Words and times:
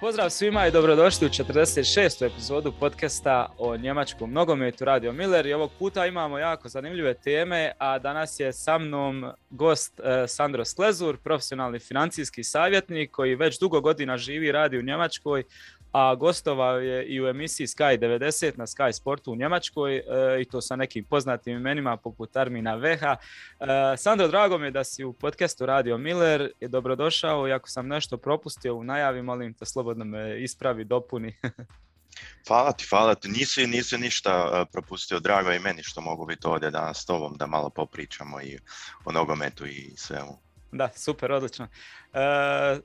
Pozdrav 0.00 0.30
svima 0.30 0.66
i 0.66 0.70
dobrodošli 0.70 1.26
u 1.26 1.30
46. 1.30 2.26
epizodu 2.26 2.72
podcasta 2.80 3.46
o 3.58 3.76
njemačkom 3.76 4.32
nogometu 4.32 4.84
Radio 4.84 5.12
Miller 5.12 5.46
i 5.46 5.52
ovog 5.52 5.70
puta 5.78 6.06
imamo 6.06 6.38
jako 6.38 6.68
zanimljive 6.68 7.14
teme, 7.14 7.72
a 7.78 7.98
danas 7.98 8.40
je 8.40 8.52
sa 8.52 8.78
mnom 8.78 9.26
gost 9.50 10.00
eh, 10.00 10.28
Sandro 10.28 10.64
Slezur, 10.64 11.16
profesionalni 11.16 11.78
financijski 11.78 12.44
savjetnik 12.44 13.10
koji 13.10 13.34
već 13.34 13.58
dugo 13.58 13.80
godina 13.80 14.16
živi 14.16 14.46
i 14.46 14.52
radi 14.52 14.78
u 14.78 14.82
Njemačkoj, 14.82 15.44
a 15.92 16.14
gostovao 16.14 16.78
je 16.78 17.06
i 17.06 17.22
u 17.22 17.26
emisiji 17.26 17.66
Sky 17.66 17.98
90 17.98 18.58
na 18.58 18.66
Sky 18.66 18.92
Sportu 18.92 19.32
u 19.32 19.36
Njemačkoj 19.36 19.96
e, 19.96 20.02
i 20.40 20.44
to 20.44 20.60
sa 20.60 20.76
nekim 20.76 21.04
poznatim 21.04 21.56
imenima 21.56 21.96
poput 21.96 22.36
Armina 22.36 22.74
Veha. 22.74 23.16
E, 23.60 23.66
Sandro, 23.96 24.28
drago 24.28 24.58
mi 24.58 24.66
je 24.66 24.70
da 24.70 24.84
si 24.84 25.04
u 25.04 25.12
podcastu 25.12 25.66
Radio 25.66 25.98
Miller 25.98 26.52
i 26.60 26.68
dobrodošao 26.68 27.48
i 27.48 27.52
ako 27.52 27.68
sam 27.68 27.88
nešto 27.88 28.16
propustio 28.16 28.74
u 28.74 28.84
najavi, 28.84 29.22
molim 29.22 29.54
te 29.54 29.64
slobodno 29.64 30.04
me 30.04 30.42
ispravi, 30.42 30.84
dopuni. 30.84 31.36
Hvala 32.48 32.72
ti, 32.72 32.86
hvala 32.90 33.14
ti. 33.14 33.28
Nisi, 33.28 33.66
nisi 33.66 33.98
ništa 33.98 34.50
e, 34.52 34.70
propustio, 34.72 35.20
drago 35.20 35.52
i 35.52 35.58
meni 35.58 35.82
što 35.82 36.00
mogu 36.00 36.26
biti 36.26 36.46
ovdje 36.46 36.70
danas 36.70 37.02
s 37.02 37.06
tobom 37.06 37.36
da 37.36 37.46
malo 37.46 37.70
popričamo 37.70 38.40
i 38.40 38.58
o 39.04 39.12
nogometu 39.12 39.66
i 39.66 39.92
svemu. 39.96 40.49
Da, 40.72 40.88
super, 40.96 41.32
odlično. 41.32 41.68
E, 42.12 42.18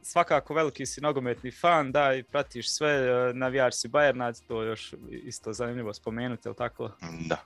svakako 0.02 0.54
veliki 0.54 0.86
si 0.86 1.02
nogometni 1.02 1.52
fan, 1.52 1.92
da, 1.92 2.14
i 2.14 2.24
pratiš 2.24 2.70
sve, 2.70 2.90
e, 2.90 3.34
navijač 3.34 3.74
si 3.74 3.88
Bayernac, 3.88 4.42
to 4.48 4.64
još 4.64 4.94
isto 5.10 5.54
zanimljivo 5.54 5.94
spomenuti, 5.94 6.50
li 6.50 6.56
tako? 6.56 6.92
Da. 7.30 7.38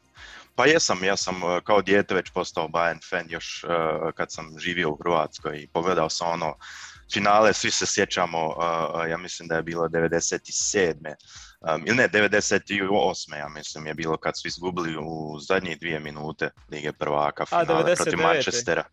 Pa 0.56 0.66
jesam, 0.66 1.04
ja 1.04 1.18
sam 1.18 1.36
e, 1.36 1.62
kao 1.64 1.82
dijete 1.82 2.16
već 2.16 2.30
postao 2.30 2.68
Bayern 2.68 3.10
fan 3.10 3.26
još 3.30 3.66
kad 4.16 4.32
sam 4.32 4.60
živio 4.60 4.90
u 4.90 4.96
Hrvatskoj 4.96 5.62
i 5.62 5.68
pogledao 5.68 6.10
sam 6.10 6.32
ono 6.32 6.56
finale, 7.14 7.54
svi 7.54 7.72
se 7.72 7.86
sjećamo, 7.86 8.56
ja 9.10 9.18
mislim 9.18 9.48
da 9.48 9.56
je 9.56 9.64
bilo 9.64 9.88
97. 9.88 11.16
Um, 11.62 11.84
ili 11.88 11.98
ne, 11.98 12.10
98. 12.10 13.38
ja 13.38 13.50
mislim 13.50 13.88
je 13.88 13.94
bilo 13.94 14.18
kad 14.18 14.40
su 14.40 14.48
izgubili 14.48 14.98
u 15.02 15.40
zadnje 15.40 15.76
dvije 15.76 16.00
minute 16.00 16.50
Lige 16.72 16.92
prvaka 16.92 17.46
finale 17.46 17.96
protiv 17.96 18.20
Manchestera. 18.20 18.84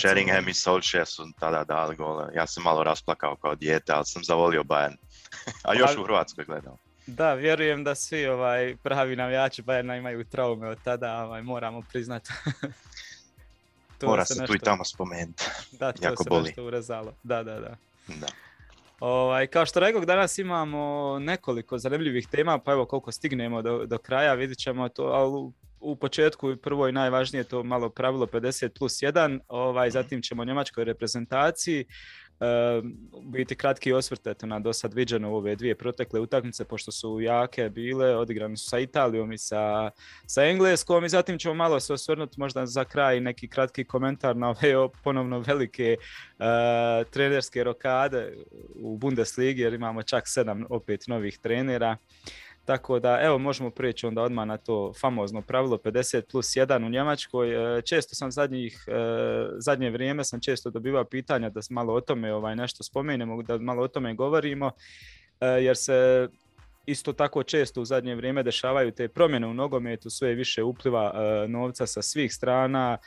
Sheringham 0.00 0.48
i 0.48 0.54
Solskjaer 0.54 1.06
su 1.06 1.26
tada 1.40 1.64
dali 1.64 1.96
gole. 1.96 2.32
Ja 2.34 2.46
sam 2.46 2.62
malo 2.62 2.84
rasplakao 2.84 3.36
kao 3.36 3.54
dijete, 3.54 3.92
ali 3.92 4.06
sam 4.06 4.24
zavolio 4.24 4.62
Bayern. 4.62 4.96
A 5.64 5.74
još 5.74 5.96
u 5.96 6.04
Hrvatskoj 6.04 6.44
gledao. 6.44 6.76
Da, 7.06 7.34
vjerujem 7.34 7.84
da 7.84 7.94
svi 7.94 8.26
ovaj, 8.26 8.76
pravi 8.82 9.16
navijači 9.16 9.62
Bayerna 9.62 9.98
imaju 9.98 10.24
traume 10.24 10.68
od 10.68 10.78
tada, 10.84 11.24
ovaj, 11.24 11.42
moramo 11.42 11.82
priznati. 11.82 12.30
Mora 14.02 14.24
se, 14.24 14.46
tu 14.46 14.54
i 14.54 14.58
tamo 14.58 14.84
spomenuti. 14.84 15.44
Da, 15.72 15.92
to 15.92 16.04
jako 16.04 16.22
se 16.22 16.30
boli. 16.30 16.42
nešto 16.42 16.64
urezalo. 16.64 17.14
Da, 17.22 17.42
da, 17.42 17.60
da. 17.60 17.76
da. 18.06 18.26
Ovaj, 19.04 19.46
kao 19.46 19.66
što 19.66 19.80
rekao, 19.80 20.04
danas 20.04 20.38
imamo 20.38 21.18
nekoliko 21.18 21.78
zanimljivih 21.78 22.28
tema, 22.28 22.58
pa 22.58 22.72
evo 22.72 22.86
koliko 22.86 23.12
stignemo 23.12 23.62
do, 23.62 23.86
do 23.86 23.98
kraja, 23.98 24.34
vidit 24.34 24.58
ćemo 24.58 24.88
to, 24.88 25.02
ali 25.02 25.52
u 25.80 25.96
početku 25.96 26.56
prvo 26.62 26.88
i 26.88 26.92
najvažnije 26.92 27.44
to 27.44 27.62
malo 27.62 27.88
pravilo 27.88 28.26
50 28.26 28.78
plus 28.78 28.92
1, 28.92 29.40
ovaj, 29.48 29.90
zatim 29.90 30.22
ćemo 30.22 30.42
o 30.42 30.44
njemačkoj 30.44 30.84
reprezentaciji, 30.84 31.84
biti 33.22 33.54
kratki 33.54 33.92
osvrt 33.92 34.26
eto, 34.26 34.46
na 34.46 34.60
do 34.60 34.72
sad 34.72 34.94
viđeno 34.94 35.34
ove 35.34 35.56
dvije 35.56 35.74
protekle 35.74 36.20
utakmice, 36.20 36.64
pošto 36.64 36.92
su 36.92 37.20
jake 37.20 37.68
bile, 37.68 38.16
odigrani 38.16 38.56
su 38.56 38.68
sa 38.68 38.78
Italijom 38.78 39.32
i 39.32 39.38
sa, 39.38 39.90
sa 40.26 40.44
Engleskom 40.44 41.04
i 41.04 41.08
zatim 41.08 41.38
ćemo 41.38 41.54
malo 41.54 41.80
se 41.80 41.92
osvrnuti 41.92 42.40
možda 42.40 42.66
za 42.66 42.84
kraj 42.84 43.20
neki 43.20 43.48
kratki 43.48 43.84
komentar 43.84 44.36
na 44.36 44.48
ove 44.48 44.88
ponovno 45.04 45.38
velike 45.38 45.96
uh, 45.98 47.10
trenerske 47.10 47.64
rokade 47.64 48.34
u 48.74 48.96
Bundesligi 48.96 49.62
jer 49.62 49.74
imamo 49.74 50.02
čak 50.02 50.22
sedam 50.26 50.64
opet 50.70 51.06
novih 51.06 51.38
trenera. 51.38 51.96
Tako 52.64 52.98
da, 52.98 53.18
evo, 53.22 53.38
možemo 53.38 53.70
prijeći 53.70 54.06
onda 54.06 54.22
odmah 54.22 54.46
na 54.46 54.56
to 54.56 54.92
famozno 55.00 55.42
pravilo 55.42 55.76
50 55.76 56.22
plus 56.30 56.46
1 56.46 56.86
u 56.86 56.90
Njemačkoj. 56.90 57.78
E, 57.78 57.82
često 57.82 58.14
sam 58.14 58.30
zadnjih, 58.30 58.84
e, 58.88 58.92
zadnje 59.58 59.90
vrijeme 59.90 60.24
sam 60.24 60.40
često 60.40 60.70
dobivao 60.70 61.04
pitanja 61.04 61.50
da 61.50 61.60
malo 61.70 61.94
o 61.94 62.00
tome 62.00 62.34
ovaj, 62.34 62.56
nešto 62.56 62.84
spomenemo, 62.84 63.42
da 63.42 63.58
malo 63.58 63.82
o 63.82 63.88
tome 63.88 64.14
govorimo, 64.14 64.70
e, 65.40 65.46
jer 65.46 65.76
se 65.76 66.28
isto 66.86 67.12
tako 67.12 67.42
često 67.42 67.80
u 67.80 67.84
zadnje 67.84 68.14
vrijeme 68.14 68.42
dešavaju 68.42 68.92
te 68.92 69.08
promjene 69.08 69.46
u 69.46 69.54
nogometu, 69.54 70.10
sve 70.10 70.34
više 70.34 70.62
upliva 70.62 71.12
novca 71.48 71.86
sa 71.86 72.02
svih 72.02 72.34
strana, 72.34 72.98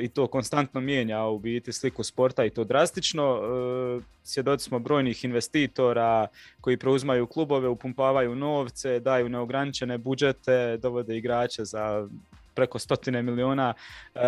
i 0.00 0.08
to 0.08 0.26
konstantno 0.26 0.80
mijenja 0.80 1.24
u 1.24 1.38
biti 1.38 1.72
sliku 1.72 2.04
sporta 2.04 2.44
i 2.44 2.50
to 2.50 2.64
drastično. 2.64 3.40
E, 3.40 4.00
svjedoci 4.22 4.64
smo 4.64 4.78
brojnih 4.78 5.24
investitora 5.24 6.26
koji 6.60 6.76
preuzmaju 6.76 7.26
klubove, 7.26 7.68
upumpavaju 7.68 8.34
novce, 8.34 9.00
daju 9.00 9.28
neograničene 9.28 9.98
budžete, 9.98 10.76
dovode 10.76 11.16
igrače 11.16 11.64
za 11.64 12.08
preko 12.54 12.78
stotine 12.78 13.22
miliona 13.22 13.74
e, 14.14 14.20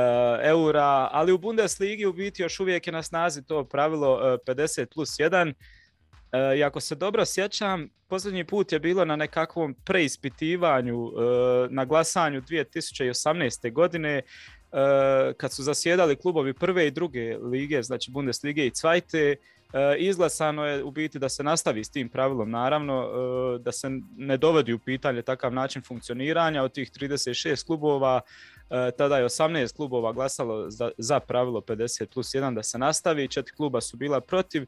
eura, 0.42 1.08
ali 1.12 1.32
u 1.32 1.38
Bundesligi 1.38 2.06
u 2.06 2.12
biti 2.12 2.42
još 2.42 2.60
uvijek 2.60 2.86
je 2.86 2.92
na 2.92 3.02
snazi 3.02 3.44
to 3.44 3.64
pravilo 3.64 4.38
50 4.46 4.86
plus 4.94 5.10
1. 5.10 5.52
I 6.56 6.64
ako 6.64 6.80
se 6.80 6.94
dobro 6.94 7.24
sjećam, 7.24 7.88
posljednji 8.08 8.44
put 8.44 8.72
je 8.72 8.78
bilo 8.78 9.04
na 9.04 9.16
nekakvom 9.16 9.74
preispitivanju 9.84 11.12
na 11.70 11.84
glasanju 11.84 12.40
2018. 12.40 13.72
godine 13.72 14.22
kad 15.36 15.52
su 15.52 15.62
zasjedali 15.62 16.16
klubovi 16.16 16.54
prve 16.54 16.86
i 16.86 16.90
druge 16.90 17.36
lige, 17.36 17.82
znači 17.82 18.10
Bundeslige 18.10 18.66
i 18.66 18.70
Cvajte, 18.70 19.36
eh, 19.72 19.96
izglasano 19.98 20.66
je 20.66 20.84
u 20.84 20.90
biti 20.90 21.18
da 21.18 21.28
se 21.28 21.42
nastavi 21.42 21.84
s 21.84 21.90
tim 21.90 22.08
pravilom, 22.08 22.50
naravno, 22.50 23.02
eh, 23.02 23.58
da 23.58 23.72
se 23.72 23.88
ne 24.16 24.36
dovodi 24.36 24.72
u 24.72 24.78
pitanje 24.78 25.22
takav 25.22 25.52
način 25.52 25.82
funkcioniranja. 25.82 26.62
Od 26.62 26.72
tih 26.72 26.90
36 26.90 27.66
klubova, 27.66 28.20
tada 28.98 29.18
je 29.18 29.24
18 29.24 29.76
klubova 29.76 30.12
glasalo 30.12 30.70
za, 30.70 30.90
za 30.98 31.20
pravilo 31.20 31.60
50 31.60 32.06
plus 32.06 32.34
1 32.34 32.54
da 32.54 32.62
se 32.62 32.78
nastavi, 32.78 33.28
četiri 33.28 33.54
kluba 33.56 33.80
su 33.80 33.96
bila 33.96 34.20
protiv, 34.20 34.66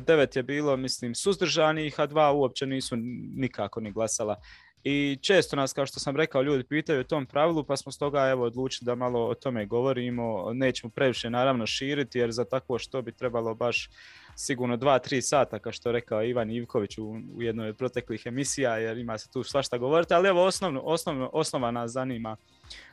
devet 0.00 0.36
je 0.36 0.42
bilo, 0.42 0.76
mislim, 0.76 1.14
suzdržanih, 1.14 2.00
a 2.00 2.06
dva 2.06 2.32
uopće 2.32 2.66
nisu 2.66 2.96
nikako 3.36 3.80
ni 3.80 3.92
glasala. 3.92 4.36
I 4.84 5.18
često 5.22 5.56
nas, 5.56 5.72
kao 5.72 5.86
što 5.86 6.00
sam 6.00 6.16
rekao, 6.16 6.42
ljudi 6.42 6.64
pitaju 6.64 7.00
o 7.00 7.04
tom 7.04 7.26
pravilu, 7.26 7.64
pa 7.64 7.76
smo 7.76 7.92
stoga 7.92 8.28
evo 8.28 8.44
odlučili 8.44 8.86
da 8.86 8.94
malo 8.94 9.26
o 9.26 9.34
tome 9.34 9.66
govorimo. 9.66 10.52
Nećemo 10.52 10.90
previše 10.90 11.30
naravno 11.30 11.66
širiti, 11.66 12.18
jer 12.18 12.32
za 12.32 12.44
takvo 12.44 12.78
što 12.78 13.02
bi 13.02 13.12
trebalo 13.12 13.54
baš 13.54 13.90
sigurno 14.36 14.76
dva, 14.76 14.98
tri 14.98 15.22
sata, 15.22 15.58
kao 15.58 15.72
što 15.72 15.88
je 15.88 15.92
rekao 15.92 16.24
Ivan 16.24 16.50
Ivković 16.50 16.98
u, 16.98 17.18
u 17.36 17.42
jednoj 17.42 17.68
od 17.68 17.76
proteklih 17.76 18.22
emisija, 18.26 18.76
jer 18.76 18.98
ima 18.98 19.18
se 19.18 19.30
tu 19.30 19.42
svašta 19.42 19.78
govoriti, 19.78 20.14
ali 20.14 20.28
evo 20.28 20.44
osnovno, 20.44 20.80
osnovno, 20.80 21.30
osnova 21.32 21.70
nas 21.70 21.90
zanima. 21.90 22.36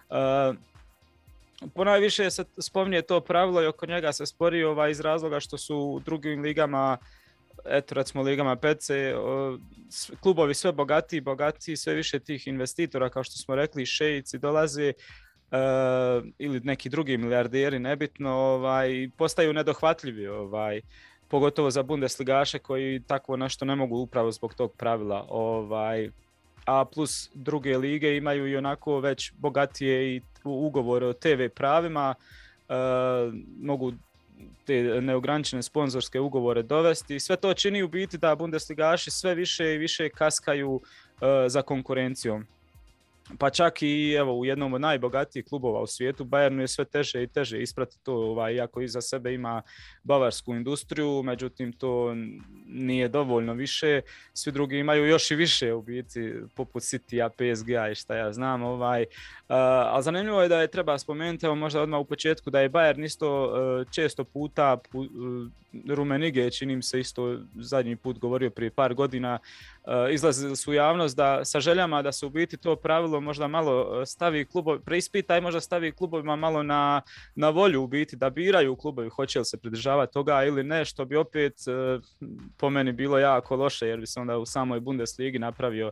Uh, 0.10 0.56
ponajviše 1.74 2.32
se 2.32 2.44
spominje 2.58 3.02
to 3.02 3.22
pravilo 3.22 3.64
i 3.64 3.68
oko 3.68 3.86
njega 3.86 4.14
se 4.14 4.26
spori 4.26 4.64
ovaj, 4.64 4.92
iz 4.92 5.00
razloga 5.00 5.40
što 5.40 5.58
su 5.58 5.78
u 5.78 6.00
drugim 6.00 6.42
ligama 6.42 6.98
eto 7.66 7.96
recimo 7.96 8.24
ligama 8.24 8.56
PC, 8.56 8.90
klubovi 10.20 10.54
sve 10.54 10.72
bogatiji, 10.72 11.22
bogatiji, 11.22 11.78
sve 11.78 11.94
više 11.94 12.20
tih 12.20 12.48
investitora, 12.48 13.10
kao 13.10 13.24
što 13.24 13.38
smo 13.38 13.56
rekli, 13.56 13.86
šejici 13.86 14.38
dolaze, 14.38 14.94
uh, 15.54 16.28
ili 16.38 16.60
neki 16.60 16.90
drugi 16.90 17.18
milijarderi, 17.18 17.80
nebitno, 17.80 18.32
ovaj, 18.32 19.10
postaju 19.18 19.54
nedohvatljivi, 19.54 20.28
ovaj, 20.28 20.82
pogotovo 21.28 21.72
za 21.72 21.84
Bundesligaše 21.84 22.60
koji 22.60 23.02
takvo 23.08 23.38
nešto 23.38 23.66
ne 23.66 23.76
mogu 23.76 23.98
upravo 23.98 24.32
zbog 24.32 24.54
tog 24.54 24.74
pravila. 24.78 25.26
Ovaj, 25.30 26.10
a 26.66 26.86
plus 26.86 27.30
druge 27.34 27.78
lige 27.78 28.18
imaju 28.18 28.48
i 28.48 28.58
onako 28.58 29.00
već 29.00 29.32
bogatije 29.38 30.16
i 30.16 30.22
ugovore 30.44 31.06
o 31.06 31.14
TV 31.14 31.48
pravima, 31.56 32.16
uh, 32.70 32.76
mogu 33.60 33.94
te 34.66 35.02
neograničene 35.02 35.64
sponzorske 35.64 36.20
ugovore 36.20 36.64
dovesti. 36.64 37.20
Sve 37.20 37.36
to 37.36 37.54
čini 37.54 37.84
u 37.84 37.88
biti 37.88 38.18
da 38.18 38.36
Bundesligaši 38.36 39.12
sve 39.12 39.36
više 39.36 39.74
i 39.74 39.78
više 39.78 40.10
kaskaju 40.10 40.82
e, 41.22 41.50
za 41.50 41.62
konkurencijom 41.62 42.48
pa 43.40 43.50
čak 43.50 43.82
i 43.82 44.14
evo 44.14 44.38
u 44.38 44.46
jednom 44.46 44.74
od 44.74 44.82
najbogatijih 44.82 45.46
klubova 45.46 45.82
u 45.82 45.88
svijetu 45.88 46.26
Bayernu 46.26 46.60
je 46.60 46.68
sve 46.68 46.86
teže 46.86 47.24
i 47.24 47.28
teže 47.28 47.62
isprati 47.62 47.98
to 48.04 48.14
ovaj, 48.14 48.54
iako 48.54 48.82
iza 48.82 49.02
sebe 49.02 49.34
ima 49.34 49.62
bavarsku 50.04 50.56
industriju, 50.56 51.24
međutim 51.24 51.74
to 51.74 52.16
nije 52.68 53.08
dovoljno 53.08 53.54
više, 53.54 54.02
svi 54.34 54.52
drugi 54.52 54.78
imaju 54.78 55.06
još 55.06 55.32
i 55.32 55.36
više 55.36 55.74
u 55.74 55.82
biti 55.82 56.34
poput 56.56 56.84
City, 56.84 57.30
PSG 57.30 57.70
i 57.92 57.96
šta 57.96 58.16
ja 58.16 58.34
znam 58.34 58.64
ovaj, 58.64 59.02
uh, 59.02 59.08
ali 59.94 60.04
zanimljivo 60.04 60.42
je 60.42 60.50
da 60.50 60.62
je 60.62 60.72
treba 60.72 60.98
spomenuti 60.98 61.46
evo 61.46 61.56
možda 61.56 61.82
odmah 61.82 62.00
u 62.00 62.06
početku 62.06 62.50
da 62.50 62.60
je 62.60 62.70
Bayern 62.70 63.06
isto 63.06 63.46
uh, 63.46 63.92
često 63.92 64.24
puta 64.24 64.78
pu, 64.92 65.00
uh, 65.00 65.08
Rumenige, 65.90 66.52
čini 66.52 66.82
se 66.82 67.00
isto 67.00 67.38
zadnji 67.60 67.96
put 67.96 68.20
govorio 68.20 68.50
prije 68.50 68.72
par 68.72 68.94
godina, 68.94 69.40
izlazili 70.12 70.56
su 70.56 70.72
u 70.72 70.74
javnost 70.74 71.18
da 71.18 71.46
sa 71.46 71.60
željama 71.60 72.02
da 72.02 72.12
se 72.12 72.26
u 72.26 72.30
biti 72.30 72.58
to 72.58 72.76
pravilo 72.76 73.22
možda 73.22 73.48
malo 73.48 74.02
e, 74.02 74.06
stavi 74.06 74.46
klubovi, 74.46 74.80
preispita 74.86 75.38
i 75.38 75.42
možda 75.42 75.62
stavi 75.62 75.92
klubovima 75.92 76.36
malo 76.36 76.64
na, 76.64 77.02
na 77.36 77.50
volju 77.50 77.84
u 77.84 77.88
biti 77.88 78.16
da 78.16 78.30
biraju 78.30 78.76
klubovi 78.76 79.10
hoće 79.10 79.40
li 79.40 79.46
se 79.46 79.58
pridržavati 79.58 80.14
toga 80.14 80.44
ili 80.44 80.64
ne, 80.64 80.86
što 80.86 81.06
bi 81.06 81.16
opet 81.16 81.54
e, 81.68 82.00
po 82.58 82.70
meni 82.70 82.92
bilo 82.92 83.20
jako 83.20 83.56
loše 83.56 83.88
jer 83.88 84.00
bi 84.00 84.08
se 84.08 84.20
onda 84.20 84.38
u 84.38 84.46
samoj 84.46 84.80
Bundesligi 84.80 85.40
napravio 85.40 85.92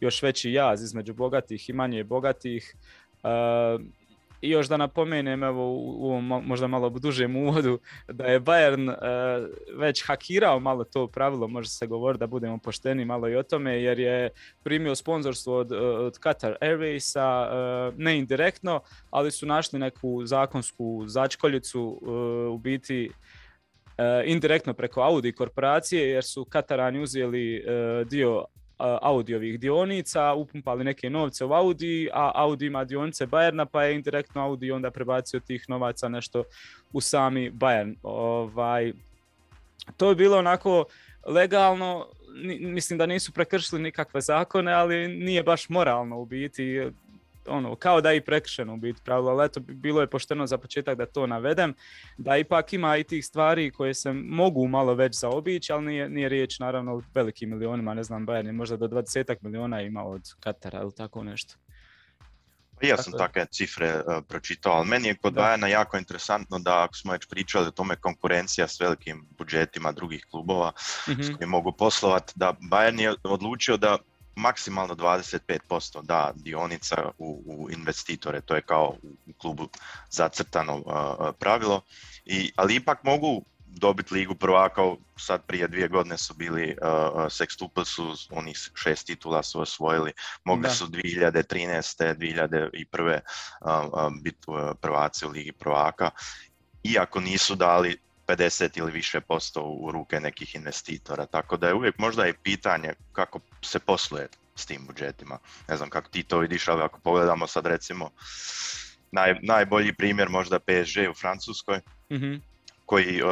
još 0.00 0.22
veći 0.22 0.52
jaz 0.52 0.82
između 0.82 1.14
bogatih 1.14 1.68
i 1.68 1.72
manje 1.72 2.04
bogatih. 2.04 2.74
I 4.40 4.50
još 4.50 4.68
da 4.68 4.76
napomenem, 4.76 5.42
evo 5.42 5.72
u 5.74 6.06
ovom 6.06 6.24
možda 6.46 6.66
malo 6.66 6.90
dužem 6.90 7.36
uvodu, 7.36 7.78
da 8.08 8.24
je 8.24 8.40
Bayern 8.40 8.88
uh, 8.88 9.48
već 9.78 10.06
hakirao 10.06 10.60
malo 10.60 10.84
to 10.84 11.06
pravilo, 11.06 11.48
može 11.48 11.68
se 11.68 11.86
govoriti 11.86 12.20
da 12.20 12.26
budemo 12.26 12.58
pošteni 12.58 13.04
malo 13.04 13.28
i 13.28 13.36
o 13.36 13.42
tome, 13.42 13.82
jer 13.82 13.98
je 13.98 14.30
primio 14.62 14.94
sponzorstvo 14.94 15.56
od, 15.56 15.72
od 15.72 16.18
Qatar 16.18 16.54
Airwaysa, 16.60 17.46
uh, 17.88 17.98
ne 17.98 18.18
indirektno, 18.18 18.80
ali 19.10 19.30
su 19.30 19.46
našli 19.46 19.78
neku 19.78 20.26
zakonsku 20.26 21.04
začkoljicu 21.06 21.98
uh, 22.02 22.54
u 22.54 22.58
biti 22.58 23.10
indirektno 24.24 24.74
preko 24.74 25.00
Audi 25.00 25.32
korporacije, 25.32 26.08
jer 26.08 26.24
su 26.24 26.44
Katarani 26.44 27.02
uzeli 27.02 27.64
dio 28.06 28.44
Audiovih 29.02 29.60
dionica, 29.60 30.32
upumpali 30.32 30.84
neke 30.84 31.10
novce 31.10 31.44
u 31.44 31.52
Audi, 31.52 32.08
a 32.12 32.32
Audi 32.34 32.66
ima 32.66 32.84
dionice 32.84 33.26
Bayerna, 33.26 33.64
pa 33.64 33.84
je 33.84 33.94
indirektno 33.94 34.42
Audi 34.42 34.72
onda 34.72 34.90
prebacio 34.90 35.40
tih 35.40 35.64
novaca 35.68 36.08
nešto 36.08 36.44
u 36.92 37.00
sami 37.00 37.50
Bayern. 37.50 37.94
Ovaj, 38.02 38.92
to 39.96 40.08
je 40.08 40.14
bilo 40.14 40.38
onako 40.38 40.84
legalno, 41.26 42.06
mislim 42.60 42.98
da 42.98 43.06
nisu 43.06 43.32
prekršili 43.32 43.82
nikakve 43.82 44.20
zakone, 44.20 44.72
ali 44.72 45.08
nije 45.08 45.42
baš 45.42 45.68
moralno 45.68 46.18
u 46.18 46.24
biti 46.24 46.90
ono, 47.46 47.76
kao 47.76 48.00
da 48.00 48.10
je 48.10 48.16
i 48.16 48.20
prekršeno 48.20 48.74
u 48.74 48.76
biti 48.76 49.00
pravilo, 49.04 49.30
ali 49.30 49.46
eto, 49.46 49.60
bilo 49.60 50.00
je 50.00 50.10
pošteno 50.10 50.46
za 50.46 50.58
početak 50.58 50.98
da 50.98 51.06
to 51.06 51.26
navedem, 51.26 51.74
da 52.18 52.36
ipak 52.36 52.72
ima 52.72 52.96
i 52.96 53.04
tih 53.04 53.26
stvari 53.26 53.70
koje 53.70 53.94
se 53.94 54.12
mogu 54.12 54.68
malo 54.68 54.94
već 54.94 55.18
zaobići, 55.18 55.72
ali 55.72 55.84
nije, 55.84 56.08
nije 56.08 56.28
riječ 56.28 56.58
naravno 56.58 56.94
o 56.94 57.02
velikim 57.14 57.50
milionima, 57.50 57.94
ne 57.94 58.02
znam, 58.02 58.26
Bayern 58.26 58.46
je 58.46 58.52
možda 58.52 58.76
do 58.76 58.88
20 58.88 59.36
miliona 59.40 59.80
ima 59.80 60.04
od 60.04 60.22
Katara 60.40 60.80
ili 60.82 60.94
tako 60.94 61.24
nešto. 61.24 61.54
Ja 62.82 62.96
sam 62.96 63.12
takve 63.12 63.46
cifre 63.46 63.94
uh, 63.96 64.24
pročitao, 64.28 64.72
ali 64.72 64.88
meni 64.88 65.08
je 65.08 65.16
kod 65.16 65.34
Bajana 65.34 65.66
jako 65.68 65.96
interesantno 65.96 66.58
da 66.58 66.82
ako 66.82 66.96
smo 66.96 67.12
već 67.12 67.26
pričali 67.28 67.66
o 67.66 67.70
tome 67.70 67.96
konkurencija 67.96 68.68
s 68.68 68.80
velikim 68.80 69.26
budžetima 69.38 69.92
drugih 69.92 70.26
klubova 70.30 70.72
mm-hmm. 71.08 71.24
s 71.24 71.36
kojim 71.36 71.50
mogu 71.50 71.72
poslovati, 71.72 72.32
da 72.36 72.54
Bayern 72.70 73.00
je 73.00 73.14
odlučio 73.22 73.76
da 73.76 73.98
maksimalno 74.40 74.94
25% 74.94 76.02
da 76.02 76.32
dionica 76.34 77.10
u, 77.18 77.42
u 77.46 77.70
investitore, 77.70 78.40
to 78.40 78.54
je 78.54 78.62
kao 78.62 78.96
u 79.26 79.32
klubu 79.38 79.68
zacrtano 80.10 80.82
pravilo, 81.38 81.82
I, 82.24 82.52
ali 82.56 82.74
ipak 82.74 83.04
mogu 83.04 83.44
dobiti 83.66 84.14
ligu 84.14 84.34
prvaka, 84.34 84.82
sad 85.16 85.46
prije 85.46 85.68
dvije 85.68 85.88
godine 85.88 86.18
su 86.18 86.34
bili 86.34 86.76
uh, 86.82 86.88
Sextuple 87.24 87.84
su 87.84 88.14
onih 88.30 88.70
šest 88.74 89.06
titula 89.06 89.42
su 89.42 89.60
osvojili, 89.60 90.12
mogli 90.44 90.62
da. 90.62 90.70
su 90.70 90.86
2013. 90.86 92.14
2001. 92.14 93.20
Uh, 93.60 94.12
biti 94.22 94.46
prvaci 94.80 95.26
u 95.26 95.28
ligi 95.28 95.52
prvaka, 95.52 96.10
iako 96.84 97.20
nisu 97.20 97.54
dali 97.54 98.00
50 98.30 98.78
ili 98.78 98.92
više 98.92 99.20
posto 99.20 99.62
u 99.62 99.90
ruke 99.92 100.20
nekih 100.20 100.54
investitora. 100.54 101.26
Tako 101.26 101.56
da 101.56 101.68
je 101.68 101.74
uvijek 101.74 101.98
možda 101.98 102.28
i 102.28 102.34
pitanje 102.42 102.92
kako 103.12 103.40
se 103.62 103.78
posluje 103.78 104.28
s 104.54 104.66
tim 104.66 104.86
budžetima. 104.86 105.38
Ne 105.68 105.76
znam 105.76 105.90
kako 105.90 106.08
ti 106.08 106.22
to 106.22 106.38
vidiš, 106.38 106.68
ali 106.68 106.82
ako 106.82 107.00
pogledamo 107.00 107.46
sad 107.46 107.66
recimo 107.66 108.10
naj, 109.12 109.34
najbolji 109.42 109.92
primjer 109.92 110.28
možda 110.28 110.58
PSG 110.58 111.10
u 111.10 111.14
Francuskoj, 111.14 111.80
mm-hmm. 112.12 112.42
koji 112.86 113.22
uh, 113.22 113.30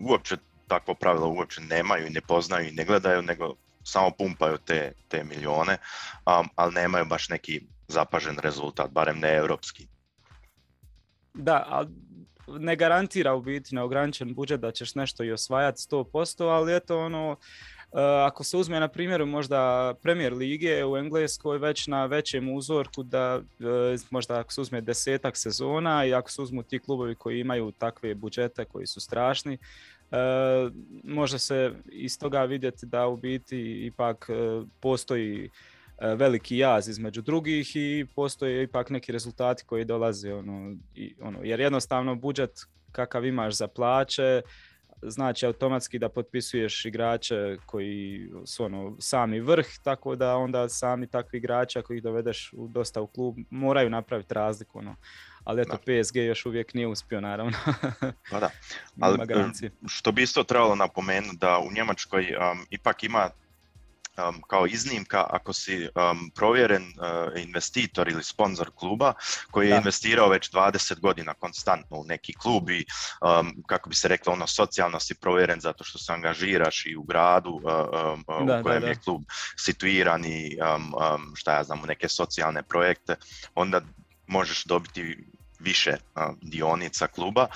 uopće 0.00 0.36
takvo 0.68 0.94
pravilo 0.94 1.28
uopće 1.28 1.60
nemaju 1.60 2.06
i 2.06 2.10
ne 2.10 2.20
poznaju 2.20 2.68
i 2.68 2.72
ne 2.72 2.84
gledaju, 2.84 3.22
nego 3.22 3.54
samo 3.84 4.10
pumpaju 4.10 4.58
te, 4.58 4.92
te 5.08 5.24
milijone, 5.24 5.76
um, 6.26 6.48
ali 6.54 6.74
nemaju 6.74 7.04
baš 7.04 7.28
neki 7.28 7.60
zapažen 7.88 8.38
rezultat, 8.38 8.90
barem 8.90 9.18
ne 9.18 9.34
europski. 9.34 9.88
Da, 11.34 11.66
ali 11.68 11.88
ne 12.58 12.76
garantira 12.76 13.34
u 13.34 13.42
biti 13.42 13.74
neograničen 13.74 14.34
budžet 14.34 14.60
da 14.60 14.72
ćeš 14.72 14.94
nešto 14.94 15.24
i 15.24 15.32
osvajati 15.32 15.78
100%, 15.78 16.44
ali 16.44 16.76
eto 16.76 16.98
ono, 16.98 17.36
e, 17.92 18.00
ako 18.26 18.44
se 18.44 18.56
uzme 18.56 18.80
na 18.80 18.88
primjeru 18.88 19.26
možda 19.26 19.94
Premier 20.02 20.32
Lige 20.34 20.84
u 20.84 20.96
Engleskoj 20.96 21.58
već 21.58 21.86
na 21.86 22.06
većem 22.06 22.54
uzorku 22.54 23.02
da 23.02 23.40
e, 23.60 23.96
možda 24.10 24.38
ako 24.38 24.52
se 24.52 24.60
uzme 24.60 24.80
desetak 24.80 25.36
sezona 25.36 26.04
i 26.06 26.14
ako 26.14 26.30
se 26.30 26.42
uzmu 26.42 26.62
ti 26.62 26.78
klubovi 26.78 27.14
koji 27.14 27.40
imaju 27.40 27.72
takve 27.72 28.14
budžete 28.14 28.64
koji 28.64 28.86
su 28.86 29.00
strašni, 29.00 29.54
e, 30.10 30.16
može 31.04 31.38
se 31.38 31.72
iz 31.92 32.18
toga 32.18 32.44
vidjeti 32.44 32.86
da 32.86 33.06
u 33.06 33.16
biti 33.16 33.86
ipak 33.86 34.30
postoji 34.80 35.50
veliki 36.00 36.58
jaz 36.58 36.88
između 36.88 37.22
drugih 37.22 37.76
i 37.76 38.06
postoje 38.14 38.62
ipak 38.62 38.90
neki 38.90 39.12
rezultati 39.12 39.64
koji 39.64 39.84
dolaze 39.84 40.34
ono, 40.34 40.76
i, 40.94 41.14
ono, 41.20 41.38
jer 41.42 41.60
jednostavno 41.60 42.14
budžet 42.14 42.60
kakav 42.92 43.26
imaš 43.26 43.54
za 43.54 43.68
plaće 43.68 44.42
znači 45.02 45.46
automatski 45.46 45.98
da 45.98 46.08
potpisuješ 46.08 46.84
igrače 46.84 47.56
koji 47.66 48.28
su 48.46 48.64
ono 48.64 48.96
sami 48.98 49.40
vrh, 49.40 49.66
tako 49.82 50.16
da 50.16 50.36
onda 50.36 50.68
sami 50.68 51.06
takvi 51.06 51.36
igrači 51.38 51.78
ako 51.78 51.92
ih 51.92 52.02
dovedeš 52.02 52.52
u, 52.52 52.68
dosta 52.68 53.00
u 53.00 53.06
klub 53.06 53.36
moraju 53.50 53.90
napraviti 53.90 54.34
razliku. 54.34 54.78
Ono. 54.78 54.96
Ali 55.44 55.62
eto, 55.62 55.78
da. 55.86 56.02
PSG 56.02 56.16
još 56.16 56.46
uvijek 56.46 56.74
nije 56.74 56.86
uspio, 56.86 57.20
naravno. 57.20 57.52
pa 58.30 58.40
da, 58.40 58.50
ali 59.00 59.18
što 59.88 60.12
bi 60.12 60.22
isto 60.22 60.44
trebalo 60.44 60.74
napomenuti 60.74 61.36
da 61.36 61.58
u 61.58 61.72
Njemačkoj 61.72 62.22
um, 62.22 62.66
ipak 62.70 63.04
ima 63.04 63.30
um, 64.18 64.42
kao 64.48 64.66
iznimka 64.66 65.26
ako 65.30 65.52
si 65.52 65.88
um, 65.94 66.30
provjeren 66.34 66.82
uh, 66.82 67.40
investitor 67.40 68.08
ili 68.08 68.24
sponzor 68.24 68.70
kluba 68.74 69.12
koji 69.50 69.68
je 69.68 69.76
investirao 69.76 70.28
već 70.28 70.50
20 70.50 71.00
godina 71.00 71.34
konstantno 71.34 71.96
u 71.96 72.04
neki 72.04 72.32
klub 72.32 72.70
i 72.70 72.84
um, 73.40 73.62
kako 73.66 73.88
bi 73.88 73.94
se 73.94 74.08
reklo 74.08 74.32
ono 74.32 74.46
socijalno 74.46 75.00
si 75.00 75.14
provjeren 75.14 75.60
zato 75.60 75.84
što 75.84 75.98
se 75.98 76.12
angažiraš 76.12 76.86
i 76.86 76.96
u 76.96 77.02
gradu 77.02 77.50
uh, 77.50 77.62
um, 77.64 78.24
uh, 78.28 78.46
da, 78.46 78.60
u 78.60 78.62
kojem 78.62 78.80
da, 78.80 78.86
da. 78.86 78.88
je 78.88 79.00
klub 79.04 79.22
situiran 79.56 80.24
i 80.24 80.58
um, 80.76 80.94
um, 80.94 81.36
šta 81.36 81.54
ja 81.54 81.64
znam 81.64 81.82
u 81.82 81.86
neke 81.86 82.08
socijalne 82.08 82.62
projekte 82.62 83.16
onda 83.54 83.80
možeš 84.26 84.64
dobiti 84.64 85.16
više 85.60 85.96
dionica 86.40 87.06
kluba, 87.06 87.46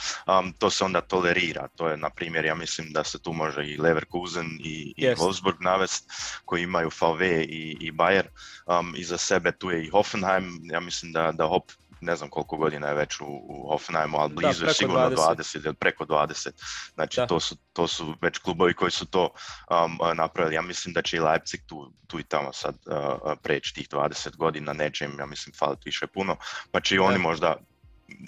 to 0.59 0.71
se 0.71 0.85
onda 0.85 1.01
tolerira. 1.01 1.69
To 1.69 1.89
je, 1.89 1.97
na 1.97 2.11
primjer, 2.11 2.45
ja 2.45 2.55
mislim 2.55 2.93
da 2.93 3.05
se 3.05 3.23
tu 3.23 3.33
može 3.33 3.67
i 3.67 3.77
Leverkusen 3.77 4.47
i, 4.61 4.95
i 4.97 5.07
Wolfsburg 5.07 5.57
navest, 5.61 6.11
koji 6.45 6.63
imaju 6.63 6.91
VW 6.91 7.45
i, 7.49 7.77
i 7.81 7.93
Bayer. 7.93 8.25
Um, 8.67 8.95
iza 8.97 9.19
sebe 9.19 9.53
tu 9.53 9.71
je 9.71 9.85
i 9.85 9.91
Hoffenheim, 9.91 10.61
ja 10.63 10.81
mislim 10.81 11.13
da, 11.13 11.33
da 11.33 11.47
Hop 11.47 11.71
ne 12.05 12.17
znam 12.17 12.31
koliko 12.31 12.57
godina 12.57 12.89
je 12.89 12.95
već 12.95 13.21
u, 13.21 13.27
u 13.27 13.69
Hoffenheimu, 13.71 14.19
ali 14.19 14.35
blizu 14.35 14.67
je 14.67 14.75
sigurno 14.75 15.11
20. 15.11 15.37
20 15.37 15.67
ili 15.67 15.75
preko 15.75 16.05
20. 16.05 16.51
Znači 16.95 17.21
to 17.29 17.41
su, 17.41 17.57
to 17.73 17.89
su 17.89 18.15
već 18.23 18.39
klubovi 18.39 18.75
koji 18.75 18.91
su 18.91 19.07
to 19.07 19.31
um, 19.71 20.17
napravili. 20.17 20.55
Ja 20.55 20.63
mislim 20.63 20.95
da 20.95 21.03
će 21.03 21.17
i 21.17 21.21
Leipzig 21.21 21.61
tu, 21.67 21.93
tu 22.07 22.21
i 22.21 22.23
tamo 22.23 22.53
sad 22.53 22.75
uh, 22.87 23.33
preći 23.43 23.75
tih 23.75 23.89
20 23.89 24.37
godina, 24.37 24.73
neće 24.73 25.05
im, 25.05 25.19
ja 25.19 25.27
mislim, 25.27 25.55
faliti 25.59 25.83
više 25.85 26.07
puno, 26.07 26.37
pa 26.71 26.81
će 26.81 26.95
i 26.95 26.99
oni 26.99 27.19
možda 27.19 27.57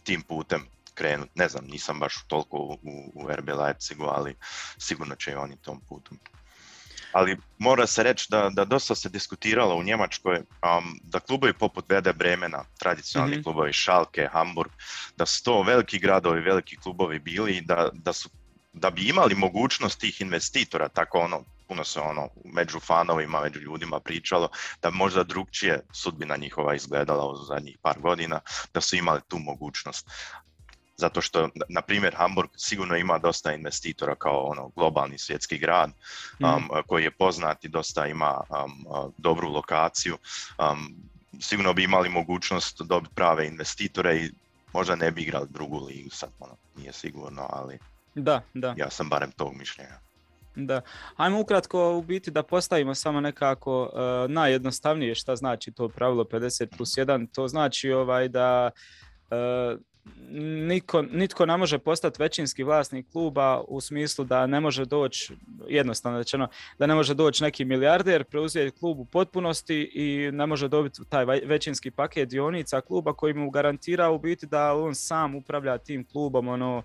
tim 0.05 0.23
putem 0.23 0.67
krenut. 0.95 1.29
Ne 1.35 1.49
znam, 1.49 1.65
nisam 1.65 1.99
baš 1.99 2.25
toliko 2.29 2.57
u, 2.57 2.79
u 3.15 3.29
RB 3.31 3.49
Leipzigu, 3.49 4.05
ali 4.05 4.35
sigurno 4.79 5.15
će 5.15 5.31
i 5.31 5.35
oni 5.35 5.57
tom 5.57 5.81
putom. 5.89 6.19
Ali 7.13 7.37
mora 7.59 7.87
se 7.87 8.03
reći 8.03 8.27
da, 8.31 8.51
da 8.53 8.65
dosta 8.65 8.95
se 8.95 9.09
diskutiralo 9.09 9.77
u 9.77 9.83
Njemačkoj 9.83 10.37
um, 10.37 11.01
da 11.03 11.21
klubovi 11.21 11.53
poput 11.53 11.89
Werder 11.89 12.13
Bremena, 12.13 12.65
tradicionalni 12.79 13.35
mm-hmm. 13.35 13.45
klubovi 13.45 13.73
Schalke, 13.73 14.29
Hamburg, 14.33 14.71
da 15.17 15.27
su 15.27 15.45
to 15.45 15.63
veliki 15.63 15.99
gradovi, 15.99 16.41
veliki 16.41 16.77
klubovi 16.77 17.19
bili 17.19 17.61
da, 17.61 17.89
da 17.93 18.13
su 18.13 18.29
da 18.73 18.91
bi 18.91 19.09
imali 19.09 19.35
mogućnost 19.35 20.01
tih 20.01 20.21
investitora, 20.21 20.89
tako 20.89 21.19
ono, 21.19 21.45
puno 21.69 21.85
se 21.85 22.01
ono 22.01 22.29
među 22.45 22.81
fanovima, 22.81 23.41
među 23.41 23.61
ljudima 23.61 24.01
pričalo, 24.01 24.49
da 24.83 24.91
možda 24.91 25.25
drugčije 25.25 25.81
sudbina 25.93 26.37
njihova 26.37 26.75
izgledala 26.75 27.27
u 27.27 27.37
zadnjih 27.37 27.79
par 27.83 28.01
godina, 28.01 28.41
da 28.75 28.81
su 28.81 28.97
imali 28.97 29.21
tu 29.29 29.39
mogućnost. 29.39 30.11
Zato 30.97 31.21
što, 31.21 31.49
na 31.69 31.83
primjer, 31.83 32.15
Hamburg 32.15 32.51
sigurno 32.57 32.97
ima 32.97 33.19
dosta 33.19 33.53
investitora 33.53 34.15
kao 34.15 34.45
ono 34.45 34.69
globalni 34.77 35.19
svjetski 35.19 35.59
grad 35.59 35.91
um, 36.41 36.69
koji 36.87 37.05
je 37.05 37.11
poznat 37.11 37.65
i 37.65 37.69
dosta 37.69 38.07
ima 38.07 38.41
um, 38.49 38.87
dobru 39.17 39.49
lokaciju. 39.49 40.19
Um, 40.59 40.97
sigurno 41.41 41.73
bi 41.73 41.85
imali 41.85 42.09
mogućnost 42.09 42.83
dobiti 42.83 43.15
prave 43.15 43.47
investitore 43.47 44.17
i 44.17 44.31
možda 44.73 44.97
ne 44.97 45.11
bi 45.11 45.23
igrali 45.23 45.47
drugu 45.51 45.87
ligu, 45.87 46.11
sad 46.11 46.31
ono, 46.39 46.57
nije 46.77 46.93
sigurno, 46.93 47.47
ali 47.51 47.79
da, 48.15 48.43
da. 48.55 48.75
Ja 48.77 48.91
sam 48.91 49.09
barem 49.09 49.31
tog 49.31 49.55
mišljenja. 49.55 49.99
Da, 50.57 50.81
ajmo 51.17 51.41
ukratko 51.41 51.97
u 51.97 52.03
biti 52.03 52.31
da 52.31 52.43
postavimo 52.43 52.95
samo 52.95 53.21
nekako 53.21 53.83
uh, 53.83 54.31
najjednostavnije 54.31 55.15
šta 55.15 55.37
znači 55.37 55.73
to 55.73 55.89
pravilo 55.89 56.25
50 56.25 56.77
plus 56.77 56.91
1. 56.91 57.27
To 57.33 57.49
znači 57.49 57.93
ovaj 57.93 58.29
da 58.29 58.71
uh, 59.31 59.81
niko, 60.67 61.03
nitko 61.03 61.47
ne 61.47 61.57
može 61.57 61.79
postati 61.79 62.23
većinski 62.23 62.63
vlasnik 62.63 63.07
kluba 63.13 63.61
u 63.69 63.81
smislu 63.81 64.25
da 64.25 64.47
ne 64.47 64.61
može 64.61 64.85
doći, 64.85 65.35
jednostavno 65.69 66.19
rečeno, 66.19 66.49
da 66.79 66.87
ne 66.87 66.95
može 66.95 67.15
doći 67.15 67.43
neki 67.43 67.65
milijarder, 67.65 68.25
preuzeti 68.25 68.79
klub 68.79 68.99
u 68.99 69.05
potpunosti 69.05 69.91
i 69.95 70.31
ne 70.33 70.47
može 70.47 70.69
dobiti 70.69 71.03
taj 71.09 71.25
većinski 71.25 71.91
paket 71.91 72.29
dionica 72.29 72.81
kluba 72.81 73.13
koji 73.13 73.35
mu 73.35 73.51
garantira 73.51 74.11
u 74.11 74.19
biti 74.19 74.47
da 74.47 74.75
on 74.75 74.95
sam 74.95 75.35
upravlja 75.35 75.79
tim 75.79 76.05
klubom, 76.05 76.49
ono, 76.49 76.83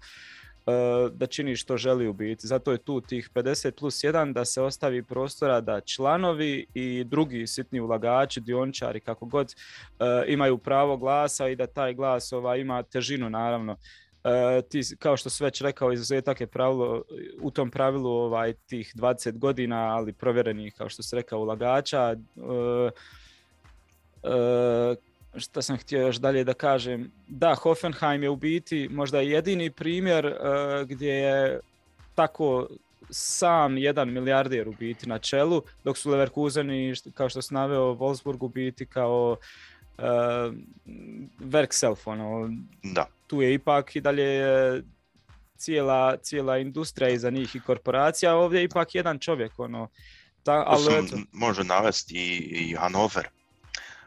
da 1.11 1.27
čini 1.27 1.55
što 1.55 1.77
želi 1.77 2.07
u 2.07 2.13
biti. 2.13 2.47
Zato 2.47 2.71
je 2.71 2.77
tu 2.77 3.01
tih 3.01 3.29
50 3.33 3.71
plus 3.71 3.95
1 3.95 4.33
da 4.33 4.45
se 4.45 4.61
ostavi 4.61 5.03
prostora 5.03 5.61
da 5.61 5.81
članovi 5.81 6.65
i 6.73 7.03
drugi 7.03 7.47
sitni 7.47 7.79
ulagači, 7.79 8.41
dioničari, 8.41 8.99
kako 8.99 9.25
god, 9.25 9.55
e, 9.99 10.05
imaju 10.27 10.57
pravo 10.57 10.97
glasa 10.97 11.47
i 11.47 11.55
da 11.55 11.67
taj 11.67 11.93
glas 11.93 12.33
ova, 12.33 12.55
ima 12.55 12.83
težinu 12.83 13.29
naravno. 13.29 13.75
Uh, 14.23 14.31
ti, 14.69 14.81
kao 14.99 15.17
što 15.17 15.29
si 15.29 15.43
već 15.43 15.61
rekao, 15.61 15.91
izuzetak 15.91 16.41
je 16.41 16.47
pravilo, 16.47 17.03
u 17.41 17.51
tom 17.51 17.71
pravilu 17.71 18.09
ovaj, 18.09 18.53
tih 18.53 18.93
20 18.95 19.37
godina, 19.37 19.77
ali 19.77 20.13
provjerenih, 20.13 20.73
kao 20.77 20.89
što 20.89 21.03
si 21.03 21.15
rekao, 21.15 21.39
ulagača. 21.39 22.15
Što 25.35 25.61
sam 25.61 25.77
htio 25.77 26.01
još 26.01 26.15
dalje 26.15 26.43
da 26.43 26.53
kažem, 26.53 27.11
da, 27.27 27.55
Hoffenheim 27.55 28.23
je 28.23 28.29
u 28.29 28.35
biti 28.35 28.89
možda 28.91 29.19
jedini 29.19 29.71
primjer 29.71 30.25
uh, 30.25 30.87
gdje 30.87 31.11
je 31.11 31.59
tako 32.15 32.67
sam 33.09 33.77
jedan 33.77 34.09
milijarder 34.09 34.67
u 34.67 34.73
biti 34.79 35.09
na 35.09 35.19
čelu, 35.19 35.61
dok 35.83 35.97
su 35.97 36.09
Leverkuseni, 36.09 36.93
kao 37.13 37.29
što 37.29 37.41
sam 37.41 37.55
naveo, 37.55 37.93
Wolfsburg 37.93 38.37
u 38.39 38.47
biti 38.47 38.85
kao 38.85 39.37
uh, 39.97 40.03
Werkself, 41.39 41.97
ono, 42.05 42.49
da. 42.83 43.05
tu 43.27 43.41
je 43.41 43.53
ipak 43.53 43.95
i 43.95 44.01
dalje 44.01 44.43
cijela, 45.57 46.17
cijela 46.17 46.57
industrija 46.57 47.09
iza 47.09 47.29
njih 47.29 47.55
i 47.55 47.59
korporacija, 47.59 48.35
ovdje 48.35 48.59
je 48.59 48.63
ipak 48.63 48.95
jedan 48.95 49.19
čovjek, 49.19 49.59
ono, 49.59 49.87
ta, 50.43 50.63
ali, 50.67 51.07
može 51.31 51.63
navesti 51.63 52.15
i, 52.15 52.69
i 52.69 52.75
Hanover, 52.75 53.27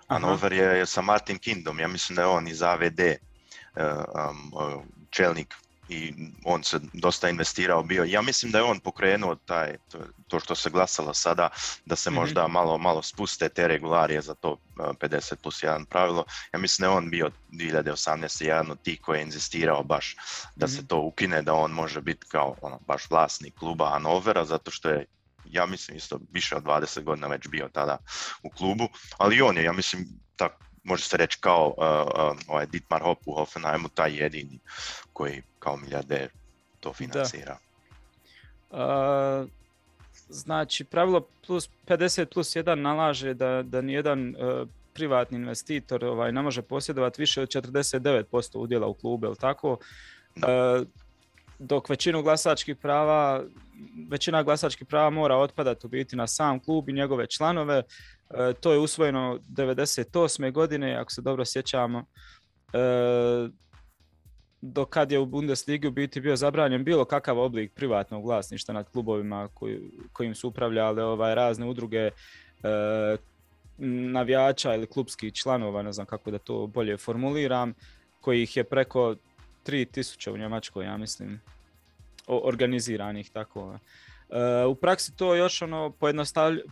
Hanover 0.08 0.52
je 0.52 0.86
sa 0.86 1.02
Martin 1.02 1.38
Kindom, 1.38 1.80
ja 1.80 1.88
mislim 1.88 2.16
da 2.16 2.22
je 2.22 2.28
on 2.28 2.48
iz 2.48 2.62
AVD 2.62 3.00
uh, 3.00 3.82
um, 4.30 4.82
čelnik 5.10 5.54
i 5.88 6.14
on 6.44 6.64
se 6.64 6.80
dosta 6.92 7.28
investirao 7.28 7.82
bio. 7.82 8.04
Ja 8.04 8.22
mislim 8.22 8.52
da 8.52 8.58
je 8.58 8.64
on 8.64 8.80
pokrenuo 8.80 9.34
taj, 9.34 9.76
to, 9.92 9.98
to 10.28 10.40
što 10.40 10.54
se 10.54 10.70
glasalo 10.70 11.14
sada, 11.14 11.48
da 11.84 11.96
se 11.96 12.10
mm-hmm. 12.10 12.20
možda 12.20 12.48
malo, 12.48 12.78
malo 12.78 13.02
spuste 13.02 13.48
te 13.48 13.68
regularije 13.68 14.22
za 14.22 14.34
to 14.34 14.56
50 14.76 15.34
plus 15.42 15.62
1 15.62 15.84
pravilo. 15.84 16.24
Ja 16.52 16.58
mislim 16.58 16.82
da 16.82 16.92
je 16.92 16.98
on 16.98 17.10
bio 17.10 17.30
2018. 17.52 18.44
jedan 18.44 18.70
od 18.70 18.82
tih 18.82 19.00
koji 19.00 19.18
je 19.18 19.22
inzistirao 19.22 19.82
baš 19.82 20.16
da 20.56 20.66
mm-hmm. 20.66 20.76
se 20.76 20.86
to 20.86 20.98
ukine, 20.98 21.42
da 21.42 21.54
on 21.54 21.70
može 21.70 22.00
biti 22.00 22.26
kao 22.28 22.56
ono, 22.62 22.78
baš 22.86 23.10
vlasnik 23.10 23.54
kluba 23.54 23.90
Hanovera, 23.90 24.44
zato 24.44 24.70
što 24.70 24.88
je 24.88 25.06
ja 25.50 25.66
mislim 25.66 25.96
isto 25.96 26.20
više 26.32 26.56
od 26.56 26.62
20 26.62 27.02
godina 27.02 27.26
već 27.26 27.48
bio 27.48 27.68
tada 27.72 27.98
u 28.42 28.50
klubu, 28.50 28.88
ali 29.18 29.42
on 29.42 29.56
je, 29.56 29.64
ja 29.64 29.72
mislim, 29.72 30.06
tak, 30.36 30.52
može 30.84 31.04
se 31.04 31.16
reći 31.16 31.38
kao 31.40 31.66
uh, 31.66 32.32
uh, 32.32 32.38
ovaj 32.48 32.66
Dietmar 32.66 33.02
Hopp 33.02 33.22
u 33.26 33.32
Hoffenheimu, 33.32 33.88
taj 33.88 34.22
jedini 34.22 34.58
koji 35.12 35.42
kao 35.58 35.76
milijarder 35.76 36.28
to 36.80 36.92
financira. 36.92 37.58
Uh, 38.70 39.48
znači, 40.28 40.84
pravilo 40.84 41.26
plus 41.46 41.68
50 41.86 42.24
plus 42.24 42.56
1 42.56 42.74
nalaže 42.74 43.34
da, 43.34 43.62
da 43.62 43.80
nijedan 43.80 44.28
uh, 44.28 44.68
privatni 44.94 45.38
investitor 45.38 46.04
ovaj, 46.04 46.32
ne 46.32 46.42
može 46.42 46.62
posjedovati 46.62 47.22
više 47.22 47.42
od 47.42 47.48
49% 47.48 48.58
udjela 48.58 48.86
u 48.86 48.94
klubu, 48.94 49.26
je 49.26 49.34
tako? 49.34 49.70
Uh, 50.36 50.86
dok 51.58 51.88
većinu 51.88 52.22
glasačkih 52.22 52.76
prava, 52.76 53.44
većina 54.10 54.42
glasačkih 54.42 54.86
prava 54.86 55.10
mora 55.10 55.36
otpadati 55.36 55.86
u 55.86 55.90
biti 55.90 56.16
na 56.16 56.26
sam 56.26 56.60
klub 56.60 56.88
i 56.88 56.92
njegove 56.92 57.26
članove. 57.26 57.82
E, 58.30 58.52
to 58.60 58.72
je 58.72 58.78
usvojeno 58.78 59.38
98. 59.48 60.52
godine, 60.52 60.94
ako 60.94 61.12
se 61.12 61.22
dobro 61.22 61.44
sjećamo. 61.44 62.04
E, 62.72 63.48
do 64.60 64.84
kad 64.84 65.12
je 65.12 65.18
u 65.18 65.26
Bundesligi 65.26 65.88
u 65.88 65.90
biti 65.90 66.20
bio 66.20 66.36
zabranjen 66.36 66.84
bilo 66.84 67.04
kakav 67.04 67.38
oblik 67.38 67.72
privatnog 67.72 68.24
vlasništva 68.24 68.74
nad 68.74 68.90
klubovima 68.90 69.48
koji, 69.54 69.80
kojim 70.12 70.34
su 70.34 70.48
upravljale 70.48 71.04
ovaj, 71.04 71.34
razne 71.34 71.66
udruge 71.66 71.98
e, 71.98 72.10
navijača 73.78 74.74
ili 74.74 74.86
klubskih 74.86 75.32
članova, 75.32 75.82
ne 75.82 75.92
znam 75.92 76.06
kako 76.06 76.30
da 76.30 76.38
to 76.38 76.66
bolje 76.66 76.96
formuliram, 76.96 77.74
kojih 78.20 78.56
je 78.56 78.64
preko 78.64 79.14
3000 79.66 80.30
u 80.30 80.36
Njemačkoj, 80.36 80.84
ja 80.84 80.96
mislim, 80.96 81.40
organiziranih 82.26 83.30
tako. 83.30 83.78
E, 84.30 84.64
u 84.64 84.74
praksi 84.74 85.16
to 85.16 85.34
još 85.34 85.62
ono 85.62 85.92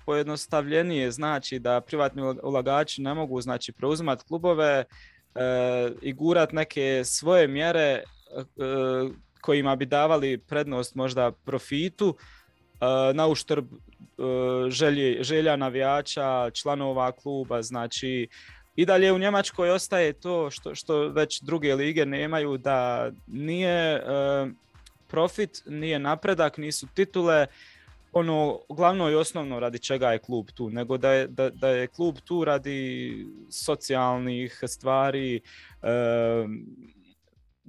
pojednostavljenije 0.05 1.11
znači 1.11 1.59
da 1.59 1.81
privatni 1.81 2.23
ulagači 2.43 3.03
ne 3.03 3.15
mogu 3.15 3.41
znači 3.41 3.73
preuzimati 3.73 4.25
klubove 4.25 4.85
e, 4.85 4.85
i 6.03 6.13
gurat 6.13 6.53
neke 6.53 7.03
svoje 7.05 7.49
mjere 7.49 7.81
e, 7.81 8.03
kojima 9.41 9.77
bi 9.77 9.87
davali 9.87 10.39
prednost 10.39 10.95
možda 10.95 11.33
profitu 11.33 12.17
na 13.15 13.27
uštrb 13.27 13.67
želje, 14.69 15.23
želja 15.23 15.57
navijača, 15.57 16.51
članova 16.51 17.13
kluba, 17.13 17.63
znači 17.63 18.29
i 18.77 18.87
dalje 18.87 19.13
u 19.13 19.19
Njemačkoj 19.19 19.71
ostaje 19.71 20.13
to 20.13 20.51
što, 20.51 20.75
što 20.75 21.09
već 21.09 21.43
druge 21.43 21.75
lige 21.75 22.07
nemaju, 22.07 22.59
da 22.59 23.11
nije 23.27 24.03
profit, 25.13 25.63
nije 25.67 25.99
napredak, 25.99 26.59
nisu 26.59 26.87
titule, 26.95 27.47
ono 28.13 28.59
glavno 28.69 29.11
i 29.11 29.15
osnovno 29.15 29.61
radi 29.61 29.79
čega 29.79 30.13
je 30.13 30.19
klub 30.19 30.51
tu, 30.55 30.71
nego 30.71 30.97
da 30.99 31.13
je, 31.13 31.27
da, 31.27 31.51
da 31.51 31.69
je 31.69 31.87
klub 31.87 32.17
tu 32.25 32.45
radi 32.45 33.27
socijalnih 33.51 34.61
stvari, 34.67 35.41
e, 35.83 35.89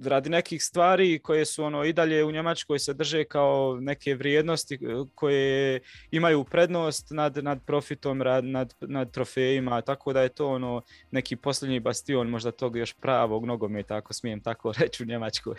radi 0.04 0.30
nekih 0.30 0.64
stvari 0.64 1.18
koje 1.18 1.44
su 1.44 1.64
ono 1.64 1.84
i 1.84 1.92
dalje 1.92 2.24
u 2.24 2.30
Njemačkoj 2.30 2.78
se 2.78 2.94
drže 2.94 3.24
kao 3.24 3.78
neke 3.80 4.14
vrijednosti 4.14 4.74
e, 4.74 4.78
koje 5.14 5.80
imaju 6.10 6.44
prednost 6.44 7.10
nad, 7.10 7.36
nad 7.36 7.58
profitom, 7.66 8.18
nad, 8.42 8.74
nad 8.80 9.10
trofejima, 9.10 9.80
tako 9.82 10.12
da 10.12 10.22
je 10.22 10.28
to 10.28 10.48
ono 10.48 10.82
neki 11.10 11.36
posljednji 11.36 11.80
bastion 11.80 12.28
možda 12.28 12.50
tog 12.50 12.76
još 12.76 12.92
pravog 12.92 13.46
nogometa, 13.46 13.96
ako 13.96 14.12
smijem 14.12 14.40
tako 14.40 14.72
reći 14.80 15.02
u 15.02 15.06
Njemačkoj. 15.06 15.56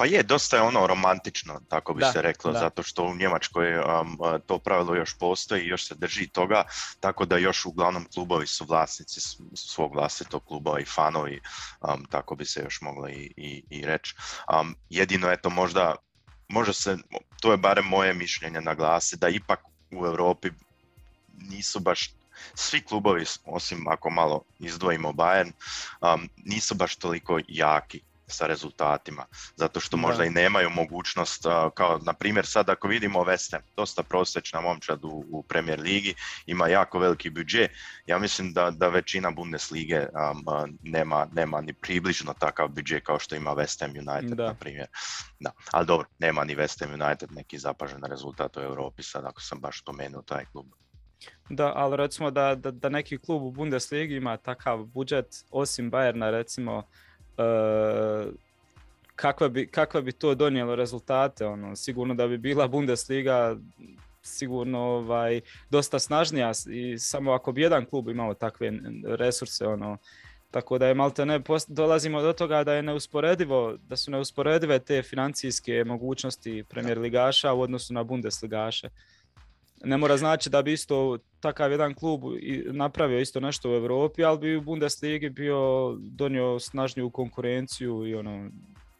Pa 0.00 0.06
je, 0.06 0.22
dosta 0.22 0.56
je 0.56 0.62
ono 0.62 0.86
romantično, 0.86 1.60
tako 1.68 1.94
bi 1.94 2.00
da, 2.00 2.12
se 2.12 2.22
reklo, 2.22 2.52
da. 2.52 2.58
zato 2.58 2.82
što 2.82 3.04
u 3.04 3.16
Njemačkoj 3.16 3.78
um, 3.78 4.18
to 4.46 4.58
pravilo 4.58 4.94
još 4.94 5.18
postoji, 5.18 5.66
još 5.66 5.86
se 5.88 5.94
drži 5.94 6.28
toga, 6.28 6.64
tako 7.00 7.24
da 7.24 7.36
još 7.36 7.66
uglavnom 7.66 8.06
klubovi 8.14 8.46
su 8.46 8.64
vlasnici 8.64 9.20
svog 9.54 9.94
vlastitog 9.94 10.44
kluba 10.44 10.80
i 10.80 10.84
fanovi, 10.84 11.40
um, 11.80 12.04
tako 12.04 12.34
bi 12.34 12.44
se 12.44 12.60
još 12.60 12.80
moglo 12.80 13.08
i, 13.08 13.32
i, 13.36 13.62
i 13.70 13.86
reći. 13.86 14.14
Um, 14.60 14.74
jedino 14.90 15.30
je 15.30 15.40
to 15.40 15.50
možda, 15.50 15.94
može 16.48 16.72
se, 16.72 16.96
to 17.40 17.52
je 17.52 17.56
barem 17.56 17.84
moje 17.84 18.14
mišljenje 18.14 18.60
naglasi, 18.60 19.16
da 19.16 19.28
ipak 19.28 19.60
u 19.90 20.06
Europi 20.06 20.50
nisu 21.38 21.80
baš 21.80 22.10
svi 22.54 22.80
klubovi, 22.80 23.24
osim 23.44 23.88
ako 23.88 24.10
malo 24.10 24.42
izdvojimo 24.58 25.12
Bayern, 25.12 25.52
um, 26.00 26.28
nisu 26.36 26.74
baš 26.74 26.96
toliko 26.96 27.40
jaki 27.48 28.00
sa 28.30 28.46
rezultatima, 28.46 29.26
zato 29.56 29.80
što 29.80 29.96
možda 29.96 30.18
da. 30.18 30.24
i 30.24 30.30
nemaju 30.30 30.70
mogućnost, 30.70 31.44
kao 31.74 31.98
na 32.02 32.12
primjer 32.12 32.46
sad 32.46 32.70
ako 32.70 32.88
vidimo 32.88 33.20
West 33.20 33.52
Ham, 33.52 33.62
dosta 33.76 34.02
prosječna 34.02 34.60
momčad 34.60 35.04
u, 35.04 35.24
u 35.30 35.42
Premier 35.42 35.80
Ligi, 35.80 36.14
ima 36.46 36.68
jako 36.68 36.98
veliki 36.98 37.30
budžet, 37.30 37.70
ja 38.06 38.18
mislim 38.18 38.52
da, 38.52 38.70
da 38.70 38.88
većina 38.88 39.30
Bundeslige 39.30 39.98
um, 40.00 40.78
nema, 40.82 41.26
nema 41.32 41.60
ni 41.60 41.72
približno 41.72 42.34
takav 42.38 42.68
budžet 42.68 43.06
kao 43.06 43.18
što 43.18 43.34
ima 43.34 43.50
West 43.50 43.80
Ham 43.80 43.90
United, 43.90 44.38
da. 44.38 44.46
na 44.46 44.54
primjer. 44.54 44.86
Da, 45.40 45.50
ali 45.70 45.86
dobro, 45.86 46.06
nema 46.18 46.44
ni 46.44 46.56
West 46.56 46.84
Ham 46.84 47.00
United 47.02 47.32
neki 47.32 47.58
zapažen 47.58 48.04
rezultat 48.04 48.56
u 48.56 48.60
Europi 48.60 49.02
sad 49.02 49.24
ako 49.24 49.40
sam 49.40 49.60
baš 49.60 49.80
spomenuo 49.80 50.22
taj 50.22 50.44
klub. 50.52 50.66
Da, 51.50 51.72
ali 51.76 51.96
recimo 51.96 52.30
da, 52.30 52.54
da, 52.54 52.70
da 52.70 52.88
neki 52.88 53.18
klub 53.18 53.42
u 53.42 53.50
Bundesligi 53.50 54.14
ima 54.14 54.36
takav 54.36 54.84
budžet, 54.84 55.26
osim 55.50 55.90
Bayerna 55.90 56.30
recimo, 56.30 56.82
kakva, 59.16 59.48
bi, 59.48 59.66
kakva 59.66 60.00
bi 60.00 60.12
to 60.12 60.34
donijelo 60.34 60.74
rezultate, 60.74 61.46
ono, 61.46 61.76
sigurno 61.76 62.14
da 62.14 62.26
bi 62.26 62.38
bila 62.38 62.68
Bundesliga 62.68 63.56
sigurno 64.22 64.78
ovaj, 64.78 65.40
dosta 65.70 65.98
snažnija 65.98 66.52
i 66.70 66.98
samo 66.98 67.32
ako 67.32 67.52
bi 67.52 67.62
jedan 67.62 67.86
klub 67.86 68.08
imao 68.08 68.34
takve 68.34 68.72
resurse, 69.04 69.66
ono, 69.66 69.98
Tako 70.50 70.78
da 70.78 70.86
je 70.86 70.94
malte 70.94 71.26
ne, 71.26 71.40
dolazimo 71.68 72.22
do 72.22 72.32
toga 72.32 72.64
da 72.64 72.74
je 72.74 72.82
neusporedivo, 72.82 73.76
da 73.88 73.96
su 73.96 74.10
neusporedive 74.10 74.78
te 74.78 75.02
financijske 75.02 75.84
mogućnosti 75.84 76.64
premier 76.68 76.98
ligaša 76.98 77.52
u 77.52 77.60
odnosu 77.60 77.94
na 77.94 78.02
Bundesligaše. 78.02 78.88
Ne 79.84 79.96
mora 79.96 80.16
znači 80.16 80.50
da 80.50 80.62
bi 80.62 80.72
isto 80.72 81.18
takav 81.40 81.70
jedan 81.70 81.94
klub 81.94 82.20
napravio 82.72 83.20
isto 83.20 83.40
nešto 83.40 83.70
u 83.70 83.74
Europi, 83.74 84.24
ali 84.24 84.38
bi 84.38 84.56
u 84.56 84.60
Bundesligi 84.60 85.30
bio 85.30 85.92
donio 85.98 86.58
snažniju 86.58 87.10
konkurenciju 87.10 88.06
i 88.06 88.14
ono, 88.14 88.50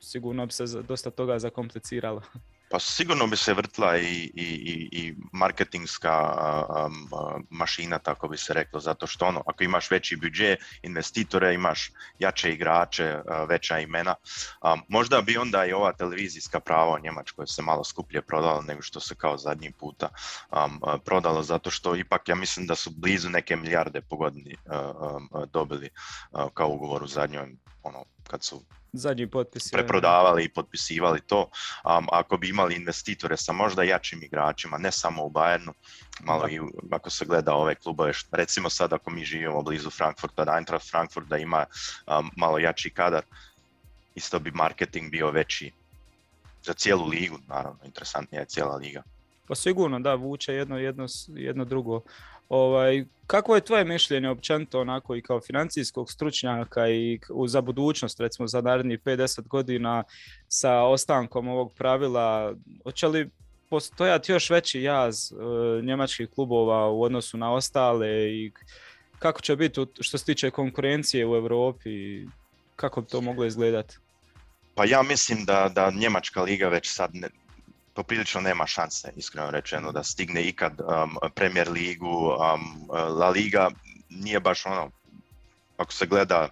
sigurno 0.00 0.46
bi 0.46 0.52
se 0.52 0.64
dosta 0.88 1.10
toga 1.10 1.38
zakompliciralo. 1.38 2.22
Pa 2.70 2.78
sigurno 2.78 3.26
bi 3.26 3.36
se 3.36 3.54
vrtla 3.54 3.96
i, 3.98 4.30
i, 4.34 4.88
i 4.92 5.14
marketingska 5.32 6.34
mašina, 7.50 7.98
tako 7.98 8.28
bi 8.28 8.36
se 8.36 8.54
reklo, 8.54 8.80
zato 8.80 9.06
što 9.06 9.26
ono, 9.26 9.42
ako 9.46 9.64
imaš 9.64 9.90
veći 9.90 10.16
budžet, 10.16 10.58
investitore, 10.82 11.54
imaš 11.54 11.90
jače 12.18 12.52
igrače, 12.52 13.18
veća 13.48 13.78
imena, 13.78 14.14
možda 14.88 15.20
bi 15.20 15.38
onda 15.38 15.64
i 15.64 15.72
ova 15.72 15.92
televizijska 15.92 16.60
prava 16.60 16.94
u 16.94 17.02
Njemačkoj 17.02 17.46
se 17.46 17.62
malo 17.62 17.84
skuplje 17.84 18.22
prodala 18.22 18.62
nego 18.62 18.82
što 18.82 19.00
se 19.00 19.14
kao 19.14 19.38
zadnji 19.38 19.72
puta 19.72 20.08
prodalo, 21.04 21.42
zato 21.42 21.70
što 21.70 21.96
ipak 21.96 22.28
ja 22.28 22.34
mislim 22.34 22.66
da 22.66 22.74
su 22.74 22.90
blizu 22.90 23.28
neke 23.30 23.56
milijarde 23.56 24.00
po 24.00 24.16
godini 24.16 24.56
dobili 25.52 25.90
kao 26.54 26.68
ugovor 26.68 27.02
u 27.02 27.06
zadnjoj, 27.06 27.56
ono, 27.82 28.04
kad 28.28 28.42
su 28.44 28.62
zadnji 28.92 29.26
potpis. 29.26 29.70
Preprodavali 29.70 30.44
i 30.44 30.48
potpisivali 30.48 31.20
to. 31.20 31.40
Um, 31.40 32.06
ako 32.12 32.36
bi 32.36 32.48
imali 32.48 32.74
investitore 32.74 33.36
sa 33.36 33.52
možda 33.52 33.82
jačim 33.82 34.22
igračima, 34.22 34.78
ne 34.78 34.92
samo 34.92 35.24
u 35.24 35.30
Bayernu, 35.30 35.72
malo 36.20 36.48
i 36.48 36.60
ako 36.90 37.10
se 37.10 37.24
gleda 37.24 37.54
ove 37.54 37.74
klubove, 37.74 38.12
recimo 38.32 38.70
sad 38.70 38.92
ako 38.92 39.10
mi 39.10 39.24
živimo 39.24 39.62
blizu 39.62 39.90
Frankfurta, 39.90 40.44
da 40.44 40.56
Eintracht 40.56 40.90
Frankfurt 40.90 41.28
da 41.28 41.38
ima 41.38 41.66
um, 42.06 42.30
malo 42.36 42.58
jači 42.58 42.90
kadar, 42.90 43.22
isto 44.14 44.38
bi 44.38 44.50
marketing 44.50 45.10
bio 45.10 45.30
veći 45.30 45.72
za 46.62 46.72
cijelu 46.72 47.06
ligu, 47.06 47.38
naravno, 47.48 47.78
interesantnija 47.84 48.40
je 48.40 48.46
cijela 48.46 48.76
liga. 48.76 49.02
Pa 49.48 49.54
sigurno, 49.54 50.00
da, 50.00 50.14
vuče 50.14 50.54
jedno, 50.54 50.78
jedno, 50.78 51.06
jedno 51.28 51.64
drugo. 51.64 52.00
Ovaj, 52.50 53.04
kako 53.26 53.54
je 53.54 53.60
tvoje 53.60 53.84
mišljenje 53.84 54.28
općenito 54.28 54.80
onako 54.80 55.16
i 55.16 55.22
kao 55.22 55.40
financijskog 55.40 56.10
stručnjaka 56.10 56.88
i 56.88 57.18
za 57.46 57.60
budućnost 57.60 58.20
recimo 58.20 58.48
za 58.48 58.60
narednih 58.60 59.00
50 59.00 59.48
godina 59.48 60.04
sa 60.48 60.82
ostankom 60.82 61.48
ovog 61.48 61.72
pravila, 61.72 62.54
hoće 62.84 63.06
li 63.06 63.30
postojati 63.68 64.32
još 64.32 64.50
veći 64.50 64.82
jaz 64.82 65.32
e, 65.32 65.36
njemačkih 65.82 66.28
klubova 66.34 66.88
u 66.88 67.02
odnosu 67.02 67.38
na 67.38 67.52
ostale 67.52 68.30
i 68.30 68.52
kako 69.18 69.40
će 69.40 69.56
biti 69.56 69.80
što 70.00 70.18
se 70.18 70.24
tiče 70.24 70.50
konkurencije 70.50 71.26
u 71.26 71.36
Europi, 71.36 72.26
kako 72.76 73.00
bi 73.00 73.06
to 73.06 73.20
moglo 73.20 73.44
izgledati? 73.44 73.96
Pa 74.74 74.84
ja 74.84 75.02
mislim 75.02 75.44
da, 75.44 75.70
da 75.74 75.90
Njemačka 75.90 76.42
liga 76.42 76.68
već 76.68 76.92
sad 76.92 77.10
ne, 77.14 77.28
poprilično 77.94 78.40
nema 78.40 78.66
šanse, 78.66 79.12
iskreno 79.16 79.50
rečeno, 79.50 79.92
da 79.92 80.02
stigne 80.04 80.42
ikad 80.42 80.80
um, 80.80 81.16
Premier 81.34 81.70
ligu, 81.70 82.36
um, 82.36 82.86
La 82.90 83.28
Liga. 83.28 83.70
Nije 84.08 84.40
baš 84.40 84.66
ono, 84.66 84.90
ako 85.76 85.92
se 85.92 86.06
gleda 86.06 86.48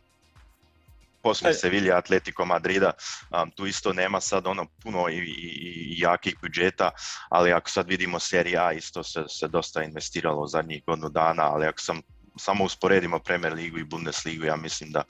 poslije 1.22 1.54
Sevilla, 1.54 1.96
Atletico 1.96 2.44
Madrida, 2.44 2.92
um, 3.30 3.50
tu 3.50 3.66
isto 3.66 3.92
nema 3.92 4.20
sad 4.20 4.46
ono 4.46 4.66
puno 4.82 5.08
i, 5.08 5.18
i, 5.18 6.00
jakih 6.00 6.36
budžeta, 6.42 6.90
ali 7.28 7.52
ako 7.52 7.70
sad 7.70 7.88
vidimo 7.88 8.18
Serie 8.18 8.58
A, 8.58 8.72
isto 8.72 9.02
se, 9.02 9.24
se 9.28 9.48
dosta 9.48 9.82
investiralo 9.82 10.42
u 10.42 10.46
zadnjih 10.46 10.82
godinu 10.86 11.08
dana, 11.08 11.42
ali 11.42 11.66
ako 11.66 11.80
sam 11.80 12.02
samo 12.36 12.64
usporedimo 12.64 13.18
Premier 13.18 13.52
ligu 13.52 13.78
i 13.78 13.84
Bundesligu, 13.84 14.44
ja 14.44 14.56
mislim 14.56 14.92
da 14.92 15.02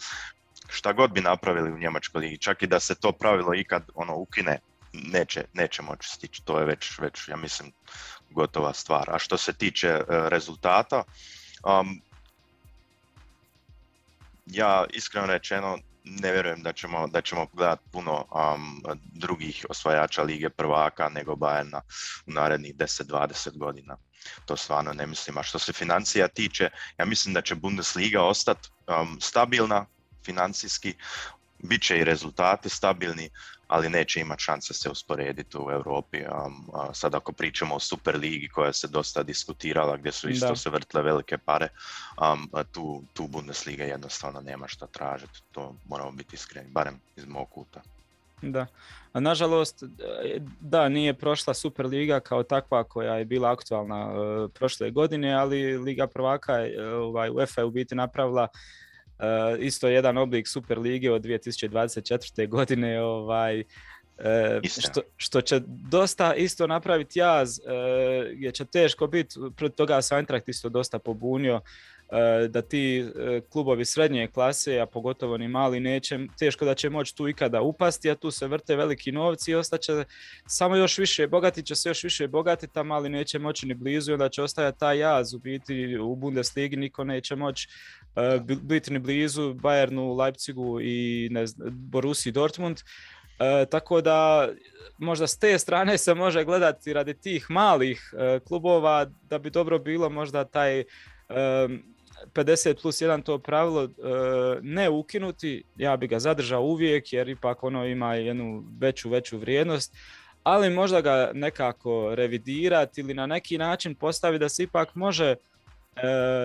šta 0.68 0.92
god 0.92 1.10
bi 1.10 1.20
napravili 1.20 1.72
u 1.72 1.78
Njemačkoj 1.78 2.20
ligi, 2.20 2.38
čak 2.38 2.62
i 2.62 2.66
da 2.66 2.80
se 2.80 2.94
to 2.94 3.12
pravilo 3.12 3.54
ikad 3.54 3.82
ono 3.94 4.16
ukine, 4.16 4.58
neće, 5.02 5.44
neće 5.52 5.82
moći 5.82 6.08
stići. 6.08 6.42
To 6.44 6.58
je 6.58 6.64
već, 6.64 6.98
već, 6.98 7.28
ja 7.28 7.36
mislim, 7.36 7.72
gotova 8.30 8.72
stvar. 8.72 9.10
A 9.10 9.18
što 9.18 9.36
se 9.36 9.52
tiče 9.52 9.88
e, 9.88 10.04
rezultata, 10.08 11.02
um, 11.64 12.02
ja 14.46 14.84
iskreno 14.90 15.26
rečeno 15.26 15.78
ne 16.04 16.32
vjerujem 16.32 16.62
da 16.62 16.72
ćemo, 16.72 17.06
da 17.06 17.20
ćemo 17.20 17.46
gledati 17.52 17.82
puno 17.92 18.26
um, 18.30 18.82
drugih 19.12 19.66
osvajača 19.68 20.22
Lige 20.22 20.48
prvaka 20.48 21.08
nego 21.08 21.32
Bayerna 21.32 21.80
u 22.26 22.32
narednih 22.32 22.74
10-20 22.74 23.58
godina. 23.58 23.96
To 24.46 24.56
stvarno 24.56 24.92
ne 24.92 25.06
mislim. 25.06 25.38
A 25.38 25.42
što 25.42 25.58
se 25.58 25.72
financija 25.72 26.28
tiče, 26.28 26.70
ja 26.98 27.04
mislim 27.04 27.34
da 27.34 27.42
će 27.42 27.54
Bundesliga 27.54 28.22
ostati 28.22 28.68
um, 28.86 29.20
stabilna 29.20 29.86
financijski, 30.24 30.94
bit 31.58 31.82
će 31.82 31.98
i 31.98 32.04
rezultati 32.04 32.68
stabilni, 32.68 33.30
ali 33.68 33.90
neće 33.90 34.20
imati 34.20 34.42
šanse 34.42 34.74
se 34.74 34.90
usporediti 34.90 35.58
u 35.58 35.70
Europi. 35.70 36.18
Um, 36.18 36.68
sad 36.94 37.14
ako 37.14 37.32
pričamo 37.32 37.74
o 37.74 37.80
Super 37.80 38.16
ligi 38.16 38.48
koja 38.48 38.72
se 38.72 38.88
dosta 38.88 39.22
diskutirala, 39.22 39.96
gdje 39.96 40.12
su 40.12 40.28
isto 40.28 40.56
se 40.56 40.70
vrtle 40.70 41.02
velike 41.02 41.38
pare, 41.38 41.68
um, 42.32 42.50
tu, 42.72 43.02
tu 43.12 43.26
Bundesliga 43.26 43.84
jednostavno 43.84 44.40
nema 44.40 44.68
što 44.68 44.86
tražiti. 44.86 45.42
To 45.52 45.74
moramo 45.88 46.10
biti 46.10 46.36
iskreni, 46.36 46.68
barem 46.70 47.00
iz 47.16 47.26
mog 47.26 47.50
kuta. 47.50 47.80
Da, 48.42 48.66
a 49.12 49.20
nažalost, 49.20 49.82
da, 50.60 50.88
nije 50.88 51.14
prošla 51.14 51.54
Super 51.54 51.86
Liga 51.86 52.20
kao 52.20 52.42
takva 52.42 52.84
koja 52.84 53.14
je 53.14 53.24
bila 53.24 53.52
aktualna 53.52 54.12
uh, 54.12 54.50
prošle 54.54 54.90
godine, 54.90 55.34
ali 55.34 55.78
Liga 55.78 56.06
prvaka 56.06 56.52
uh, 56.52 57.02
ovaj, 57.02 57.30
UEFA 57.30 57.60
je 57.60 57.64
u 57.64 57.70
biti 57.70 57.94
napravila 57.94 58.48
Uh, 58.52 58.58
isto 59.58 59.88
jedan 59.88 60.18
oblik 60.18 60.48
Super 60.48 60.78
lige 60.78 61.12
od 61.12 61.22
2024. 61.22 62.48
godine 62.48 63.02
ovaj, 63.02 63.60
uh, 63.60 63.64
što, 64.62 65.00
što 65.16 65.40
će 65.40 65.60
dosta 65.66 66.34
isto 66.34 66.66
napraviti 66.66 67.18
jaz, 67.18 67.58
uh, 67.58 67.64
jer 68.32 68.54
će 68.54 68.64
teško 68.64 69.06
biti, 69.06 69.34
protiv 69.56 69.76
toga 69.76 70.02
se 70.02 70.14
Eintracht 70.14 70.48
isto 70.48 70.68
dosta 70.68 70.98
pobunio, 70.98 71.60
da 72.48 72.62
ti 72.62 73.06
klubovi 73.48 73.84
srednje 73.84 74.28
klase, 74.34 74.80
a 74.80 74.86
pogotovo 74.86 75.36
ni 75.36 75.48
mali, 75.48 75.80
neće, 75.80 76.18
teško 76.38 76.64
da 76.64 76.74
će 76.74 76.90
moći 76.90 77.16
tu 77.16 77.28
ikada 77.28 77.60
upasti, 77.60 78.10
a 78.10 78.14
tu 78.14 78.30
se 78.30 78.46
vrte 78.46 78.76
veliki 78.76 79.12
novci 79.12 79.50
i 79.50 79.54
ostaće 79.54 80.04
samo 80.46 80.76
još 80.76 80.98
više 80.98 81.26
bogati, 81.26 81.62
će 81.62 81.74
se 81.74 81.88
još 81.88 82.04
više 82.04 82.28
bogati, 82.28 82.66
a 82.74 82.82
mali 82.82 83.08
neće 83.08 83.38
moći 83.38 83.66
ni 83.66 83.74
blizu 83.74 84.10
i 84.10 84.14
onda 84.14 84.28
će 84.28 84.42
ostajati 84.42 84.78
taj 84.78 84.98
jaz 84.98 85.34
u 85.34 85.38
biti 85.38 85.98
u 85.98 86.16
Bundesligi, 86.16 86.76
niko 86.76 87.04
neće 87.04 87.36
moći 87.36 87.68
uh, 88.16 88.58
biti 88.62 88.92
ni 88.92 88.98
blizu 88.98 89.54
Bayernu, 89.54 90.18
Leipzigu 90.18 90.80
i 90.80 91.28
ne 91.30 91.46
znam, 91.46 91.68
Borussia 91.72 92.32
Dortmund. 92.32 92.76
Uh, 92.78 93.68
tako 93.70 94.00
da 94.00 94.48
možda 94.98 95.26
s 95.26 95.38
te 95.38 95.58
strane 95.58 95.98
se 95.98 96.14
može 96.14 96.44
gledati 96.44 96.92
radi 96.92 97.14
tih 97.14 97.46
malih 97.50 98.12
uh, 98.12 98.42
klubova 98.42 99.06
da 99.22 99.38
bi 99.38 99.50
dobro 99.50 99.78
bilo 99.78 100.08
možda 100.10 100.44
taj 100.44 100.84
um, 101.28 101.82
50 102.34 102.82
plus 102.82 103.02
1 103.02 103.22
to 103.22 103.38
pravilo 103.38 103.82
uh, 103.82 103.90
ne 104.62 104.88
ukinuti, 104.88 105.64
ja 105.76 105.96
bi 105.96 106.06
ga 106.06 106.18
zadržao 106.18 106.62
uvijek 106.62 107.12
jer 107.12 107.28
ipak 107.28 107.64
ono 107.64 107.86
ima 107.86 108.14
jednu 108.14 108.64
veću, 108.80 109.10
veću 109.10 109.38
vrijednost, 109.38 109.96
ali 110.42 110.70
možda 110.70 111.00
ga 111.00 111.30
nekako 111.34 112.14
revidirati 112.14 113.00
ili 113.00 113.14
na 113.14 113.26
neki 113.26 113.58
način 113.58 113.94
postaviti 113.94 114.40
da 114.40 114.48
se 114.48 114.62
ipak 114.62 114.94
može 114.94 115.34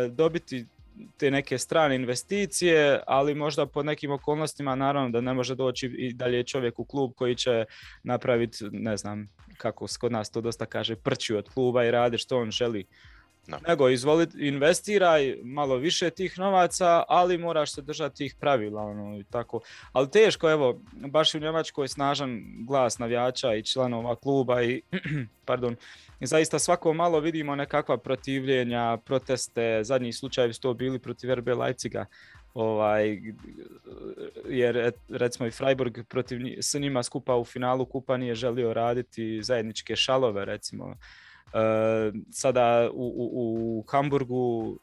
dobiti 0.10 0.66
te 1.18 1.32
neke 1.32 1.58
strane 1.58 1.96
investicije, 1.96 3.00
ali 3.08 3.36
možda 3.36 3.66
pod 3.66 3.86
nekim 3.86 4.12
okolnostima 4.12 4.76
naravno 4.76 5.10
da 5.10 5.22
ne 5.22 5.34
može 5.34 5.56
doći 5.56 5.88
i 5.88 6.14
dalje 6.14 6.44
čovjek 6.44 6.80
u 6.80 6.86
klub 6.86 7.12
koji 7.16 7.36
će 7.36 7.66
napraviti, 8.04 8.66
ne 8.72 8.98
znam, 8.98 9.30
kako 9.58 9.86
kod 10.00 10.12
nas 10.12 10.32
to 10.32 10.42
dosta 10.42 10.66
kaže, 10.66 10.96
prći 10.96 11.36
od 11.36 11.50
kluba 11.50 11.86
i 11.86 11.92
radi 11.92 12.18
što 12.18 12.40
on 12.40 12.52
želi. 12.52 12.86
No. 13.48 13.58
Nego 13.68 13.90
izvoli, 13.90 14.28
investiraj 14.36 15.38
malo 15.44 15.76
više 15.76 16.10
tih 16.10 16.40
novaca, 16.40 17.04
ali 17.08 17.38
moraš 17.38 17.74
se 17.74 17.82
držati 17.82 18.16
tih 18.16 18.36
pravila. 18.40 18.82
Ono, 18.82 19.20
i 19.20 19.24
tako. 19.24 19.60
Ali 19.92 20.12
teško, 20.12 20.52
evo, 20.52 20.82
baš 20.92 21.36
u 21.36 21.40
Njemačkoj 21.40 21.88
snažan 21.88 22.44
glas 22.68 23.00
navijača 23.00 23.54
i 23.54 23.64
članova 23.64 24.16
kluba 24.16 24.64
i 24.64 24.82
pardon, 25.46 25.76
zaista 26.22 26.60
svako 26.60 26.94
malo 26.94 27.20
vidimo 27.20 27.56
nekakva 27.56 27.98
protivljenja, 27.98 28.98
proteste, 28.98 29.84
zadnji 29.84 30.14
slučajevi 30.14 30.54
su 30.54 30.62
to 30.62 30.74
bili 30.74 31.00
protiv 31.00 31.34
RB 31.34 31.48
Leipziga, 31.48 32.06
ovaj, 32.54 33.22
jer 34.50 34.92
recimo 35.10 35.48
i 35.48 35.52
Freiburg 35.52 36.00
protiv 36.10 36.40
s 36.62 36.74
njima 36.74 37.04
skupa 37.04 37.36
u 37.36 37.46
finalu 37.46 37.86
kupa 37.86 38.18
nije 38.18 38.36
želio 38.36 38.74
raditi 38.74 39.44
zajedničke 39.44 39.96
šalove 39.96 40.46
recimo. 40.46 40.96
E, 41.54 42.12
sada 42.32 42.90
u, 42.94 43.14
u, 43.16 43.80
u 43.80 43.84
Hamburgu 43.88 44.78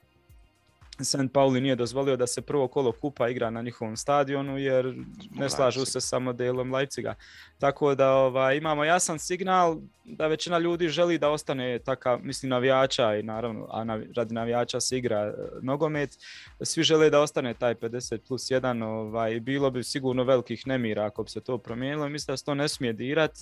St. 1.04 1.32
Pauli 1.32 1.60
nije 1.60 1.76
dozvolio 1.76 2.16
da 2.16 2.26
se 2.26 2.42
prvo 2.42 2.68
kolo 2.68 2.92
kupa 2.92 3.28
igra 3.28 3.50
na 3.50 3.62
njihovom 3.62 3.96
stadionu 3.96 4.58
jer 4.58 4.94
ne 5.30 5.50
slažu 5.50 5.84
se 5.84 6.00
sa 6.00 6.18
modelom 6.18 6.74
Leipziga. 6.74 7.14
Tako 7.58 7.94
da 7.94 8.12
ovaj, 8.12 8.56
imamo 8.56 8.84
jasan 8.84 9.18
signal 9.18 9.76
da 10.04 10.26
većina 10.26 10.58
ljudi 10.58 10.88
želi 10.88 11.18
da 11.18 11.30
ostane 11.30 11.78
takav, 11.78 12.20
mislim 12.22 12.50
navijača 12.50 13.16
i 13.16 13.22
naravno, 13.22 13.66
a 13.70 13.98
radi 14.16 14.34
navijača 14.34 14.80
se 14.80 14.98
igra 14.98 15.20
e, 15.20 15.32
nogomet. 15.62 16.18
Svi 16.62 16.82
žele 16.82 17.10
da 17.10 17.20
ostane 17.20 17.54
taj 17.54 17.74
50 17.74 18.18
plus 18.28 18.42
1, 18.42 18.84
ovaj, 18.84 19.40
bilo 19.40 19.70
bi 19.70 19.84
sigurno 19.84 20.24
velikih 20.24 20.66
nemira 20.66 21.04
ako 21.04 21.22
bi 21.22 21.30
se 21.30 21.40
to 21.40 21.58
promijenilo. 21.58 22.08
Mislim 22.08 22.32
da 22.32 22.36
se 22.36 22.44
to 22.44 22.54
ne 22.54 22.68
smije 22.68 22.92
dirat. 22.92 23.32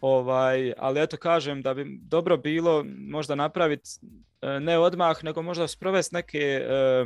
Ovaj, 0.00 0.72
ali 0.78 1.02
eto 1.02 1.16
kažem 1.16 1.62
da 1.62 1.74
bi 1.74 1.98
dobro 2.02 2.36
bilo 2.36 2.84
možda 2.98 3.34
napraviti 3.34 3.90
e, 4.42 4.60
ne 4.60 4.78
odmah, 4.78 5.24
nego 5.24 5.42
možda 5.42 5.68
sprovesti 5.68 6.14
neke 6.14 6.38
e, 6.38 7.04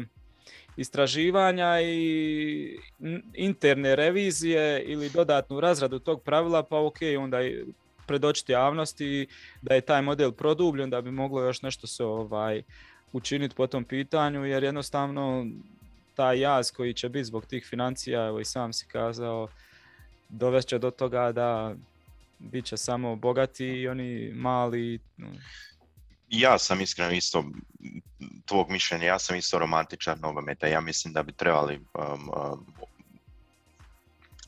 istraživanja 0.76 1.80
i 1.80 2.78
interne 3.34 3.96
revizije 3.96 4.82
ili 4.82 5.10
dodatnu 5.10 5.60
razradu 5.60 5.98
tog 5.98 6.22
pravila, 6.22 6.62
pa 6.62 6.78
ok, 6.78 6.96
onda 7.18 7.38
predočiti 8.06 8.52
javnosti 8.52 9.26
da 9.62 9.74
je 9.74 9.80
taj 9.80 10.02
model 10.02 10.32
produbljen, 10.32 10.90
da 10.90 11.00
bi 11.00 11.10
moglo 11.10 11.42
još 11.42 11.62
nešto 11.62 11.86
se 11.86 12.04
ovaj, 12.04 12.62
učiniti 13.12 13.54
po 13.54 13.66
tom 13.66 13.84
pitanju, 13.84 14.44
jer 14.44 14.64
jednostavno 14.64 15.46
taj 16.14 16.40
jaz 16.40 16.70
koji 16.70 16.94
će 16.94 17.08
biti 17.08 17.24
zbog 17.24 17.46
tih 17.46 17.66
financija, 17.66 18.26
evo 18.26 18.40
i 18.40 18.44
sam 18.44 18.72
si 18.72 18.86
kazao, 18.86 19.48
dovest 20.28 20.68
će 20.68 20.78
do 20.78 20.90
toga 20.90 21.32
da 21.32 21.74
bit 22.40 22.64
će 22.64 22.76
samo 22.76 23.16
bogati 23.16 23.66
i 23.66 23.88
oni 23.88 24.32
mali. 24.34 24.98
Ja 26.28 26.58
sam 26.58 26.80
iskreno 26.80 27.12
isto 27.12 27.44
tvog 28.46 28.70
mišljenja, 28.70 29.06
ja 29.06 29.18
sam 29.18 29.36
isto 29.36 29.58
romantičar 29.58 30.18
nogometa. 30.18 30.66
Ja 30.66 30.80
mislim 30.80 31.14
da 31.14 31.22
bi 31.22 31.32
trebali 31.32 31.76
um, 31.76 32.30
um, 32.52 32.66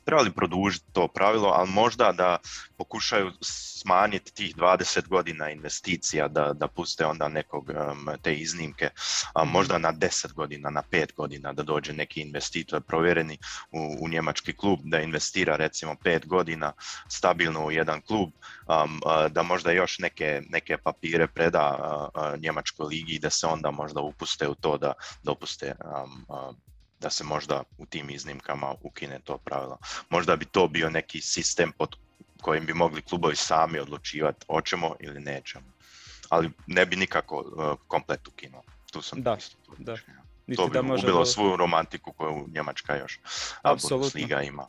trebali 0.04 0.30
produžiti 0.30 0.92
to 0.92 1.08
pravilo, 1.08 1.48
ali 1.48 1.70
možda 1.70 2.12
da 2.12 2.38
pokušaju 2.76 3.32
smanjiti 3.82 4.34
tih 4.34 4.56
20 4.56 5.08
godina 5.08 5.50
investicija, 5.50 6.28
da, 6.28 6.52
da 6.52 6.68
puste 6.68 7.06
onda 7.06 7.28
nekog 7.28 7.70
te 8.22 8.34
iznimke, 8.34 8.90
a 9.34 9.44
možda 9.44 9.78
na 9.78 9.92
10 9.92 10.32
godina, 10.32 10.70
na 10.70 10.82
5 10.90 11.14
godina, 11.14 11.52
da 11.52 11.62
dođe 11.62 11.92
neki 11.92 12.20
investitor 12.20 12.82
provjereni 12.82 13.38
u, 13.70 13.96
u 14.00 14.08
njemački 14.08 14.52
klub, 14.52 14.80
da 14.84 15.00
investira 15.00 15.56
recimo 15.56 15.94
5 16.04 16.26
godina 16.26 16.72
stabilno 17.08 17.66
u 17.66 17.70
jedan 17.70 18.00
klub, 18.00 18.30
da 19.30 19.42
možda 19.42 19.72
još 19.72 19.98
neke, 19.98 20.42
neke 20.48 20.76
papire 20.76 21.26
preda 21.26 21.78
njemačkoj 22.38 22.86
ligi 22.86 23.14
i 23.14 23.18
da 23.18 23.30
se 23.30 23.46
onda 23.46 23.70
možda 23.70 24.00
upuste 24.00 24.48
u 24.48 24.54
to 24.54 24.78
da 24.78 24.92
dopuste 25.22 25.74
da 27.02 27.10
se 27.10 27.24
možda 27.24 27.62
u 27.78 27.86
tim 27.86 28.10
iznimkama 28.10 28.74
ukine 28.82 29.18
to 29.24 29.38
pravilo. 29.38 29.78
Možda 30.10 30.36
bi 30.36 30.44
to 30.44 30.68
bio 30.68 30.90
neki 30.90 31.20
sistem 31.20 31.72
pod 31.72 31.96
kojim 32.40 32.66
bi 32.66 32.74
mogli 32.74 33.02
klubovi 33.02 33.36
sami 33.36 33.78
odlučivati 33.78 34.46
hoćemo 34.46 34.94
ili 35.00 35.20
nećemo. 35.20 35.64
Ali 36.28 36.50
ne 36.66 36.86
bi 36.86 36.96
nikako 36.96 37.38
uh, 37.38 37.78
komplet 37.88 38.28
ukinuo. 38.28 38.62
Tu 38.92 39.02
sam 39.02 39.22
da, 39.22 39.36
da. 39.78 39.96
To 40.56 40.68
bi 40.68 40.74
da 40.74 40.94
ubilo 40.94 41.24
svu 41.24 41.56
romantiku 41.56 42.12
koju 42.12 42.46
Njemačka 42.54 42.96
još 42.96 43.20
Liga 44.14 44.42
ima. 44.42 44.66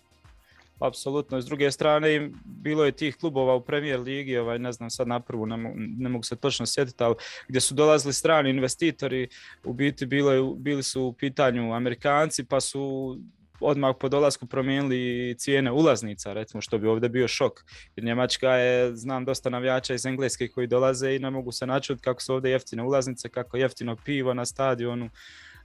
Apsolutno. 0.87 1.41
S 1.41 1.45
druge 1.45 1.71
strane, 1.71 2.29
bilo 2.45 2.85
je 2.85 2.91
tih 2.91 3.15
klubova 3.15 3.55
u 3.55 3.63
Premier 3.63 3.99
Ligi, 3.99 4.37
ovaj, 4.37 4.59
ne 4.59 4.71
znam 4.71 4.89
sad 4.89 5.07
na 5.07 5.19
prvu, 5.19 5.45
ne, 5.45 6.09
mogu 6.09 6.23
se 6.23 6.35
točno 6.35 6.65
sjetiti, 6.65 7.03
ali 7.03 7.15
gdje 7.47 7.61
su 7.61 7.73
dolazili 7.73 8.13
strani 8.13 8.49
investitori, 8.49 9.27
u 9.63 9.73
biti 9.73 10.05
bilo 10.05 10.53
bili 10.53 10.83
su 10.83 11.03
u 11.03 11.13
pitanju 11.13 11.73
Amerikanci, 11.73 12.45
pa 12.45 12.61
su 12.61 13.17
odmah 13.59 13.95
po 13.99 14.09
dolasku 14.09 14.45
promijenili 14.45 15.35
cijene 15.37 15.71
ulaznica, 15.71 16.33
recimo 16.33 16.61
što 16.61 16.77
bi 16.77 16.87
ovdje 16.87 17.09
bio 17.09 17.27
šok. 17.27 17.59
Jer 17.95 18.05
Njemačka 18.05 18.49
je, 18.49 18.95
znam 18.95 19.25
dosta 19.25 19.49
navijača 19.49 19.93
iz 19.93 20.05
Engleske 20.05 20.47
koji 20.47 20.67
dolaze 20.67 21.15
i 21.15 21.19
ne 21.19 21.29
mogu 21.29 21.51
se 21.51 21.67
načuti 21.67 22.01
kako 22.01 22.21
su 22.21 22.33
ovdje 22.33 22.51
jeftine 22.51 22.83
ulaznice, 22.83 23.29
kako 23.29 23.57
jeftino 23.57 23.95
pivo 23.95 24.33
na 24.33 24.45
stadionu. 24.45 25.09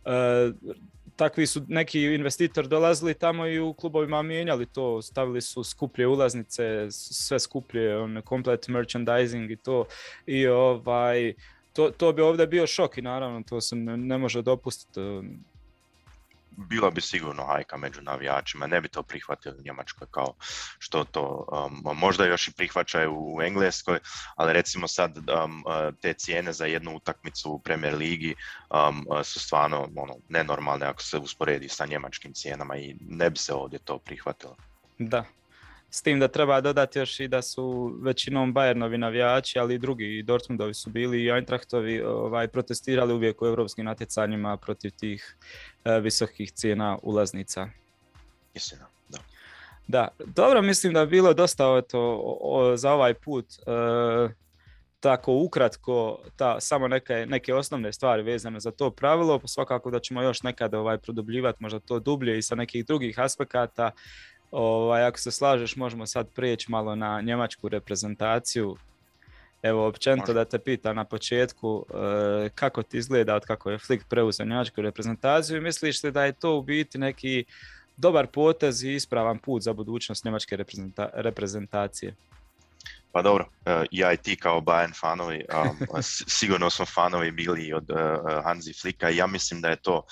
E, 0.04 0.52
takvi 1.16 1.46
su 1.46 1.62
neki 1.68 2.02
investitor 2.02 2.66
dolazili 2.66 3.14
tamo 3.14 3.46
i 3.46 3.60
u 3.60 3.72
klubovima 3.72 4.22
mijenjali 4.22 4.66
to, 4.66 5.02
stavili 5.02 5.40
su 5.40 5.64
skuplje 5.64 6.06
ulaznice, 6.06 6.86
sve 6.90 7.38
skuplje, 7.40 7.98
on, 7.98 8.22
komplet 8.24 8.68
merchandising 8.68 9.50
i 9.50 9.56
to. 9.56 9.84
I 10.26 10.46
ovaj, 10.46 11.34
to, 11.72 11.90
to 11.90 12.12
bi 12.12 12.22
ovdje 12.22 12.46
bio 12.46 12.66
šok 12.66 12.98
i 12.98 13.02
naravno 13.02 13.42
to 13.48 13.60
se 13.60 13.76
ne 13.76 14.18
može 14.18 14.42
dopustiti 14.42 15.00
bila 16.58 16.90
bi 16.90 17.00
sigurno 17.00 17.44
hajka 17.44 17.76
među 17.76 18.02
navijačima, 18.02 18.66
ne 18.66 18.80
bi 18.80 18.88
to 18.88 19.02
prihvatili 19.02 19.58
u 19.58 19.62
Njemačkoj 19.62 20.06
kao 20.10 20.34
što 20.78 21.04
to 21.04 21.46
um, 21.52 21.98
možda 21.98 22.26
još 22.26 22.48
i 22.48 22.52
prihvaćaju 22.52 23.12
u 23.16 23.42
Engleskoj, 23.42 23.98
ali 24.36 24.52
recimo 24.52 24.88
sad 24.88 25.16
um, 25.16 25.64
te 26.00 26.12
cijene 26.12 26.52
za 26.52 26.66
jednu 26.66 26.96
utakmicu 26.96 27.50
u 27.50 27.58
Premier 27.58 27.94
Ligi 27.94 28.34
um, 28.70 29.24
su 29.24 29.40
stvarno 29.40 29.88
ono, 29.96 30.14
nenormalne 30.28 30.86
ako 30.86 31.02
se 31.02 31.18
usporedi 31.18 31.68
sa 31.68 31.86
njemačkim 31.86 32.32
cijenama 32.32 32.76
i 32.76 32.96
ne 33.00 33.30
bi 33.30 33.38
se 33.38 33.54
ovdje 33.54 33.78
to 33.78 33.98
prihvatilo. 33.98 34.56
Da, 34.98 35.24
s 35.90 36.02
tim 36.02 36.20
da 36.20 36.28
treba 36.28 36.60
dodati 36.60 36.98
još 36.98 37.20
i 37.20 37.28
da 37.28 37.42
su 37.42 37.94
većinom 38.02 38.54
Bayernovi 38.54 38.96
navijači, 38.96 39.58
ali 39.58 39.74
i 39.74 39.78
drugi 39.78 40.18
i 40.18 40.22
Dortmundovi 40.22 40.74
su 40.74 40.90
bili 40.90 41.22
i 41.22 41.30
Eintrachtovi 41.30 42.00
ovaj, 42.00 42.48
protestirali 42.48 43.14
uvijek 43.14 43.42
u 43.42 43.46
europskim 43.46 43.84
natjecanjima 43.84 44.56
protiv 44.56 44.90
tih 44.90 45.36
e, 45.84 46.00
visokih 46.00 46.52
cijena 46.52 46.98
ulaznica. 47.02 47.68
Istina, 48.54 48.86
da. 49.08 49.18
Da, 49.86 50.08
dobro, 50.26 50.62
mislim 50.62 50.92
da 50.92 51.00
je 51.00 51.06
bilo 51.06 51.34
dosta 51.34 51.78
eto, 51.84 52.22
za 52.76 52.92
ovaj 52.92 53.14
put. 53.14 53.46
E, 53.66 54.28
tako 55.00 55.32
ukratko 55.32 56.18
ta, 56.36 56.60
samo 56.60 56.88
neke, 56.88 57.26
neke 57.28 57.54
osnovne 57.54 57.92
stvari 57.92 58.22
vezane 58.22 58.60
za 58.60 58.70
to 58.70 58.90
pravilo, 58.90 59.40
svakako 59.44 59.90
da 59.90 60.00
ćemo 60.00 60.22
još 60.22 60.42
nekad 60.42 60.74
ovaj, 60.74 60.98
produbljivati 60.98 61.62
možda 61.62 61.80
to 61.80 61.98
dublje 61.98 62.38
i 62.38 62.42
sa 62.42 62.54
nekih 62.54 62.86
drugih 62.86 63.18
aspekata. 63.18 63.90
Ovaj, 64.50 65.04
ako 65.04 65.18
se 65.18 65.30
slažeš, 65.30 65.76
možemo 65.76 66.06
sad 66.06 66.28
prijeći 66.34 66.70
malo 66.70 66.94
na 66.94 67.20
njemačku 67.20 67.68
reprezentaciju. 67.68 68.76
Evo, 69.62 69.86
općenito 69.86 70.32
da 70.32 70.44
te 70.44 70.58
pita 70.58 70.92
na 70.92 71.04
početku 71.04 71.84
eh, 71.90 72.48
kako 72.54 72.82
ti 72.82 72.98
izgleda 72.98 73.34
od 73.34 73.44
kako 73.44 73.70
je 73.70 73.78
Flick 73.78 74.04
preuzeo 74.08 74.46
njemačku 74.46 74.82
reprezentaciju 74.82 75.56
i 75.56 75.60
misliš 75.60 76.02
li 76.02 76.12
da 76.12 76.24
je 76.24 76.32
to 76.32 76.56
u 76.56 76.62
biti 76.62 76.98
neki 76.98 77.44
dobar 77.96 78.26
potez 78.26 78.82
i 78.82 78.94
ispravan 78.94 79.38
put 79.38 79.62
za 79.62 79.72
budućnost 79.72 80.24
njemačke 80.24 80.58
reprezentacije? 81.14 82.14
Pa 83.12 83.22
dobro, 83.22 83.48
eh, 83.66 83.84
ja 83.90 84.12
i 84.12 84.16
ti 84.16 84.36
kao 84.36 84.60
Bayern 84.60 85.00
fanovi, 85.00 85.44
sigurno 86.38 86.70
smo 86.70 86.86
fanovi 86.86 87.30
bili 87.30 87.72
od 87.72 87.90
eh, 87.90 87.94
Hansi 88.44 88.72
Flicka 88.72 89.10
i 89.10 89.16
ja 89.16 89.26
mislim 89.26 89.60
da 89.60 89.68
je 89.68 89.76
to 89.76 90.06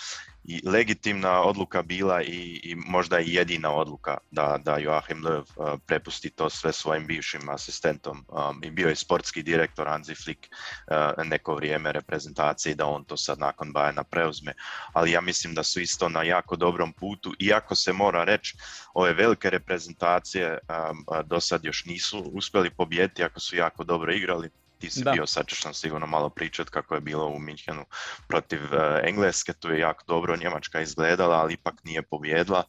legitimna 0.65 1.43
odluka 1.43 1.83
bila 1.83 2.23
i, 2.23 2.61
i 2.65 2.75
možda 2.75 3.21
i 3.21 3.35
jedina 3.35 3.73
odluka 3.73 4.17
da, 4.31 4.59
da 4.65 4.79
Joachim 4.79 5.23
Löw 5.23 5.45
uh, 5.57 5.81
prepusti 5.87 6.31
to 6.31 6.51
sve 6.51 6.73
svojim 6.73 7.07
bivšim 7.07 7.49
asistentom. 7.49 8.25
Um, 8.29 8.61
i 8.65 8.71
bio 8.71 8.89
je 8.89 8.97
sportski 8.97 9.43
direktor 9.43 9.89
Hansi 9.89 10.15
Flick 10.15 10.41
uh, 10.47 11.25
neko 11.25 11.55
vrijeme 11.55 11.93
reprezentacije 11.93 12.75
da 12.75 12.87
on 12.87 13.05
to 13.05 13.17
sad 13.17 13.39
nakon 13.39 13.73
Bajana 13.73 14.05
preuzme, 14.05 14.53
ali 14.93 15.13
ja 15.13 15.21
mislim 15.21 15.55
da 15.55 15.63
su 15.63 15.81
isto 15.81 16.09
na 16.09 16.23
jako 16.23 16.57
dobrom 16.57 16.93
putu, 16.93 17.33
iako 17.39 17.75
se 17.75 17.93
mora 17.93 18.25
reći 18.25 18.57
ove 18.95 19.13
velike 19.13 19.51
reprezentacije 19.51 20.59
um, 20.91 21.05
do 21.25 21.41
sad 21.41 21.65
još 21.65 21.85
nisu 21.85 22.19
uspjeli 22.19 22.71
pobijediti 22.71 23.25
ako 23.25 23.41
su 23.41 23.57
jako 23.57 23.85
dobro 23.85 24.13
igrali, 24.13 24.51
ti 24.79 24.91
si 24.91 25.05
da. 25.05 25.11
bio, 25.11 25.27
sad 25.27 25.47
ćeš 25.47 25.65
nam 25.65 25.75
sigurno 25.75 26.07
malo 26.07 26.29
pričati 26.29 26.71
kako 26.71 26.95
je 26.95 27.01
bilo 27.01 27.27
u 27.27 27.39
Minhenu 27.39 27.85
protiv 28.29 28.61
uh, 28.65 28.81
Engleske, 29.05 29.53
tu 29.53 29.71
je 29.71 29.79
jako 29.79 30.05
dobro 30.07 30.37
Njemačka 30.37 30.81
izgledala, 30.81 31.37
ali 31.37 31.55
ipak 31.55 31.75
nije 31.85 32.03
pobjedila. 32.03 32.65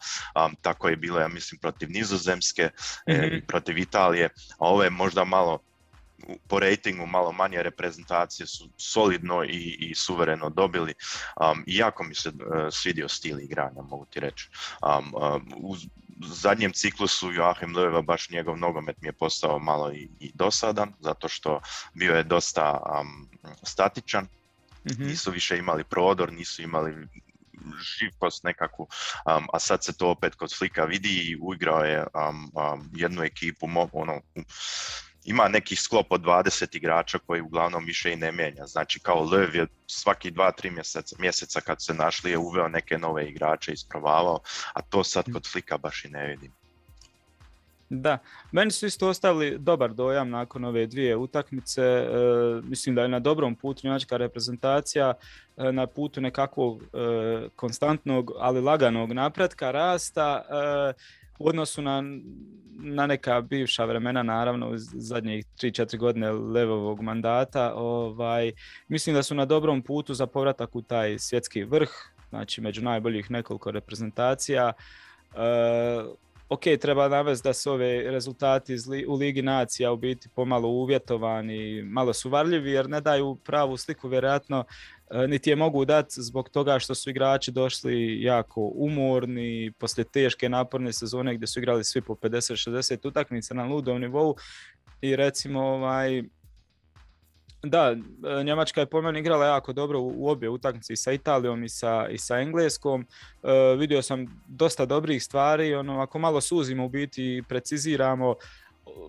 Um, 0.46 0.56
tako 0.62 0.90
je 0.90 0.96
bilo, 0.96 1.20
ja 1.20 1.28
mislim, 1.28 1.60
protiv 1.60 1.90
Nizozemske 1.92 2.70
mm 3.10 3.18
i 3.38 3.42
protiv 3.42 3.78
Italije, 3.78 4.26
a 4.50 4.56
ovo 4.60 4.84
je 4.84 4.90
možda 4.90 5.24
malo 5.24 5.60
po 6.48 6.60
rejtingu 6.60 7.06
malo 7.06 7.32
manje 7.32 7.64
reprezentacije 7.64 8.48
su 8.48 8.70
solidno 8.78 9.44
i, 9.44 9.78
i 9.80 9.96
suvereno 9.96 10.50
dobili. 10.50 10.94
Um, 11.42 11.64
jako 11.68 12.04
mi 12.04 12.16
se 12.16 12.30
uh, 12.30 12.36
svidio 12.72 13.10
stil 13.10 13.40
igranja, 13.40 13.82
mogu 13.82 14.06
ti 14.06 14.20
reći. 14.20 14.50
Um, 14.82 15.14
uz, 15.58 15.86
zadnjem 16.22 16.74
ciklusu 16.74 17.32
Joachim 17.32 17.76
Löwa 17.76 18.02
baš 18.02 18.30
njegov 18.30 18.58
nogomet 18.58 19.02
mi 19.02 19.08
je 19.08 19.14
postao 19.14 19.60
malo 19.60 19.92
i, 19.92 20.10
i 20.20 20.32
dosadan, 20.34 20.94
zato 21.00 21.28
što 21.28 21.62
bio 21.94 22.16
je 22.16 22.24
dosta 22.24 22.82
um, 23.02 23.30
statičan, 23.64 24.24
mm 24.24 24.28
nisu 25.00 25.32
više 25.32 25.58
imali 25.58 25.84
prodor, 25.84 26.34
nisu 26.34 26.62
imali 26.62 27.08
živost 28.00 28.44
nekakvu, 28.44 28.84
um, 28.84 29.48
a 29.54 29.60
sad 29.60 29.84
se 29.84 29.98
to 29.98 30.10
opet 30.10 30.36
kod 30.36 30.58
Flika 30.58 30.84
vidi 30.84 31.10
i 31.10 31.38
uigrao 31.42 31.84
je 31.84 32.00
um, 32.14 32.52
jednu 32.96 33.24
ekipu, 33.24 33.68
ono, 33.92 34.22
ima 35.28 35.48
neki 35.48 35.76
sklop 35.76 36.12
od 36.12 36.22
20 36.22 36.78
igrača 36.78 37.20
koji 37.20 37.42
uglavnom 37.42 37.86
više 37.86 38.14
i 38.14 38.16
ne 38.16 38.32
mijenja. 38.32 38.66
Znači 38.66 39.00
kao 39.00 39.24
Lev 39.24 39.56
je 39.56 39.68
svaki 39.88 40.32
2-3 40.32 40.72
mjeseca, 40.72 41.16
mjeseca 41.20 41.62
kad 41.62 41.84
se 41.84 41.94
našli 41.94 42.32
je 42.32 42.38
uveo 42.38 42.68
neke 42.68 42.98
nove 42.98 43.30
igrače, 43.30 43.72
ispravavao, 43.72 44.40
a 44.74 44.82
to 44.82 45.04
sad 45.04 45.26
kod 45.34 45.48
Flika 45.52 45.78
baš 45.78 46.06
i 46.06 46.10
ne 46.10 46.28
vidim. 46.28 46.52
Da, 47.90 48.18
meni 48.52 48.72
su 48.72 48.86
isto 48.86 49.08
ostavili 49.08 49.58
dobar 49.60 49.94
dojam 49.94 50.30
nakon 50.30 50.66
ove 50.66 50.88
dvije 50.88 51.16
utakmice. 51.16 51.82
E, 51.82 52.08
mislim 52.64 52.96
da 52.96 53.02
je 53.02 53.08
na 53.08 53.20
dobrom 53.20 53.56
putu 53.56 53.82
njemačka 53.84 54.18
reprezentacija, 54.18 55.14
e, 55.58 55.72
na 55.72 55.88
putu 55.88 56.22
nekakvog 56.22 56.84
e, 56.84 56.88
konstantnog, 57.56 58.32
ali 58.40 58.62
laganog 58.62 59.14
napretka, 59.14 59.72
rasta 59.72 60.44
u 61.40 61.48
odnosu 61.48 61.82
na, 61.82 62.04
na 62.80 63.08
neka 63.08 63.42
bivša 63.42 63.86
vremena, 63.86 64.24
naravno, 64.24 64.70
u 64.70 64.78
zadnjih 64.78 65.46
3-4 65.58 65.98
godine 65.98 66.32
levovog 66.32 67.02
mandata. 67.02 67.74
Ovaj, 67.76 68.52
mislim 68.88 69.16
da 69.16 69.24
su 69.24 69.36
na 69.36 69.46
dobrom 69.46 69.82
putu 69.82 70.14
za 70.14 70.28
povratak 70.28 70.76
u 70.76 70.82
taj 70.82 71.20
svjetski 71.20 71.64
vrh, 71.64 71.90
znači 72.30 72.62
među 72.62 72.82
najboljih 72.82 73.32
nekoliko 73.32 73.72
reprezentacija 73.72 74.74
ok, 76.50 76.62
treba 76.82 77.08
navesti 77.08 77.48
da 77.48 77.54
su 77.54 77.72
ove 77.72 78.12
rezultati 78.12 78.76
u 79.08 79.16
Ligi 79.16 79.42
nacija 79.42 79.92
u 79.92 79.98
biti 79.98 80.30
pomalo 80.36 80.68
uvjetovani, 80.68 81.84
malo 81.84 82.14
su 82.14 82.30
varljivi 82.30 82.72
jer 82.72 82.90
ne 82.90 83.02
daju 83.02 83.36
pravu 83.36 83.78
sliku 83.78 84.08
vjerojatno 84.08 84.60
e, 84.60 84.97
niti 85.28 85.50
je 85.50 85.56
mogu 85.56 85.86
dati 85.86 86.22
zbog 86.22 86.50
toga 86.50 86.80
što 86.80 86.96
su 86.96 87.10
igrači 87.10 87.52
došli 87.52 88.22
jako 88.22 88.72
umorni 88.76 89.72
poslije 89.78 90.06
teške 90.06 90.50
naporne 90.50 90.94
sezone 90.94 91.36
gdje 91.36 91.48
su 91.48 91.60
igrali 91.60 91.84
svi 91.84 92.02
po 92.02 92.14
50-60 92.14 93.08
utakmica 93.08 93.54
na 93.54 93.66
ludom 93.66 94.02
nivou 94.02 94.36
i 95.02 95.16
recimo 95.16 95.62
ovaj, 95.62 96.24
da, 97.64 97.96
e, 98.40 98.44
Njemačka 98.44 98.82
je 98.82 98.86
po 98.86 99.02
meni 99.02 99.20
igrala 99.20 99.46
jako 99.46 99.74
dobro 99.74 100.00
u 100.02 100.30
obje 100.30 100.50
utakmice 100.50 100.96
sa 100.96 101.12
Italijom 101.12 101.64
i 101.64 101.70
sa, 101.70 102.08
i 102.10 102.18
sa 102.18 102.40
Engleskom. 102.40 103.02
E, 103.44 103.76
vidio 103.78 104.02
sam 104.02 104.44
dosta 104.48 104.86
dobrih 104.86 105.24
stvari, 105.24 105.76
ono, 105.76 106.00
ako 106.00 106.20
malo 106.20 106.42
suzimo 106.42 106.86
u 106.86 106.90
biti 106.90 107.24
i 107.24 107.44
preciziramo, 107.50 108.36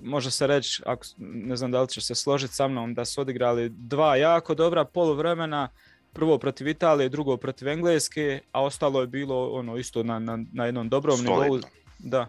može 0.02 0.30
se 0.30 0.46
reći, 0.46 0.82
ako, 0.86 1.06
ne 1.18 1.56
znam 1.56 1.70
da 1.70 1.82
li 1.82 1.88
će 1.88 2.00
se 2.00 2.14
složiti 2.14 2.54
sa 2.54 2.68
mnom, 2.68 2.94
da 2.94 3.04
su 3.04 3.20
odigrali 3.20 3.68
dva 3.68 4.16
jako 4.16 4.54
dobra 4.54 4.84
poluvremena, 4.84 5.68
prvo 6.12 6.38
protiv 6.38 6.68
Italije, 6.68 7.08
drugo 7.08 7.36
protiv 7.36 7.68
Engleske, 7.68 8.40
a 8.52 8.62
ostalo 8.62 9.00
je 9.00 9.06
bilo 9.06 9.50
ono 9.50 9.76
isto 9.76 10.02
na, 10.02 10.18
na, 10.18 10.38
na 10.52 10.66
jednom 10.66 10.88
dobrom 10.88 11.20
nivou. 11.20 11.60
Da, 11.98 12.26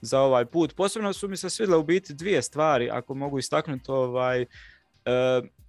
za 0.00 0.20
ovaj 0.20 0.44
put. 0.44 0.74
Posebno 0.74 1.12
su 1.12 1.28
mi 1.28 1.36
se 1.36 1.50
svidjele 1.50 1.78
u 1.78 1.82
biti 1.82 2.14
dvije 2.14 2.42
stvari, 2.42 2.90
ako 2.90 3.14
mogu 3.14 3.38
istaknuti 3.38 3.90
ovaj, 3.90 4.42
e, 4.42 4.46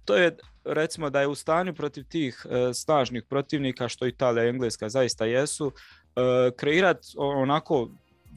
to 0.04 0.16
je 0.16 0.36
recimo 0.64 1.10
da 1.10 1.20
je 1.20 1.26
u 1.26 1.34
stanju 1.34 1.74
protiv 1.74 2.04
tih 2.04 2.46
e, 2.50 2.74
snažnih 2.74 3.22
protivnika 3.28 3.88
što 3.88 4.06
Italija 4.06 4.44
i 4.44 4.48
Engleska 4.48 4.88
zaista 4.88 5.24
jesu, 5.24 5.72
e, 6.16 6.50
kreirati 6.56 7.08
onako 7.16 7.90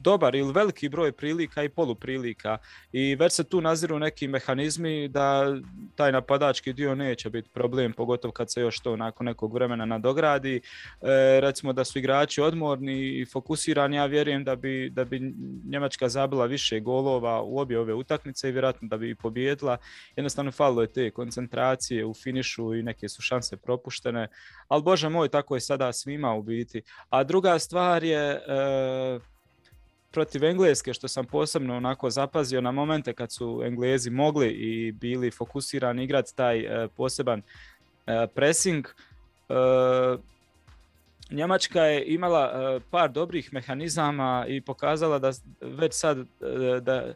dobar 0.04 0.34
ili 0.34 0.52
veliki 0.52 0.88
broj 0.88 1.12
prilika 1.12 1.62
i 1.62 1.68
poluprilika 1.68 2.58
i 2.92 3.14
već 3.14 3.32
se 3.32 3.44
tu 3.44 3.60
naziru 3.60 3.98
neki 3.98 4.28
mehanizmi 4.28 5.08
da 5.08 5.56
taj 5.96 6.12
napadački 6.12 6.72
dio 6.72 6.94
neće 6.94 7.30
biti 7.30 7.48
problem, 7.54 7.92
pogotovo 7.92 8.32
kad 8.32 8.52
se 8.52 8.60
još 8.60 8.80
to 8.80 8.96
nakon 8.96 9.26
nekog 9.26 9.54
vremena 9.54 9.84
nadogradi. 9.84 10.56
E, 10.56 11.40
recimo 11.40 11.72
da 11.72 11.84
su 11.84 11.98
igrači 11.98 12.40
odmorni 12.40 13.20
i 13.20 13.26
fokusirani, 13.32 13.96
ja 13.96 14.06
vjerujem 14.06 14.44
da 14.44 14.56
bi, 14.56 14.90
da 14.90 15.04
bi 15.04 15.34
Njemačka 15.68 16.08
zabila 16.08 16.46
više 16.46 16.80
golova 16.80 17.42
u 17.42 17.58
obje 17.58 17.78
ove 17.78 17.94
utakmice 17.94 18.48
i 18.48 18.52
vjerojatno 18.52 18.88
da 18.88 18.96
bi 18.96 19.10
i 19.10 19.14
pobjedila. 19.14 19.76
Jednostavno 20.16 20.52
falilo 20.52 20.82
je 20.82 20.92
te 20.92 21.10
koncentracije 21.10 22.04
u 22.04 22.14
finišu 22.14 22.74
i 22.74 22.82
neke 22.82 23.08
su 23.08 23.22
šanse 23.22 23.56
propuštene, 23.56 24.28
ali 24.68 24.82
bože 24.82 25.08
moj, 25.08 25.28
tako 25.28 25.54
je 25.54 25.60
sada 25.60 25.92
svima 25.92 26.34
u 26.34 26.42
biti. 26.42 26.82
A 27.10 27.24
druga 27.24 27.58
stvar 27.58 28.04
je 28.04 28.30
e, 28.30 28.40
protiv 30.14 30.44
Engleske 30.44 30.94
što 30.94 31.08
sam 31.08 31.24
posebno 31.24 31.76
onako 31.76 32.10
zapazio 32.10 32.60
na 32.60 32.72
momente 32.72 33.12
kad 33.12 33.32
su 33.32 33.62
Englezi 33.64 34.10
mogli 34.10 34.48
i 34.48 34.92
bili 34.92 35.30
fokusirani 35.30 36.04
igrati 36.04 36.36
taj 36.36 36.60
e, 36.60 36.88
poseban 36.88 37.42
e, 38.06 38.26
pressing. 38.34 38.86
E, 39.48 39.54
Njemačka 41.30 41.82
je 41.82 42.04
imala 42.06 42.80
par 42.90 43.10
dobrih 43.10 43.52
mehanizama 43.52 44.44
i 44.48 44.60
pokazala 44.60 45.18
da 45.18 45.32
već 45.60 45.94
sad 45.94 46.18
da, 46.80 47.14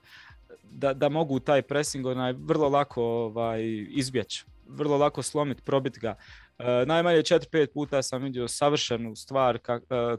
da, 0.71 0.95
da 0.95 1.09
mogu 1.09 1.41
taj 1.41 1.63
pressing 1.63 2.07
onaj 2.07 2.33
vrlo 2.33 2.69
lako 2.69 3.03
ovaj, 3.03 3.63
izbjeći, 3.89 4.45
vrlo 4.69 4.97
lako 4.97 5.23
slomiti, 5.23 5.63
probiti 5.63 6.01
ga. 6.01 6.15
E, 6.59 6.85
najmanje 6.87 7.19
4-5 7.19 7.67
puta 7.75 8.03
sam 8.03 8.23
vidio 8.23 8.49
savršenu 8.49 9.17
stvar 9.17 9.57
e, 9.57 9.61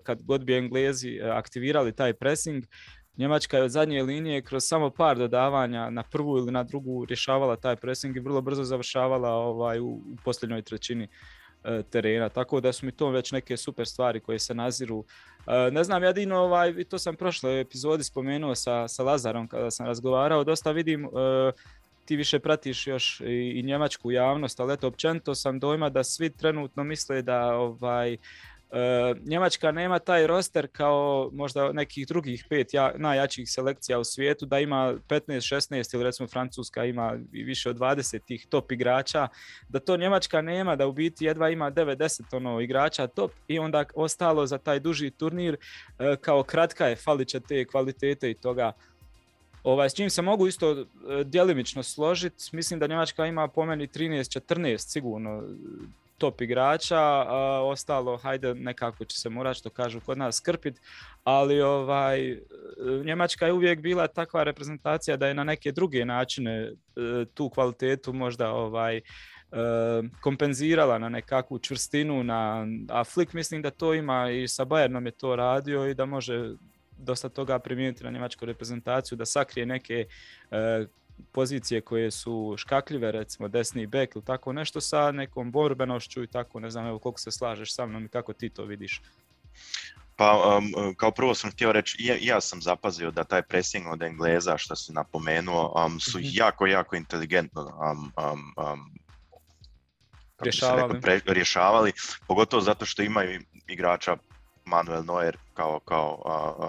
kad 0.03 0.23
god 0.23 0.43
bi 0.43 0.55
Englezi 0.55 1.09
e, 1.09 1.29
aktivirali 1.29 1.95
taj 1.95 2.13
pressing. 2.13 2.63
Njemačka 3.17 3.57
je 3.57 3.63
od 3.63 3.71
zadnje 3.71 4.03
linije 4.03 4.41
kroz 4.41 4.63
samo 4.63 4.89
par 4.89 5.17
dodavanja 5.17 5.89
na 5.89 6.03
prvu 6.03 6.37
ili 6.37 6.51
na 6.51 6.63
drugu 6.63 7.05
rješavala 7.05 7.55
taj 7.55 7.75
pressing 7.75 8.17
i 8.17 8.19
vrlo 8.19 8.41
brzo 8.41 8.63
završavala 8.63 9.29
ovaj, 9.29 9.79
u, 9.79 9.87
u 9.87 10.15
posljednjoj 10.25 10.61
trećini 10.61 11.07
terena. 11.89 12.29
Tako 12.29 12.61
da 12.61 12.73
su 12.73 12.85
mi 12.85 12.91
to 12.91 13.09
već 13.09 13.31
neke 13.31 13.57
super 13.57 13.87
stvari 13.87 14.19
koje 14.19 14.39
se 14.39 14.53
naziru. 14.53 15.03
Ne 15.71 15.83
znam, 15.83 16.03
jedino, 16.03 16.37
ovaj, 16.37 16.83
to 16.83 16.99
sam 16.99 17.15
prošle 17.15 17.59
epizodi 17.59 18.03
spomenuo 18.03 18.55
sa, 18.55 18.87
sa 18.87 19.03
Lazarom 19.03 19.47
kada 19.47 19.71
sam 19.71 19.85
razgovarao, 19.85 20.43
dosta 20.43 20.71
vidim 20.71 21.09
ti 22.09 22.15
više 22.15 22.39
pratiš 22.39 22.87
još 22.87 23.21
i, 23.25 23.63
njemačku 23.63 24.11
javnost, 24.11 24.59
ali 24.59 24.73
eto 24.73 24.87
općenito 24.87 25.35
sam 25.35 25.59
dojma 25.59 25.89
da 25.89 26.03
svi 26.03 26.29
trenutno 26.29 26.83
misle 26.83 27.21
da 27.21 27.55
ovaj 27.55 28.17
Uh, 28.71 29.17
Njemačka 29.27 29.71
nema 29.71 29.99
taj 29.99 30.27
roster 30.27 30.67
kao 30.71 31.29
možda 31.33 31.71
nekih 31.71 32.07
drugih 32.07 32.45
pet 32.49 32.73
ja, 32.73 32.93
najjačih 32.97 33.51
selekcija 33.51 33.99
u 33.99 34.03
svijetu, 34.03 34.45
da 34.45 34.59
ima 34.59 34.93
15-16 35.07 35.95
ili 35.95 36.03
recimo 36.03 36.27
Francuska 36.27 36.85
ima 36.85 37.17
i 37.33 37.43
više 37.43 37.69
od 37.69 37.77
20 37.77 38.19
tih 38.25 38.47
top 38.49 38.71
igrača, 38.71 39.27
da 39.69 39.79
to 39.79 39.97
Njemačka 39.97 40.41
nema, 40.41 40.75
da 40.75 40.87
u 40.87 40.91
biti 40.91 41.25
jedva 41.25 41.49
ima 41.49 41.71
90 41.71 42.35
ono, 42.35 42.61
igrača 42.61 43.07
top 43.07 43.31
i 43.47 43.59
onda 43.59 43.83
ostalo 43.95 44.45
za 44.45 44.57
taj 44.57 44.79
duži 44.79 45.11
turnir 45.11 45.57
uh, 45.57 46.15
kao 46.21 46.43
kratka 46.43 46.87
je, 46.87 46.95
falit 46.95 47.27
će 47.27 47.39
te 47.39 47.65
kvalitete 47.65 48.31
i 48.31 48.33
toga 48.33 48.73
Ovaj, 49.63 49.89
s 49.89 49.95
čim 49.95 50.09
se 50.09 50.21
mogu 50.21 50.47
isto 50.47 50.71
e, 50.71 50.85
djelimično 51.23 51.83
složiti, 51.83 52.49
mislim 52.51 52.79
da 52.79 52.87
Njemačka 52.87 53.25
ima 53.25 53.47
po 53.47 53.65
meni 53.65 53.87
13-14 53.87 54.77
sigurno 54.77 55.43
top 56.17 56.41
igrača, 56.41 56.99
a 57.27 57.61
ostalo 57.63 58.17
hajde 58.17 58.55
nekako 58.55 59.05
će 59.05 59.17
se 59.17 59.29
morati 59.29 59.59
što 59.59 59.69
kažu 59.69 59.99
kod 60.05 60.17
nas 60.17 60.35
skrpit, 60.35 60.81
ali 61.23 61.61
ovaj, 61.61 62.31
e, 62.31 62.37
Njemačka 63.05 63.45
je 63.45 63.53
uvijek 63.53 63.79
bila 63.79 64.07
takva 64.07 64.43
reprezentacija 64.43 65.17
da 65.17 65.27
je 65.27 65.33
na 65.33 65.43
neke 65.43 65.71
druge 65.71 66.05
načine 66.05 66.51
e, 66.61 66.71
tu 67.33 67.49
kvalitetu 67.49 68.13
možda 68.13 68.51
ovaj, 68.51 69.01
kompenzirala 70.21 70.97
na 70.97 71.09
nekakvu 71.09 71.59
čvrstinu, 71.59 72.23
na, 72.23 72.67
a 72.89 73.03
Flick 73.03 73.33
mislim 73.33 73.61
da 73.61 73.69
to 73.69 73.93
ima 73.93 74.29
i 74.29 74.47
sa 74.47 74.65
Bayernom 74.65 75.05
je 75.05 75.11
to 75.11 75.35
radio 75.35 75.87
i 75.87 75.93
da 75.93 76.05
može 76.05 76.53
dosta 76.99 77.29
toga 77.29 77.59
primijeniti 77.59 78.03
na 78.03 78.11
njemačku 78.11 78.45
reprezentaciju, 78.45 79.17
da 79.17 79.25
sakrije 79.25 79.65
neke 79.65 80.05
e, 80.51 80.85
pozicije 81.31 81.81
koje 81.81 82.11
su 82.11 82.55
škakljive, 82.57 83.11
recimo 83.11 83.47
desni 83.47 83.87
bek 83.87 84.15
ili 84.15 84.25
tako 84.25 84.53
nešto 84.53 84.81
sa 84.81 85.11
nekom 85.11 85.51
borbenošću 85.51 86.23
i 86.23 86.27
tako, 86.27 86.59
ne 86.59 86.69
znam 86.69 86.87
evo 86.87 86.99
koliko 86.99 87.19
se 87.19 87.31
slažeš 87.31 87.75
sa 87.75 87.85
mnom 87.85 88.05
i 88.05 88.09
kako 88.09 88.33
ti 88.33 88.49
to 88.49 88.65
vidiš. 88.65 89.01
Pa 90.15 90.57
um, 90.57 90.95
kao 90.95 91.11
prvo 91.11 91.35
sam 91.35 91.51
htio 91.51 91.71
reći, 91.71 91.97
ja, 91.99 92.15
ja 92.21 92.41
sam 92.41 92.61
zapazio 92.61 93.11
da 93.11 93.23
taj 93.23 93.41
pressing 93.41 93.87
od 93.87 94.01
Engleza 94.03 94.57
što 94.57 94.75
si 94.75 94.93
napomenuo 94.93 95.85
um, 95.85 95.99
su 95.99 96.19
mm 96.19 96.21
-hmm. 96.21 96.29
jako, 96.33 96.67
jako 96.67 96.95
inteligentno 96.95 97.61
um, 97.61 98.11
um, 98.57 98.99
rješavali. 100.39 100.93
Rekao, 100.93 101.01
pre, 101.01 101.33
rješavali, 101.33 101.91
pogotovo 102.27 102.61
zato 102.61 102.85
što 102.85 103.01
imaju 103.01 103.41
igrača 103.67 104.17
Manuel 104.69 105.03
Neuer 105.03 105.37
kao, 105.53 105.79
kao 105.79 106.09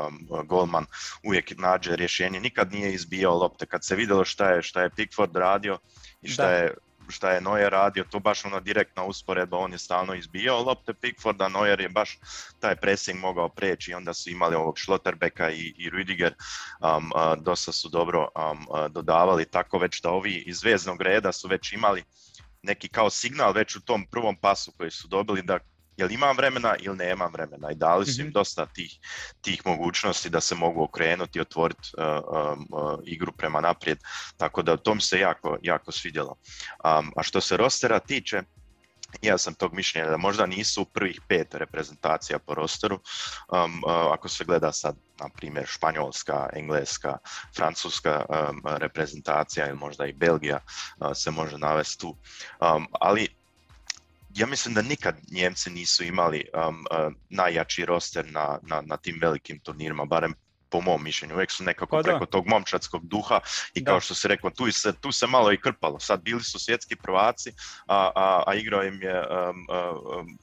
um, 0.08 0.46
golman 0.46 0.86
uvijek 1.24 1.52
nađe 1.58 1.96
rješenje, 1.96 2.40
nikad 2.40 2.72
nije 2.72 2.92
izbijao 2.92 3.38
lopte. 3.38 3.66
Kad 3.66 3.84
se 3.84 3.96
vidjelo 3.96 4.24
šta 4.24 4.50
je, 4.50 4.62
šta 4.62 4.82
je 4.82 4.90
Pickford 4.90 5.36
radio 5.36 5.78
i 6.22 6.28
šta 6.28 6.46
da. 6.46 6.52
je 6.52 6.74
šta 7.10 7.30
je 7.30 7.40
Neuer 7.40 7.72
radio, 7.72 8.04
to 8.10 8.18
baš 8.18 8.44
ono 8.44 8.60
direktna 8.60 9.04
usporedba, 9.04 9.56
on 9.56 9.72
je 9.72 9.78
stalno 9.78 10.14
izbijao 10.14 10.62
lopte 10.62 10.94
Pickforda, 10.94 11.48
Neuer 11.48 11.80
je 11.80 11.88
baš 11.88 12.18
taj 12.60 12.76
pressing 12.76 13.18
mogao 13.18 13.48
preći 13.48 13.90
i 13.90 13.94
onda 13.94 14.14
su 14.14 14.30
imali 14.30 14.56
ovog 14.56 14.78
Schlotterbecka 14.78 15.50
i, 15.50 15.74
i 15.76 15.90
Rüdiger, 15.90 16.32
um, 16.80 17.12
uh, 17.14 17.42
dosta 17.42 17.72
su 17.72 17.88
dobro 17.88 18.28
um, 18.36 18.66
uh, 18.68 18.86
dodavali, 18.90 19.44
tako 19.44 19.78
već 19.78 20.00
da 20.02 20.10
ovi 20.10 20.34
iz 20.46 20.64
veznog 20.64 21.02
reda 21.02 21.32
su 21.32 21.48
već 21.48 21.72
imali 21.72 22.04
neki 22.62 22.88
kao 22.88 23.10
signal 23.10 23.52
već 23.52 23.76
u 23.76 23.80
tom 23.80 24.06
prvom 24.10 24.36
pasu 24.36 24.72
koji 24.76 24.90
su 24.90 25.08
dobili 25.08 25.42
da 25.42 25.58
jel 26.00 26.12
imam 26.12 26.36
vremena 26.36 26.76
ili 26.80 26.96
nemam 26.96 27.32
vremena 27.32 27.70
i 27.70 27.74
dali 27.74 28.06
su 28.06 28.20
im 28.20 28.26
Mhm. 28.26 28.32
dosta 28.32 28.66
tih, 28.66 28.98
tih 29.40 29.62
mogućnosti 29.66 30.30
da 30.30 30.40
se 30.40 30.54
mogu 30.54 30.82
okrenuti 30.82 31.38
i 31.38 31.42
otvoriti 31.42 31.90
uh, 31.98 32.04
um, 32.04 32.66
uh, 32.70 32.98
igru 33.04 33.32
prema 33.32 33.60
naprijed, 33.60 33.98
tako 34.36 34.62
da 34.62 34.76
to 34.76 34.94
mi 34.94 35.00
se 35.00 35.20
jako, 35.20 35.58
jako 35.62 35.92
svidjelo. 35.92 36.36
Um, 36.84 37.12
a 37.16 37.22
što 37.22 37.40
se 37.40 37.56
rostera 37.56 37.98
tiče, 37.98 38.42
ja 39.22 39.38
sam 39.38 39.54
tog 39.54 39.74
mišljenja 39.74 40.10
da 40.10 40.16
možda 40.16 40.46
nisu 40.46 40.84
prvih 40.84 41.20
pet 41.28 41.54
reprezentacija 41.54 42.38
po 42.38 42.54
rosteru, 42.54 43.00
um, 43.52 43.82
uh, 43.84 43.92
ako 44.12 44.28
se 44.28 44.44
gleda 44.44 44.72
sad, 44.72 44.96
na 45.20 45.28
primjer, 45.28 45.66
Španjolska, 45.66 46.48
Engleska, 46.52 47.18
Francuska 47.56 48.24
um, 48.28 48.62
reprezentacija 48.66 49.68
ili 49.68 49.76
možda 49.78 50.06
i 50.06 50.12
Belgija 50.12 50.58
uh, 50.98 51.10
se 51.14 51.30
može 51.30 51.58
navesti 51.58 52.00
tu. 52.00 52.16
Um, 52.60 52.86
ali 53.00 53.39
ja 54.34 54.46
mislim 54.46 54.74
da 54.74 54.82
nikad 54.82 55.16
Njemci 55.30 55.70
nisu 55.70 56.04
imali 56.04 56.44
um, 56.54 56.84
uh, 56.90 57.12
najjači 57.28 57.84
roster 57.84 58.32
na, 58.32 58.58
na, 58.62 58.82
na 58.86 58.96
tim 58.96 59.18
velikim 59.22 59.58
turnirima, 59.58 60.04
barem 60.04 60.34
po 60.70 60.80
mom 60.80 61.04
mišljenju, 61.04 61.34
uvijek 61.34 61.50
su 61.50 61.64
nekako 61.64 61.96
Pa 61.96 62.02
preko 62.02 62.26
tog 62.26 62.46
momčadskog 62.46 63.06
duha 63.06 63.40
i 63.74 63.80
Da. 63.80 63.90
kao 63.90 64.00
što 64.00 64.14
se 64.14 64.28
rekao, 64.28 64.50
tu 64.50 64.72
se, 64.72 64.92
tu 65.00 65.12
se 65.12 65.26
malo 65.26 65.52
i 65.52 65.60
krpalo. 65.60 66.00
Sad 66.00 66.22
bili 66.22 66.42
su 66.42 66.58
svjetski 66.58 66.96
prvaci, 66.96 67.52
a, 67.86 68.10
a, 68.14 68.42
a 68.46 68.54
igrao 68.54 68.84
im 68.84 69.02
je 69.02 69.20
um, 69.20 69.66
uh, 69.68 70.18
um, 70.20 70.38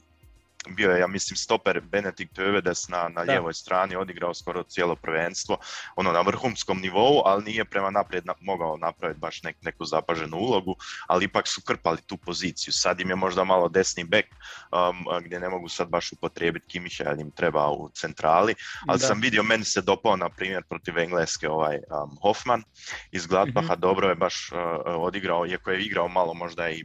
bio 0.68 0.90
je, 0.90 1.00
ja 1.00 1.06
mislim, 1.06 1.36
stoper 1.36 1.80
Benedikt 1.80 2.38
Övedes 2.38 2.90
na, 2.90 3.08
na 3.08 3.20
lijevoj 3.22 3.54
strani, 3.54 3.96
odigrao 3.96 4.34
skoro 4.34 4.62
cijelo 4.62 4.96
prvenstvo, 4.96 5.56
ono 5.96 6.12
na 6.12 6.20
vrhunskom 6.20 6.80
nivou, 6.80 7.22
ali 7.24 7.44
nije 7.44 7.64
prema 7.64 7.90
naprijed 7.90 8.26
na- 8.26 8.34
mogao 8.40 8.76
napraviti 8.76 9.20
baš 9.20 9.42
nek, 9.42 9.56
neku 9.62 9.84
zapaženu 9.84 10.36
ulogu, 10.36 10.76
ali 11.06 11.24
ipak 11.24 11.48
su 11.48 11.60
krpali 11.62 11.98
tu 12.02 12.16
poziciju. 12.16 12.72
Sad 12.72 13.00
im 13.00 13.10
je 13.10 13.16
možda 13.16 13.44
malo 13.44 13.68
desni 13.68 14.04
bek, 14.04 14.26
um, 14.72 15.22
gdje 15.24 15.40
ne 15.40 15.48
mogu 15.48 15.68
sad 15.68 15.88
baš 15.88 16.12
upotrijebiti 16.12 16.66
Kimića 16.66 17.04
jer 17.04 17.18
im 17.18 17.30
treba 17.30 17.68
u 17.68 17.90
centrali, 17.90 18.54
ali 18.88 18.98
Da. 18.98 19.06
sam 19.06 19.20
vidio, 19.20 19.42
meni 19.42 19.64
se 19.64 19.80
dopao, 19.82 20.16
na 20.16 20.28
primjer, 20.28 20.62
protiv 20.68 20.98
Engleske 20.98 21.48
ovaj 21.48 21.76
um, 21.76 22.16
Hoffman 22.22 22.62
iz 23.10 23.26
Gladbacha, 23.26 23.72
Mhm. 23.72 23.80
dobro 23.80 24.08
je 24.08 24.14
baš 24.14 24.50
uh, 24.52 24.58
odigrao, 24.86 25.46
iako 25.46 25.70
je 25.70 25.82
igrao 25.82 26.08
malo 26.08 26.34
možda 26.34 26.70
i 26.70 26.84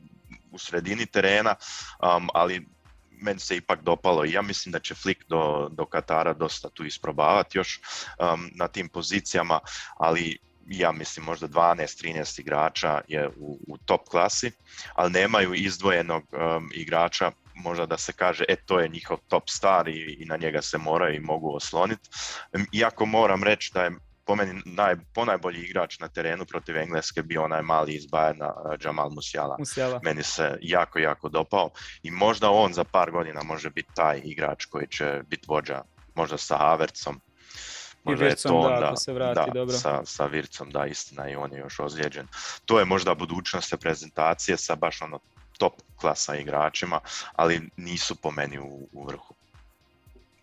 u 0.52 0.58
sredini 0.58 1.06
terena, 1.06 1.56
um, 2.18 2.30
ali 2.34 2.68
meni 3.22 3.40
se 3.40 3.56
ipak 3.56 3.82
dopalo 3.82 4.26
i 4.26 4.32
ja 4.32 4.42
mislim 4.42 4.72
da 4.72 4.80
će 4.80 4.96
Flick 4.96 5.22
do, 5.28 5.70
do 5.72 5.86
Katara 5.86 6.34
dosta 6.34 6.70
tu 6.70 6.86
isprobavati 6.86 7.58
još 7.58 7.82
um, 8.20 8.50
na 8.56 8.68
tim 8.68 8.90
pozicijama, 8.90 9.60
ali 9.98 10.38
ja 10.68 10.92
mislim 10.92 11.26
možda 11.26 11.48
12-13 11.48 12.40
igrača 12.40 13.02
je 13.08 13.28
u, 13.28 13.60
u 13.68 13.78
top 13.78 14.02
klasi, 14.10 14.52
ali 14.96 15.12
nemaju 15.12 15.54
izdvojenog 15.54 16.24
um, 16.32 16.70
igrača 16.74 17.32
možda 17.56 17.86
da 17.86 17.98
se 17.98 18.14
kaže, 18.14 18.46
e 18.48 18.56
to 18.56 18.80
je 18.80 18.88
njihov 18.88 19.18
top 19.28 19.44
star 19.50 19.88
i, 19.88 20.18
i 20.20 20.26
na 20.26 20.38
njega 20.38 20.62
se 20.62 20.78
moraju 20.78 21.16
i 21.16 21.20
mogu 21.20 21.56
osloniti. 21.56 22.10
Iako 22.72 23.06
moram 23.06 23.44
reći 23.44 23.72
da 23.74 23.84
je 23.84 23.92
po 24.26 24.36
meni 24.36 24.62
naj, 24.66 24.96
ponajbolji 25.14 25.62
igrač 25.62 26.00
na 26.00 26.08
terenu 26.08 26.46
protiv 26.46 26.78
Engleske 26.78 27.24
bio 27.24 27.44
onaj 27.44 27.62
mali 27.62 27.96
iz 27.96 28.06
Bayerna, 28.08 28.52
uh, 28.52 28.76
Jamal 28.86 29.10
Musiala. 29.10 29.56
Musiala. 29.60 30.00
Meni 30.04 30.24
se 30.24 30.58
jako, 30.62 31.00
jako 31.00 31.30
dopao 31.30 31.70
i 32.04 32.12
možda 32.12 32.50
on 32.50 32.74
za 32.74 32.84
par 32.84 33.12
godina 33.12 33.44
može 33.44 33.70
biti 33.70 33.90
taj 33.96 34.22
igrač 34.24 34.66
koji 34.66 34.88
će 34.88 35.22
biti 35.28 35.46
vođa, 35.48 35.82
možda 36.16 36.38
sa 36.38 36.58
Havertzom. 36.58 37.22
Možda 38.04 38.26
je 38.26 38.32
Wirtzom, 38.32 38.48
to 38.48 38.62
da, 38.62 38.68
onda, 38.68 38.88
ako 38.88 38.96
se 38.96 39.14
vrati, 39.14 39.40
da, 39.46 39.52
dobro. 39.54 39.78
Sa, 39.78 40.06
sa 40.06 40.26
Vircom, 40.26 40.70
da, 40.70 40.86
istina 40.86 41.30
i 41.30 41.36
on 41.36 41.54
je 41.54 41.60
još 41.60 41.80
ozlijeđen. 41.80 42.28
To 42.66 42.80
je 42.80 42.86
možda 42.86 43.16
budućnost 43.16 43.72
reprezentacije 43.72 44.58
sa 44.58 44.76
baš 44.76 45.02
ono 45.02 45.20
top 45.58 45.74
klasa 45.96 46.36
igračima, 46.36 47.00
ali 47.36 47.70
nisu 47.78 48.16
po 48.16 48.32
meni 48.32 48.60
u, 48.60 48.90
u 48.92 49.06
vrhu. 49.06 49.36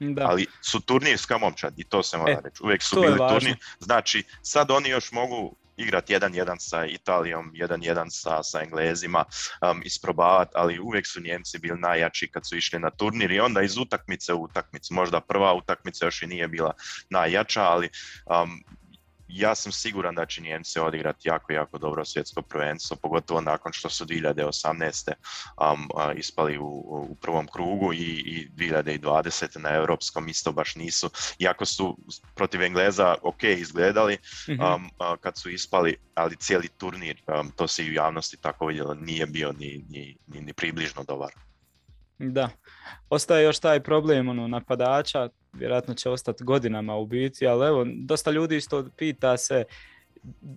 Da. 0.00 0.26
Ali 0.26 0.46
su 0.60 0.80
turnirska 0.80 1.38
momčad 1.38 1.78
i 1.78 1.84
to 1.84 2.02
se 2.02 2.18
mora 2.18 2.32
E, 2.32 2.40
reći. 2.44 2.62
Uvijek 2.62 2.82
su 2.82 3.00
bili 3.00 3.18
turnir. 3.18 3.56
Znači, 3.78 4.24
sad 4.42 4.70
oni 4.70 4.88
još 4.88 5.12
mogu 5.12 5.56
igrati 5.76 6.14
1-1 6.14 6.56
sa 6.58 6.84
Italijom, 6.84 7.52
1-1 7.54 8.06
sa, 8.10 8.42
sa 8.42 8.62
Englezima, 8.62 9.24
um, 9.70 9.82
isprobavati, 9.84 10.52
ali 10.54 10.78
uvijek 10.78 11.06
su 11.06 11.20
Njemci 11.20 11.58
bili 11.58 11.78
najjači 11.78 12.28
kad 12.28 12.48
su 12.48 12.56
išli 12.56 12.78
na 12.78 12.90
turnir 12.90 13.30
i 13.30 13.40
onda 13.40 13.62
iz 13.62 13.78
utakmice 13.78 14.34
u 14.34 14.42
utakmicu. 14.42 14.94
Možda 14.94 15.20
prva 15.20 15.54
utakmica 15.54 16.04
još 16.04 16.22
i 16.22 16.26
nije 16.26 16.48
bila 16.48 16.72
najjača, 17.10 17.62
ali 17.62 17.88
um, 18.26 18.64
ja 19.32 19.54
sam 19.54 19.72
siguran 19.72 20.14
da 20.14 20.26
će 20.26 20.42
Njemci 20.42 20.80
odigrati 20.80 21.28
jako, 21.28 21.52
jako 21.52 21.78
dobro 21.78 22.04
svjetsko 22.04 22.42
prvenstvo, 22.42 22.96
pogotovo 22.96 23.40
nakon 23.40 23.72
što 23.72 23.90
su 23.90 24.04
2018. 24.04 25.12
Um, 25.72 25.88
a, 25.96 26.12
ispali 26.12 26.58
u, 26.58 26.66
u 27.10 27.16
prvom 27.20 27.46
krugu 27.46 27.92
i, 27.92 27.96
i 27.96 28.50
2020. 28.56 29.58
na 29.58 29.70
europskom 29.70 30.28
isto 30.28 30.52
baš 30.52 30.74
nisu. 30.74 31.10
Iako 31.38 31.64
su 31.64 31.98
protiv 32.34 32.62
Engleza 32.62 33.14
ok 33.22 33.42
izgledali 33.42 34.18
Mhm. 34.48 34.62
um, 34.62 34.90
a, 34.98 35.16
kad 35.16 35.38
su 35.38 35.50
ispali, 35.50 35.96
ali 36.14 36.36
cijeli 36.36 36.68
turnir, 36.68 37.22
um, 37.40 37.50
to 37.50 37.68
se 37.68 37.86
i 37.86 37.90
u 37.90 37.92
javnosti 37.92 38.36
tako 38.36 38.66
vidjelo, 38.66 38.94
nije 38.94 39.26
bio 39.26 39.52
ni, 39.52 39.84
ni, 39.88 40.16
ni, 40.26 40.40
ni 40.40 40.52
približno 40.52 41.04
dobar. 41.04 41.30
Da. 42.18 42.48
Ostaje 43.08 43.44
još 43.44 43.58
taj 43.58 43.80
problem 43.80 44.28
ono, 44.28 44.48
napadača, 44.48 45.28
vjerojatno 45.52 45.94
će 45.94 46.10
ostati 46.10 46.44
godinama 46.44 46.96
u 46.96 47.06
biti, 47.06 47.46
ali 47.46 47.66
evo, 47.66 47.86
dosta 47.96 48.30
ljudi 48.30 48.56
isto 48.56 48.88
pita 48.96 49.36
se 49.36 49.64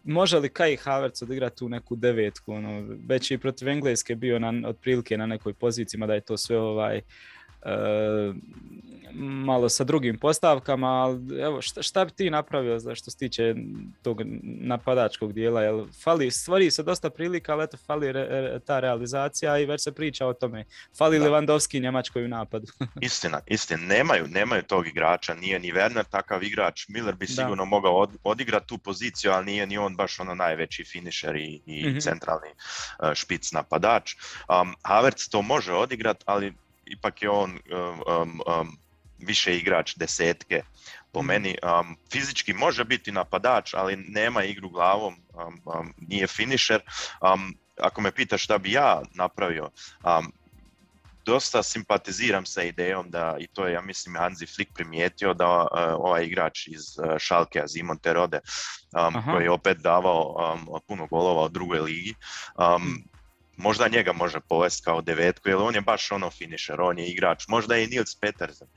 može 0.03 0.39
li 0.39 0.49
Kai 0.49 0.75
Havertz 0.75 1.23
odigrati 1.23 1.56
tu 1.56 1.69
neku 1.69 1.95
devetku, 1.95 2.53
ono, 2.53 2.97
već 3.08 3.32
i 3.32 3.38
protiv 3.38 3.67
Engleske 3.67 4.15
bio 4.15 4.39
na, 4.39 4.69
otprilike 4.69 5.17
na 5.17 5.25
nekoj 5.25 5.53
poziciji, 5.53 5.99
mada 5.99 6.13
je 6.13 6.21
to 6.21 6.38
sve 6.38 6.60
ovaj, 6.60 6.97
e, 6.97 7.03
malo 9.15 9.69
sa 9.69 9.84
drugim 9.84 10.17
postavkama, 10.17 10.88
ali 10.88 11.41
evo, 11.41 11.62
šta, 11.62 11.82
šta 11.82 12.06
bi 12.06 12.12
ti 12.12 12.30
napravio 12.30 12.80
za 12.80 12.95
što 12.95 13.12
se 13.12 13.17
tiče 13.17 13.56
tog 14.02 14.21
napadačkog 14.43 15.34
dijela, 15.34 15.62
jel 15.62 15.86
fali, 15.93 16.32
stvari 16.32 16.71
se 16.71 16.84
dosta 16.84 17.10
prilika, 17.10 17.54
ali 17.54 17.63
eto, 17.63 17.78
fali 17.78 18.12
re- 18.12 18.28
re- 18.32 18.60
ta 18.60 18.80
realizacija 18.80 19.58
i 19.58 19.65
već 19.65 19.82
se 19.82 19.91
priča 19.91 20.28
o 20.28 20.34
tome. 20.34 20.65
Fali 20.97 21.19
Da. 21.19 21.26
Lewandowski 21.26 21.82
Njemačkoj 21.82 22.26
u 22.26 22.28
napadu. 22.28 22.67
Istina, 23.02 23.39
istina, 23.47 23.86
nemaju, 23.86 24.28
nemaju 24.28 24.63
tog 24.63 24.88
igrača, 24.88 25.34
nije 25.34 25.60
ni 25.60 25.71
Werner 25.71 26.04
takav 26.04 26.43
igrač, 26.43 26.88
Miller 26.88 27.15
bi 27.15 27.26
Da. 27.26 27.34
sigurno 27.34 27.65
mogao 27.65 27.93
od, 27.93 28.10
odigrati 28.23 28.67
tu 28.67 28.78
poziciju, 28.78 29.32
ali 29.32 29.45
nije 29.45 29.67
ni 29.67 29.78
on 29.78 29.95
baš 29.95 30.19
ono 30.19 30.36
najveći 30.36 30.84
finisher 30.84 31.36
i, 31.36 31.62
i 31.65 31.84
Mhm. 31.88 31.97
centralni 31.99 32.49
uh, 32.49 33.13
špic 33.13 33.52
napadač. 33.52 34.15
Um, 34.15 34.76
Havertz 34.84 35.30
to 35.30 35.41
može 35.41 35.73
odigrati, 35.73 36.23
ali 36.26 36.54
ipak 36.86 37.21
je 37.21 37.30
on 37.30 37.52
um, 37.52 38.41
um, 38.62 38.78
više 39.25 39.57
igrač 39.57 39.95
desetke 39.95 40.62
po 41.12 41.19
Mhm. 41.19 41.27
meni. 41.27 41.57
Um, 41.63 41.97
fizički 42.12 42.53
može 42.53 42.83
biti 42.83 43.12
napadač, 43.12 43.73
ali 43.73 43.95
nema 43.95 44.43
igru 44.43 44.69
glavom, 44.69 45.15
um, 45.33 45.62
um, 45.65 45.93
nije 45.97 46.27
finisher. 46.27 46.81
Um, 47.33 47.55
ako 47.79 48.01
me 48.01 48.12
pitaš 48.12 48.43
šta 48.43 48.57
bi 48.57 48.71
ja 48.71 49.01
napravio, 49.13 49.69
um, 50.03 50.33
dosta 51.25 51.63
simpatiziram 51.63 52.45
sa 52.45 52.63
idejom 52.63 53.09
da, 53.09 53.36
i 53.39 53.47
to 53.47 53.67
je, 53.67 53.73
ja 53.73 53.81
mislim, 53.81 54.15
Hansi 54.15 54.45
Flick 54.45 54.73
primijetio 54.73 55.33
da 55.33 55.62
uh, 55.62 55.67
ovaj 55.97 56.25
igrač 56.25 56.67
iz 56.67 56.97
uh, 56.97 57.15
Schalke, 57.19 57.63
Simon 57.67 57.97
Terode, 57.97 58.39
um, 59.07 59.15
Aha. 59.15 59.31
koji 59.31 59.43
je 59.43 59.51
opet 59.51 59.77
davao 59.77 60.53
um, 60.53 60.81
puno 60.88 61.07
golova 61.07 61.43
u 61.43 61.49
drugoj 61.49 61.79
ligi, 61.79 62.13
um, 62.75 63.03
možda 63.57 63.88
njega 63.88 64.13
može 64.13 64.39
povesti 64.49 64.83
kao 64.83 65.01
devetku, 65.01 65.49
jer 65.49 65.57
on 65.57 65.75
je 65.75 65.81
baš 65.81 66.12
ono 66.12 66.29
finisher, 66.29 66.81
on 66.81 66.99
je 66.99 67.07
igrač, 67.07 67.47
možda 67.47 67.77
i 67.77 67.88
Nils 67.88 68.15
Petersen, 68.15 68.67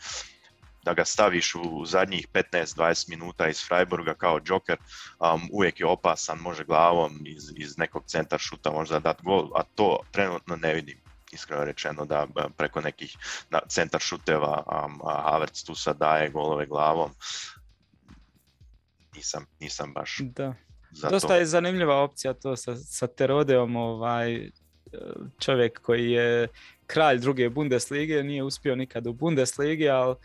da 0.87 0.95
ga 0.95 1.05
staviš 1.05 1.55
u 1.55 1.85
zadnjih 1.87 2.29
15-20 2.33 3.09
minuta 3.09 3.49
iz 3.49 3.67
Freiburga 3.69 4.15
kao 4.15 4.41
joker, 4.47 4.79
um, 4.79 5.49
uvijek 5.53 5.81
je 5.81 5.87
opasan, 5.87 6.39
može 6.39 6.65
glavom 6.65 7.19
iz, 7.27 7.53
iz 7.57 7.79
nekog 7.79 8.05
centar 8.07 8.39
šuta 8.39 8.71
možda 8.71 8.99
dat 8.99 9.23
gol, 9.23 9.51
a 9.55 9.63
to 9.75 9.99
trenutno 10.11 10.57
ne 10.57 10.75
vidim 10.75 10.99
iskreno 11.33 11.65
rečeno 11.65 12.05
da 12.05 12.27
e, 12.37 12.43
preko 12.57 12.81
nekih 12.81 13.17
centar 13.69 14.01
šuteva 14.01 14.63
um, 14.87 15.01
Havertz 15.25 15.65
tu 15.65 15.75
sad 15.75 15.99
daje 15.99 16.31
golove 16.31 16.67
glavom. 16.67 17.11
Nisam, 19.15 19.47
nisam 19.61 19.93
baš 19.95 20.19
Da. 20.21 20.55
za 20.91 21.09
Dosta 21.09 21.29
to. 21.29 21.35
je 21.35 21.47
zanimljiva 21.47 22.03
opcija 22.03 22.35
to 22.35 22.57
sa, 22.57 22.77
sa 22.77 23.07
Terodeom, 23.07 23.77
ovaj, 23.77 24.51
čovjek 25.39 25.81
koji 25.83 26.11
je 26.11 26.49
kralj 26.87 27.19
druge 27.19 27.49
Bundeslige, 27.49 28.23
nije 28.23 28.43
uspio 28.43 28.77
nikad 28.77 29.07
u 29.07 29.13
Bundesligi, 29.13 29.89
ali 29.89 30.17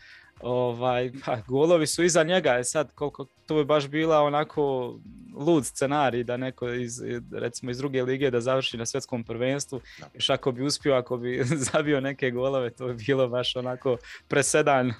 ovaj, 0.42 1.12
pa, 1.24 1.36
golovi 1.48 1.86
su 1.86 2.02
iza 2.04 2.22
njega, 2.22 2.50
je 2.50 2.64
sad 2.64 2.92
koliko 2.94 3.26
to 3.46 3.54
bi 3.54 3.64
baš 3.64 3.88
bila 3.88 4.20
onako 4.20 4.94
lud 5.36 5.66
scenarij 5.66 6.24
da 6.24 6.36
neko 6.36 6.68
iz, 6.68 7.00
recimo 7.32 7.70
iz 7.70 7.78
druge 7.78 8.02
lige 8.02 8.30
da 8.30 8.40
završi 8.40 8.76
na 8.76 8.86
svjetskom 8.86 9.24
prvenstvu, 9.24 9.80
Da. 10.00 10.06
još 10.14 10.30
ako 10.30 10.52
bi 10.52 10.62
uspio, 10.62 10.94
ako 10.94 11.16
bi 11.16 11.44
zabio 11.72 12.00
neke 12.00 12.30
golove, 12.30 12.70
to 12.70 12.86
bi 12.86 12.94
bilo 12.94 13.28
baš 13.28 13.56
onako 13.56 13.96
presedan. 14.28 14.92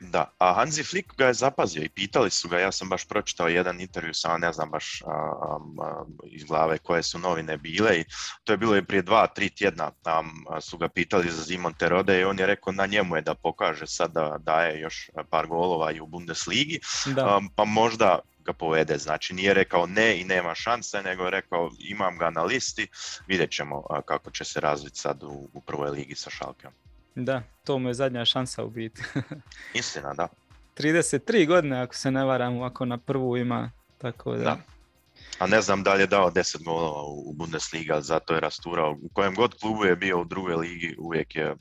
Da, 0.00 0.30
a 0.38 0.52
Hansi 0.52 0.82
Flick 0.82 1.16
ga 1.16 1.26
je 1.26 1.34
zapazio 1.34 1.82
i 1.82 1.88
pitali 1.88 2.30
su 2.30 2.48
ga, 2.48 2.58
ja 2.58 2.72
sam 2.72 2.88
baš 2.88 3.08
pročitao 3.08 3.48
jedan 3.48 3.80
intervju, 3.80 4.14
samo 4.14 4.38
ne 4.38 4.52
znam 4.52 4.70
baš 4.70 5.02
iz 6.26 6.44
glave 6.44 6.78
koje 6.78 7.02
su 7.02 7.18
novine 7.18 7.56
bile 7.56 8.00
i 8.00 8.04
to 8.44 8.52
je 8.52 8.56
bilo 8.56 8.76
i 8.76 8.84
prije 8.84 9.02
dva, 9.02 9.26
tri 9.26 9.50
tjedna 9.50 9.90
su 10.60 10.78
ga 10.78 10.88
pitali 10.88 11.30
za 11.30 11.42
Zimon 11.42 11.74
Terode 11.74 12.20
i 12.20 12.24
on 12.24 12.38
je 12.38 12.46
rekao 12.46 12.72
na 12.72 12.86
njemu 12.86 13.16
je 13.16 13.22
da 13.22 13.34
pokaže 13.34 13.86
sad 13.86 14.12
da 14.12 14.36
daje 14.38 14.80
još 14.80 15.10
par 15.30 15.46
golova 15.46 15.92
i 15.92 16.00
u 16.00 16.06
Bundesligi, 16.06 16.80
pa 17.56 17.64
možda 17.64 18.18
ga 18.44 18.52
povede. 18.52 18.98
Znači 18.98 19.34
nije 19.34 19.54
rekao 19.54 19.86
ne 19.86 20.20
i 20.20 20.24
nema 20.24 20.54
šanse, 20.54 21.02
nego 21.02 21.24
je 21.24 21.30
rekao 21.30 21.70
imam 21.78 22.18
ga 22.18 22.30
na 22.30 22.42
listi, 22.42 22.88
vidjet 23.26 23.50
ćemo 23.50 23.82
kako 24.04 24.30
će 24.30 24.44
se 24.44 24.60
razviti 24.60 24.98
sad 24.98 25.22
u, 25.22 25.48
u 25.52 25.60
prvoj 25.60 25.90
ligi 25.90 26.14
sa 26.14 26.30
Šalkeom. 26.30 26.72
Da, 27.14 27.42
to 27.64 27.78
mu 27.78 27.88
je 27.88 27.94
zadnja 27.94 28.24
šansa 28.24 28.64
u 28.64 28.70
biti. 28.70 29.02
Istina, 29.74 30.14
da. 30.14 30.28
33 30.76 31.46
godine, 31.46 31.80
ako 31.80 31.94
se 31.94 32.10
ne 32.10 32.24
varam, 32.24 32.62
ako 32.62 32.84
na 32.84 32.98
prvu 32.98 33.36
ima, 33.36 33.70
tako 33.98 34.36
da. 34.36 34.56
A 35.38 35.46
ne 35.46 35.60
znam 35.60 35.82
da 35.82 35.94
li 35.94 36.02
je 36.02 36.06
dao 36.06 36.30
10 36.30 36.64
golova 36.64 37.02
u 37.02 37.32
Bundesliga, 37.32 38.00
zato 38.00 38.34
je 38.34 38.40
rasturao. 38.40 38.98
U 39.02 39.08
kojem 39.12 39.34
god 39.34 39.54
klubu 39.60 39.84
je 39.84 39.96
bio 39.96 40.20
u 40.20 40.24
drugoj 40.24 40.54
ligi, 40.54 40.96
uvijek 40.98 41.36
je 41.36 41.54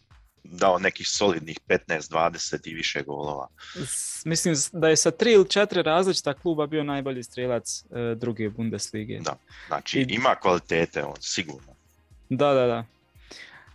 dao 0.44 0.80
nekih 0.80 1.08
solidnih 1.10 1.60
15, 1.68 2.12
20 2.12 2.70
i 2.70 2.74
više 2.74 3.04
golova. 3.04 3.48
Mislim 4.26 4.56
da 4.72 4.90
je 4.90 4.98
sa 4.98 5.12
tri 5.12 5.32
ili 5.32 5.50
četiri 5.50 5.82
različita 5.82 6.34
kluba 6.34 6.68
bio 6.68 6.84
najbolji 6.84 7.24
strelac 7.24 7.84
e, 7.84 8.16
druge 8.16 8.50
Bundeslige. 8.50 9.20
Da, 9.20 9.36
znači 9.68 10.06
ima 10.10 10.36
kvalitete 10.36 11.04
on, 11.04 11.16
sigurno. 11.20 11.74
Da, 12.30 12.54
da, 12.54 12.66
da. 12.68 12.86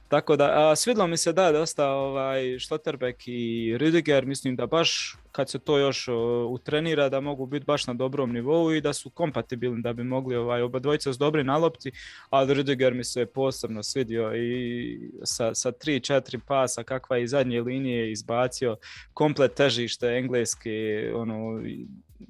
Tako 0.08 0.36
da, 0.36 0.70
a, 0.70 0.76
svidlo 0.76 1.06
mi 1.06 1.16
se 1.16 1.32
da 1.32 1.52
dosta 1.52 1.90
ovaj, 1.90 2.58
Štoterbeck 2.58 3.28
i 3.28 3.76
Rüdiger, 3.80 4.24
mislim 4.24 4.56
da 4.56 4.66
baš 4.66 5.16
kad 5.32 5.50
se 5.50 5.58
to 5.58 5.78
još 5.78 6.08
utrenira 6.48 7.08
da 7.08 7.20
mogu 7.20 7.46
biti 7.46 7.64
baš 7.64 7.86
na 7.86 7.94
dobrom 7.94 8.32
nivou 8.32 8.72
i 8.72 8.80
da 8.80 8.92
su 8.92 9.10
kompatibilni 9.10 9.82
da 9.82 9.92
bi 9.92 10.04
mogli 10.04 10.36
ovaj, 10.36 10.62
oba 10.62 10.78
dvojica 10.78 11.12
s 11.12 11.18
dobri 11.18 11.44
na 11.44 11.56
lopti, 11.56 11.92
ali 12.30 12.54
Rüdiger 12.54 12.94
mi 12.94 13.04
se 13.04 13.26
posebno 13.26 13.82
svidio 13.82 14.36
i 14.36 15.10
sa, 15.24 15.54
sa 15.54 15.72
tri, 15.72 16.00
četiri 16.00 16.38
pasa 16.46 16.82
kakva 16.82 17.16
je 17.16 17.22
i 17.22 17.28
zadnje 17.28 17.60
linije 17.60 18.12
izbacio, 18.12 18.76
komplet 19.14 19.54
težište 19.54 20.06
engleske, 20.06 21.10
ono, 21.14 21.62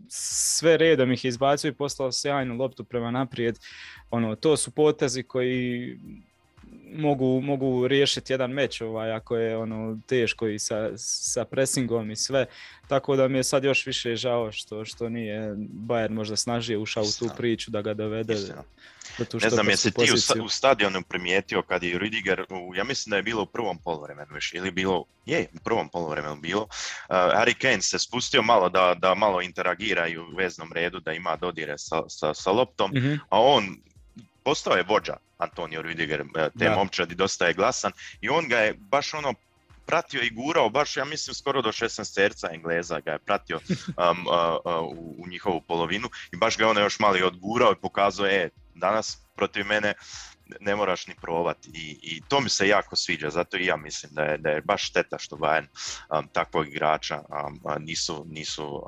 sve 0.09 0.76
redom 0.76 1.12
ih 1.12 1.24
izbacio 1.24 1.68
i 1.68 1.74
poslao 1.74 2.12
sjajnu 2.12 2.57
loptu 2.57 2.85
prema 2.85 3.11
naprijed. 3.11 3.59
Ono, 4.11 4.35
to 4.35 4.57
su 4.57 4.70
potezi 4.70 5.22
koji 5.22 5.99
mogu, 6.97 7.41
mogu 7.41 7.89
riješiti 7.89 8.32
jedan 8.32 8.51
meč 8.51 8.80
ovaj, 8.80 9.12
ako 9.12 9.36
je 9.36 9.57
ono 9.57 9.99
teško 10.07 10.49
i 10.49 10.59
sa, 10.59 10.91
sa 10.97 11.45
pressingom 11.45 12.11
i 12.11 12.16
sve. 12.16 12.47
Tako 12.89 13.16
da 13.16 13.28
mi 13.28 13.39
je 13.39 13.45
sad 13.45 13.64
još 13.64 13.86
više 13.86 14.16
žao 14.16 14.53
što, 14.53 14.84
što 14.84 15.09
nije 15.09 15.55
Bayern 15.57 16.11
možda 16.11 16.36
snažije 16.36 16.78
ušao 16.78 17.03
u 17.03 17.12
tu 17.18 17.30
priču 17.36 17.70
da 17.70 17.82
ga 17.82 17.95
dovede. 17.95 18.34
Tu 19.30 19.39
ne 19.43 19.51
znam, 19.51 19.68
jesi 19.68 19.91
ti 19.91 20.12
u, 20.41 20.45
u 20.45 20.49
stadionu 20.49 21.03
primijetio 21.03 21.62
kad 21.62 21.82
je 21.82 21.99
Rüdiger, 21.99 22.45
ja 22.76 22.84
mislim 22.84 23.11
da 23.11 23.16
je 23.16 23.22
bilo 23.22 23.43
u 23.43 23.47
prvom 23.47 23.78
polovremenu 23.78 24.34
još, 24.34 24.55
ili 24.55 24.70
bilo, 24.70 25.05
je, 25.26 25.47
u 25.55 25.59
prvom 25.64 25.89
polovremenu 25.89 26.36
bilo, 26.36 26.62
uh, 26.62 26.68
Harry 27.09 27.55
Kane 27.55 27.82
se 27.82 27.99
spustio 27.99 28.43
malo 28.43 28.68
da, 28.68 28.95
da 28.99 29.14
malo 29.14 29.43
interagira 29.43 30.09
i 30.09 30.18
u 30.18 30.30
veznom 30.36 30.72
redu, 30.72 31.01
da 31.01 31.12
ima 31.12 31.36
dodire 31.36 31.78
sa, 31.78 32.03
sa, 32.09 32.34
sa 32.34 32.51
loptom, 32.51 32.91
mhm. 32.95 33.14
a 33.28 33.41
on 33.41 33.76
postao 34.49 34.76
je 34.76 34.84
vođa 34.88 35.16
Antonio 35.38 35.82
Rüdiger, 35.82 36.20
e, 36.36 36.51
te 36.59 36.70
momčadi, 36.70 37.14
dosta 37.14 37.46
je 37.46 37.55
glasan. 37.55 37.92
I 38.20 38.28
on 38.28 38.49
ga 38.49 38.59
je 38.59 38.74
baš 38.78 39.14
ono 39.14 39.34
pratio 39.86 40.22
i 40.22 40.30
gurao, 40.30 40.70
baš 40.70 40.96
ja 40.96 41.05
mislim 41.05 41.34
skoro 41.34 41.62
do 41.62 41.68
16 41.68 42.14
terca 42.14 42.49
Engleza 42.53 43.01
ga 43.01 43.12
je 43.12 43.18
pratio 43.18 43.57
um, 43.61 44.26
u, 44.82 45.22
u, 45.22 45.28
njihovu 45.28 45.61
polovinu. 45.61 46.09
I 46.32 46.36
baš 46.36 46.57
ga 46.57 46.68
ono 46.68 46.80
još 46.80 46.99
mali 46.99 47.22
odgurao 47.22 47.72
i 47.72 47.80
pokazao, 47.82 48.26
e, 48.26 48.49
danas 48.74 49.18
protiv 49.36 49.66
mene 49.66 49.94
ne 50.61 50.76
moraš 50.76 51.07
ni 51.07 51.14
probati 51.20 51.70
I, 51.74 51.99
i 52.03 52.22
to 52.28 52.40
mi 52.40 52.49
se 52.49 52.68
jako 52.68 52.96
sviđa, 52.96 53.30
zato 53.30 53.57
i 53.57 53.66
ja 53.66 53.76
mislim 53.76 54.12
da 54.14 54.22
je, 54.22 54.38
da 54.38 54.51
je 54.51 54.61
baš 54.61 54.88
šteta 54.88 55.18
što 55.18 55.36
Bayern 55.36 55.66
um, 56.18 56.28
takvog 56.32 56.68
igrača 56.68 57.20
um, 57.20 57.61
nisu, 57.84 58.26
nisu 58.28 58.84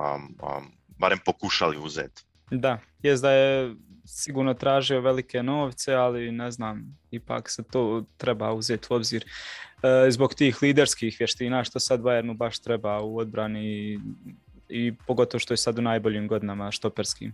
barem 0.97 1.19
pokušali 1.25 1.77
uzeti. 1.77 2.23
Da, 2.51 2.79
jest 3.03 3.21
da 3.21 3.31
je 3.31 3.75
sigurno 4.05 4.53
tražio 4.53 5.01
velike 5.01 5.43
novce, 5.43 5.93
ali 5.93 6.31
ne 6.31 6.51
znam, 6.51 6.97
ipak 7.11 7.49
se 7.49 7.63
to 7.63 8.03
treba 8.17 8.53
uzeti 8.53 8.87
u 8.89 8.95
obzir 8.95 9.25
e, 9.83 10.11
zbog 10.11 10.33
tih 10.33 10.61
liderskih 10.61 11.15
vještina 11.19 11.63
što 11.63 11.79
sad 11.79 12.01
Bayernu 12.01 12.37
baš 12.37 12.59
treba 12.59 13.01
u 13.01 13.17
odbrani 13.17 13.99
i, 14.69 14.93
pogotovo 15.07 15.39
što 15.39 15.53
je 15.53 15.57
sad 15.57 15.79
u 15.79 15.81
najboljim 15.81 16.27
godinama 16.27 16.71
štoperskim. 16.71 17.33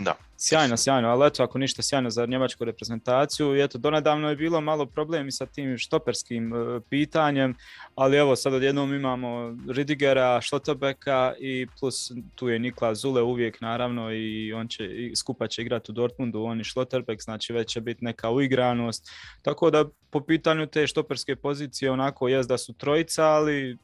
Da. 0.00 0.14
Sjajno, 0.36 0.76
sjajno, 0.76 1.08
ali 1.08 1.26
eto, 1.26 1.42
ako 1.42 1.58
ništa 1.58 1.82
sjajno 1.82 2.10
za 2.10 2.26
njemačku 2.26 2.64
reprezentaciju. 2.64 3.56
I 3.56 3.62
eto, 3.62 3.78
donedavno 3.78 4.30
je 4.30 4.36
bilo 4.36 4.60
malo 4.60 4.86
problemi 4.86 5.32
sa 5.32 5.46
tim 5.46 5.78
štoperskim 5.78 6.52
e, 6.54 6.80
pitanjem, 6.90 7.54
ali 7.94 8.16
evo, 8.16 8.36
sad 8.36 8.54
odjednom 8.54 8.94
imamo 8.94 9.56
Ridigera, 9.68 10.40
Štotobeka 10.40 11.34
i 11.38 11.66
plus 11.80 12.12
tu 12.34 12.48
je 12.48 12.58
Nikla 12.58 12.94
Zule 12.94 13.22
uvijek 13.22 13.60
naravno 13.60 14.12
i 14.12 14.52
on 14.52 14.68
će, 14.68 14.84
i 14.86 15.16
skupa 15.16 15.46
će 15.46 15.62
igrati 15.62 15.92
u 15.92 15.94
Dortmundu, 15.94 16.42
on 16.42 16.60
i 16.60 16.64
Šloterbek, 16.64 17.22
znači 17.22 17.52
već 17.52 17.68
će 17.68 17.80
biti 17.80 18.04
neka 18.04 18.30
uigranost. 18.30 19.10
Tako 19.42 19.70
da 19.70 19.84
po 20.10 20.20
pitanju 20.20 20.66
te 20.66 20.86
štoperske 20.86 21.36
pozicije 21.36 21.90
onako 21.90 22.28
jest 22.28 22.48
da 22.48 22.58
su 22.58 22.72
trojica, 22.72 23.24
ali 23.24 23.78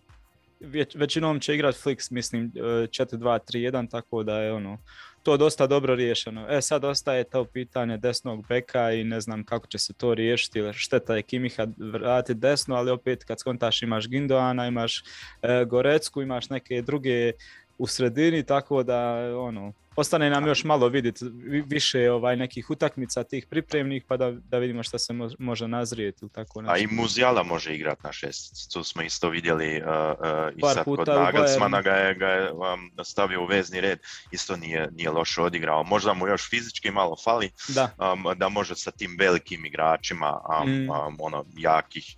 većinom 0.94 1.40
će 1.40 1.54
igrati 1.54 1.78
Flix, 1.84 2.12
mislim 2.12 2.52
4-2-3-1, 2.54 3.84
e, 3.84 3.88
tako 3.88 4.22
da 4.22 4.40
je 4.40 4.52
ono 4.52 4.78
to 5.24 5.36
dosta 5.36 5.66
dobro 5.66 5.94
riješeno. 5.94 6.46
E 6.50 6.62
sad 6.62 6.84
ostaje 6.84 7.24
to 7.24 7.44
pitanje 7.44 7.96
desnog 7.96 8.46
beka 8.48 8.92
i 8.92 9.04
ne 9.04 9.20
znam 9.20 9.44
kako 9.44 9.66
će 9.66 9.78
se 9.78 9.92
to 9.92 10.14
riješiti. 10.14 10.62
Šteta 10.72 11.16
je 11.16 11.22
Kimiha 11.22 11.66
vratiti 11.76 12.40
desno, 12.40 12.76
ali 12.76 12.90
opet 12.90 13.24
kad 13.24 13.40
skontaš 13.40 13.82
imaš 13.82 14.08
Gindoana, 14.08 14.66
imaš 14.66 15.04
e, 15.42 15.64
Gorecku, 15.64 16.22
imaš 16.22 16.50
neke 16.50 16.82
druge 16.82 17.32
u 17.78 17.86
sredini, 17.86 18.46
tako 18.46 18.82
da 18.82 18.98
ono, 19.38 19.72
ostane 19.96 20.30
nam 20.30 20.46
još 20.46 20.64
malo 20.64 20.88
vidjeti 20.88 21.24
više 21.66 22.10
ovaj 22.10 22.36
nekih 22.36 22.70
utakmica 22.70 23.24
tih 23.24 23.46
pripremnih 23.46 24.04
pa 24.08 24.16
da, 24.16 24.30
da 24.30 24.58
vidimo 24.58 24.82
šta 24.82 24.98
se 24.98 25.12
može 25.38 25.68
nazrijeti. 25.68 26.28
Tako 26.28 26.62
A 26.66 26.78
i 26.78 26.86
Muzijala 26.86 27.42
može 27.42 27.74
igrati 27.74 28.00
na 28.04 28.12
šest, 28.12 28.72
tu 28.72 28.84
smo 28.84 29.02
isto 29.02 29.28
vidjeli 29.28 29.82
uh, 29.82 29.86
uh, 29.86 30.56
i 30.56 30.74
sad 30.74 30.84
kod 30.84 31.08
Nagelsmana 31.08 31.82
ga 31.82 31.90
je, 31.90 32.14
ga 32.14 32.26
je 32.26 32.52
um, 32.52 33.04
stavio 33.04 33.42
u 33.42 33.46
vezni 33.46 33.80
red, 33.80 33.98
isto 34.30 34.56
nije, 34.56 34.88
nije 34.92 35.10
loše 35.10 35.42
odigrao. 35.42 35.84
Možda 35.84 36.14
mu 36.14 36.26
još 36.26 36.50
fizički 36.50 36.90
malo 36.90 37.16
fali 37.24 37.50
da, 37.68 37.90
um, 38.12 38.38
da 38.38 38.48
može 38.48 38.74
sa 38.76 38.90
tim 38.90 39.16
velikim 39.18 39.64
igračima 39.64 40.40
um, 40.62 40.70
mm. 40.70 40.90
ono 41.18 41.44
jakih 41.56 42.16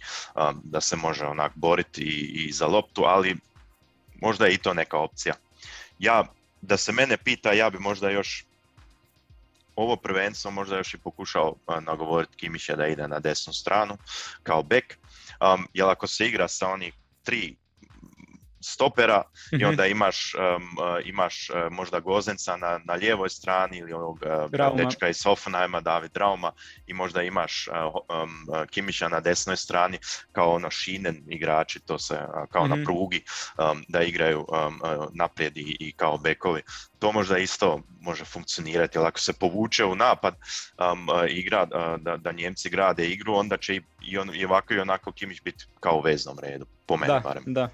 da 0.65 0.81
se 0.81 0.97
može 0.97 1.25
onak 1.25 1.53
boriti 1.55 2.03
i, 2.03 2.45
i 2.45 2.53
za 2.53 2.67
loptu, 2.67 3.03
ali 3.05 3.37
možda 4.23 4.47
je 4.47 4.55
i 4.55 4.59
to 4.59 4.75
neka 4.75 4.99
opcija. 4.99 5.35
Ja 5.99 6.25
da 6.61 6.77
se 6.77 6.93
mene 6.93 7.17
pita, 7.17 7.53
ja 7.53 7.71
bi 7.71 7.79
možda 7.79 8.11
još 8.11 8.45
ovo 9.77 9.97
prvenstvo 9.97 10.51
možda 10.51 10.77
još 10.77 10.95
i 10.95 10.99
pokušao 10.99 11.55
nagovoriti 11.81 12.37
Kimića 12.37 12.77
da 12.77 12.87
ide 12.87 13.09
na 13.09 13.21
desnu 13.21 13.53
stranu 13.53 13.99
kao 14.43 14.63
bek, 14.63 14.99
um, 15.41 15.69
jer 15.75 15.89
ako 15.89 16.07
se 16.07 16.27
igra 16.27 16.49
sa 16.49 16.69
onih 16.69 16.95
tri 17.23 17.57
stopera 18.61 19.23
i 19.53 19.57
mhm. 19.57 19.67
onda 19.67 19.87
imaš, 19.87 20.35
um, 20.35 20.77
imaš 21.05 21.51
uh, 21.51 21.73
možda 21.73 22.01
Gozenca 22.01 22.57
na, 22.57 22.81
na 22.85 22.95
lijevoj 22.95 23.29
strani 23.29 23.79
ili 23.79 23.93
ovog 23.93 24.19
uh, 24.53 24.77
dečka 24.77 25.09
iz 25.09 25.23
Hoffenheima, 25.25 25.81
David 25.81 26.17
Rauma 26.17 26.53
i 26.87 26.93
možda 26.93 27.23
imaš 27.23 27.69
um, 27.69 28.67
Kimića 28.71 29.09
na 29.09 29.21
desnoj 29.21 29.57
strani 29.57 29.99
kao 30.33 30.55
ono 30.55 30.71
šinen 30.71 31.23
igrači, 31.29 31.81
to 31.81 31.99
se 31.99 32.19
kao 32.51 32.67
na 32.67 32.75
mhm. 32.75 32.85
prugi 32.85 33.25
um, 33.59 33.85
da 33.89 34.03
igraju 34.03 34.47
naprijed 35.13 35.57
i, 35.57 35.77
i 35.81 35.93
kao 35.93 36.19
bekovi. 36.19 36.63
To 36.99 37.13
možda 37.13 37.39
isto 37.39 37.81
može 38.01 38.25
funkcionirati, 38.25 38.99
ali 38.99 39.07
ako 39.07 39.21
se 39.21 39.33
povuče 39.33 39.85
u 39.85 39.95
napad 39.95 40.35
um, 40.35 41.09
igra, 41.29 41.65
da, 41.99 42.17
da 42.17 42.33
Njemci 42.33 42.71
grade 42.71 43.07
igru, 43.07 43.35
onda 43.35 43.57
će 43.57 43.81
i, 44.03 44.19
on, 44.19 44.35
i 44.35 44.45
ovako 44.45 44.75
i 44.75 44.79
onako 44.79 45.13
Kimić 45.13 45.43
biti 45.43 45.65
kao 45.81 45.97
u 45.97 46.01
veznom 46.01 46.39
redu, 46.39 46.67
po 46.87 46.97
meni 46.97 47.13
da, 47.13 47.21
barem. 47.21 47.45
Da, 47.47 47.69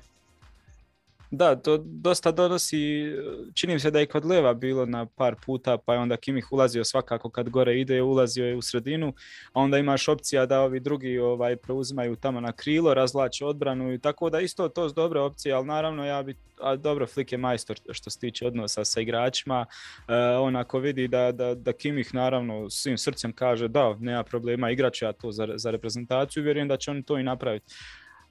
da, 1.32 1.56
to 1.56 1.78
dosta 1.84 2.32
donosi, 2.32 3.12
čini 3.54 3.80
se 3.80 3.90
da 3.90 3.98
je 3.98 4.06
kod 4.06 4.24
Leva 4.24 4.54
bilo 4.54 4.86
na 4.86 5.06
par 5.06 5.36
puta, 5.46 5.78
pa 5.78 5.94
je 5.94 6.00
onda 6.00 6.16
Kimih 6.16 6.52
ulazio 6.52 6.84
svakako 6.84 7.30
kad 7.30 7.48
gore 7.48 7.80
ide, 7.80 8.02
ulazio 8.02 8.46
je 8.46 8.56
u 8.56 8.62
sredinu, 8.62 9.12
a 9.52 9.60
onda 9.60 9.78
imaš 9.78 10.08
opcija 10.08 10.46
da 10.46 10.60
ovi 10.60 10.80
drugi 10.80 11.18
ovaj, 11.18 11.56
preuzimaju 11.56 12.16
tamo 12.16 12.40
na 12.40 12.52
krilo, 12.52 12.94
razlače 12.94 13.44
odbranu 13.44 13.92
i 13.92 13.98
tako 13.98 14.30
da 14.30 14.40
isto 14.40 14.68
to 14.68 14.88
s 14.88 14.94
dobre 14.94 15.20
opcije, 15.20 15.54
ali 15.54 15.66
naravno 15.66 16.04
ja 16.04 16.22
bi, 16.22 16.36
a 16.60 16.76
dobro, 16.76 17.06
Flik 17.06 17.32
je 17.32 17.38
majstor 17.38 17.76
što 17.90 18.10
se 18.10 18.18
tiče 18.18 18.46
odnosa 18.46 18.84
sa 18.84 19.00
igračima, 19.00 19.66
e, 20.08 20.14
on 20.16 20.56
ako 20.56 20.78
vidi 20.78 21.08
da, 21.08 21.32
da, 21.32 21.54
da 21.54 21.72
Kimih 21.72 22.14
naravno 22.14 22.70
svim 22.70 22.98
srcem 22.98 23.32
kaže 23.32 23.68
da, 23.68 23.96
nema 24.00 24.22
problema, 24.22 24.70
igraću 24.70 25.04
ja 25.04 25.12
to 25.12 25.32
za, 25.32 25.48
za 25.54 25.70
reprezentaciju, 25.70 26.42
vjerujem 26.42 26.68
da 26.68 26.76
će 26.76 26.90
oni 26.90 27.02
to 27.02 27.18
i 27.18 27.22
napraviti 27.22 27.74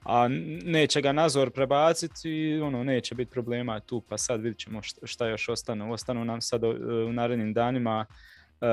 a 0.04 0.28
neće 0.64 1.02
ga 1.02 1.12
Nazor 1.12 1.52
prebaciti 1.52 2.30
i 2.30 2.62
ono, 2.62 2.84
neće 2.84 3.16
biti 3.16 3.32
problema 3.32 3.80
tu, 3.80 4.02
pa 4.10 4.18
sad 4.18 4.42
vidit 4.42 4.60
ćemo 4.60 4.82
šta 5.04 5.28
još 5.28 5.50
ostanu. 5.50 5.94
Ostanu 5.94 6.26
nam 6.26 6.42
sad 6.42 6.64
u 6.64 7.14
narednim 7.14 7.54
danima 7.54 8.06
e, 8.62 8.66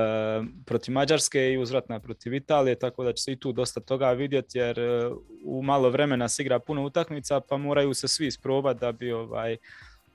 protiv 0.65 0.93
Mađarske 0.93 1.51
i 1.53 1.57
uzvratna 1.57 1.99
protiv 1.99 2.33
Italije, 2.33 2.75
tako 2.75 3.03
da 3.03 3.13
će 3.13 3.23
se 3.23 3.31
i 3.31 3.35
tu 3.35 3.51
dosta 3.51 3.79
toga 3.79 4.11
vidjeti 4.11 4.57
jer 4.57 4.79
e, 4.79 5.09
u 5.43 5.61
malo 5.61 5.89
vremena 5.89 6.29
se 6.29 6.43
igra 6.43 6.59
puno 6.59 6.83
utakmica 6.83 7.39
pa 7.39 7.57
moraju 7.57 7.93
se 7.93 8.07
svi 8.07 8.27
isprobati 8.27 8.79
da 8.79 8.91
bi 8.91 9.11
ovaj, 9.11 9.57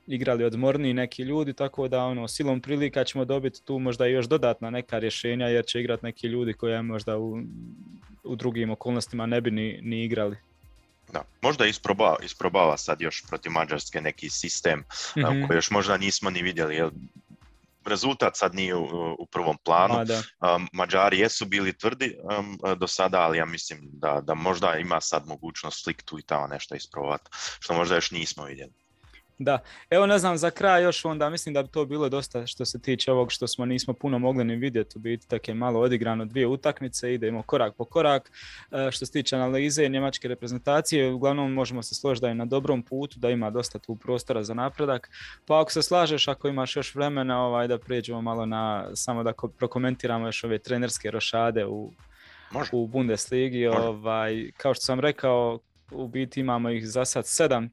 igrali 0.07 0.43
odmorniji 0.43 0.93
neki 0.93 1.23
ljudi, 1.23 1.53
tako 1.53 1.87
da 1.87 2.05
ono, 2.05 2.27
silom 2.27 2.61
prilika 2.61 3.03
ćemo 3.03 3.25
dobiti 3.25 3.65
tu 3.65 3.79
možda 3.79 4.05
još 4.05 4.25
dodatna 4.25 4.69
neka 4.69 4.99
rješenja 4.99 5.47
jer 5.47 5.65
će 5.65 5.79
igrati 5.79 6.05
neki 6.05 6.27
ljudi 6.27 6.53
koji 6.53 6.83
možda 6.83 7.17
u, 7.17 7.39
u 8.23 8.35
drugim 8.35 8.69
okolnostima 8.69 9.25
ne 9.25 9.41
bi 9.41 9.51
ni, 9.51 9.79
ni 9.81 10.03
igrali. 10.03 10.37
Da, 11.15 11.23
možda 11.41 11.65
isprobava, 11.65 12.17
isprobava 12.23 12.77
sad 12.77 13.01
još 13.01 13.23
protiv 13.27 13.51
Mađarske 13.51 14.01
neki 14.01 14.29
sistem 14.29 14.79
mm 15.17 15.47
koji 15.47 15.57
još 15.57 15.71
možda 15.71 15.97
nismo 15.97 16.29
ni 16.29 16.41
vidjeli. 16.41 16.75
Jer 16.75 16.89
rezultat 17.85 18.37
sad 18.37 18.55
nije 18.55 18.75
u, 18.75 19.25
prvom 19.31 19.57
planu. 19.57 19.95
Mađari 20.73 21.19
jesu 21.19 21.45
bili 21.45 21.77
tvrdi 21.77 22.17
do 22.77 22.87
sada, 22.87 23.21
ali 23.21 23.37
ja 23.37 23.45
mislim 23.45 23.79
da, 23.83 24.21
da 24.21 24.33
možda 24.33 24.75
ima 24.75 25.01
sad 25.01 25.27
mogućnost 25.27 25.83
slik 25.83 26.03
tu 26.03 26.19
i 26.19 26.23
tamo 26.23 26.47
nešto 26.47 26.75
isprobati, 26.75 27.29
što 27.59 27.73
možda 27.73 27.95
još 27.95 28.11
nismo 28.11 28.43
vidjeli. 28.43 28.73
Da, 29.37 29.59
evo 29.89 30.05
ne 30.05 30.19
znam 30.19 30.37
za 30.37 30.51
kraj 30.51 30.83
još 30.83 31.05
onda 31.05 31.29
mislim 31.29 31.53
da 31.53 31.63
bi 31.63 31.69
to 31.69 31.85
bilo 31.85 32.09
dosta 32.09 32.47
što 32.47 32.65
se 32.65 32.81
tiče 32.81 33.11
ovog 33.11 33.31
što 33.31 33.47
smo 33.47 33.65
nismo 33.65 33.93
puno 33.93 34.19
mogli 34.19 34.43
ni 34.43 34.55
vidjeti 34.55 34.97
u 34.97 35.01
biti 35.01 35.27
tako 35.27 35.51
je 35.51 35.55
malo 35.55 35.79
odigrano 35.79 36.25
dvije 36.25 36.47
utakmice, 36.47 37.13
idemo 37.13 37.43
korak 37.43 37.75
po 37.75 37.85
korak. 37.85 38.31
E, 38.71 38.91
što 38.91 39.05
se 39.05 39.11
tiče 39.11 39.35
analize 39.35 39.89
njemačke 39.89 40.27
reprezentacije, 40.27 41.13
uglavnom 41.13 41.53
možemo 41.53 41.83
se 41.83 41.95
složiti 41.95 42.21
da 42.21 42.27
je 42.27 42.35
na 42.35 42.45
dobrom 42.45 42.83
putu, 42.83 43.19
da 43.19 43.29
ima 43.29 43.49
dosta 43.49 43.79
tu 43.79 43.95
prostora 43.95 44.43
za 44.43 44.53
napredak. 44.53 45.09
Pa 45.45 45.61
ako 45.61 45.71
se 45.71 45.81
slažeš, 45.81 46.27
ako 46.27 46.47
imaš 46.47 46.75
još 46.75 46.95
vremena 46.95 47.45
ovaj, 47.45 47.67
da 47.67 47.77
prijeđemo 47.77 48.21
malo 48.21 48.45
na, 48.45 48.89
samo 48.93 49.23
da 49.23 49.33
prokomentiramo 49.57 50.27
još 50.27 50.43
ove 50.43 50.59
trenerske 50.59 51.11
rošade 51.11 51.65
u, 51.65 51.91
u 52.71 52.87
Bundesligi. 52.87 53.67
Ovaj, 53.67 54.51
kao 54.57 54.73
što 54.73 54.85
sam 54.85 54.99
rekao, 54.99 55.59
u 55.91 56.07
biti 56.07 56.39
imamo 56.39 56.69
ih 56.69 56.87
za 56.87 57.05
sad 57.05 57.27
sedam 57.27 57.65
e, 57.65 57.69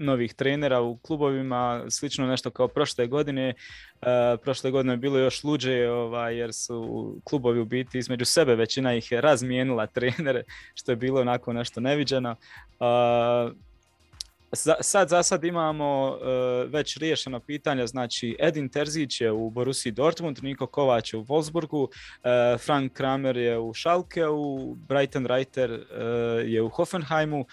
novih 0.00 0.34
trenera 0.34 0.80
u 0.80 0.96
klubovima, 0.96 1.84
slično 1.88 2.26
nešto 2.26 2.50
kao 2.50 2.68
prošle 2.68 3.06
godine. 3.06 3.54
E, 4.02 4.36
prošle 4.42 4.70
godine 4.70 4.92
je 4.92 4.96
bilo 4.96 5.18
još 5.18 5.44
luđe 5.44 5.90
ovaj, 5.90 6.36
jer 6.36 6.52
su 6.52 7.16
klubovi 7.24 7.60
u 7.60 7.64
biti 7.64 7.98
između 7.98 8.24
sebe 8.24 8.54
većina 8.54 8.94
ih 8.94 9.12
je 9.12 9.20
razmijenila 9.20 9.86
trenere, 9.96 10.42
što 10.74 10.92
je 10.92 10.96
bilo 10.96 11.20
onako 11.20 11.52
nešto 11.52 11.80
neviđeno. 11.80 12.36
Uh, 12.80 13.52
sad 14.80 15.08
za 15.08 15.22
sad 15.22 15.44
imamo 15.44 16.18
e, 16.22 16.26
već 16.66 16.96
riješeno 16.96 17.40
pitanje, 17.40 17.86
znači 17.86 18.36
Edin 18.38 18.68
Terzić 18.68 19.20
je 19.20 19.32
u 19.32 19.50
Borussiji 19.50 19.92
Dortmund, 19.92 20.38
Niko 20.42 20.66
Kovač 20.66 21.12
je 21.12 21.18
u 21.18 21.24
Wolfsburgu, 21.24 21.88
Frank 22.58 22.92
Kramer 22.92 23.36
je 23.36 23.58
u 23.58 23.74
Schalkeu, 23.74 24.74
Brighton 24.74 25.26
Reiter 25.26 25.86
je 26.46 26.62
u 26.62 26.68
Hoffenheimu, 26.68 27.46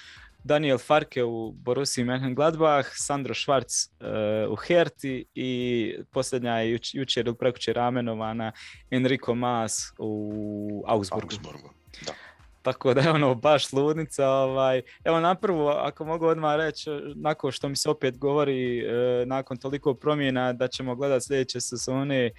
Daniel 0.48 0.78
Farke 0.78 1.24
u 1.24 1.52
Borussiji 1.52 2.06
Mönchengladbach, 2.06 2.88
Sandro 2.94 3.34
Schwarz 3.34 3.90
uh, 4.00 4.52
u 4.52 4.56
Herti 4.56 5.26
i 5.36 5.94
posljednja 6.12 6.58
je 6.58 6.72
juč, 6.72 6.94
jučer 6.94 7.28
ili 7.28 7.36
prekućer 7.36 7.80
amenovana 7.80 8.52
Enrico 8.92 9.36
Mas 9.36 9.94
u 9.98 10.84
Augsburgu. 10.88 11.26
Augsburgu 11.26 11.70
da. 12.06 12.14
Tako 12.62 12.94
da 12.94 13.02
je 13.02 13.12
ono 13.12 13.36
baš 13.36 13.74
ludnica. 13.74 14.30
Ovaj. 14.30 14.82
Evo 15.04 15.20
naprvo, 15.20 15.70
ako 15.70 16.06
mogu 16.06 16.26
odmah 16.26 16.56
reći, 16.56 16.90
nakon 17.16 17.52
što 17.52 17.70
mi 17.70 17.76
se 17.76 17.90
opet 17.90 18.18
govori, 18.18 18.86
uh, 18.86 19.28
nakon 19.28 19.58
toliko 19.58 19.94
promjena 19.94 20.54
da 20.54 20.68
ćemo 20.68 20.96
gledati 20.96 21.26
sljedeće 21.26 21.62
sezone, 21.62 22.32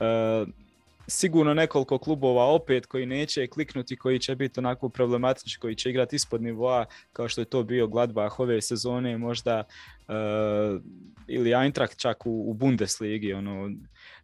uh, 0.00 0.48
sigurno 1.06 1.54
nekoliko 1.54 1.98
klubova 1.98 2.44
opet 2.44 2.86
koji 2.86 3.06
neće 3.06 3.46
kliknuti, 3.46 3.96
koji 3.96 4.18
će 4.18 4.34
biti 4.34 4.60
onako 4.60 4.88
problematični, 4.88 5.60
koji 5.60 5.74
će 5.74 5.90
igrati 5.90 6.16
ispod 6.16 6.42
nivoa 6.42 6.86
kao 7.12 7.28
što 7.28 7.40
je 7.40 7.44
to 7.44 7.62
bio 7.62 7.86
Gladbach 7.86 8.40
ove 8.40 8.62
sezone, 8.62 9.18
možda 9.18 9.64
uh, 10.08 10.14
ili 11.26 11.52
Eintracht 11.52 11.98
čak 11.98 12.26
u, 12.26 12.50
u 12.50 12.54
Bundesligi. 12.54 13.32
Ono. 13.32 13.70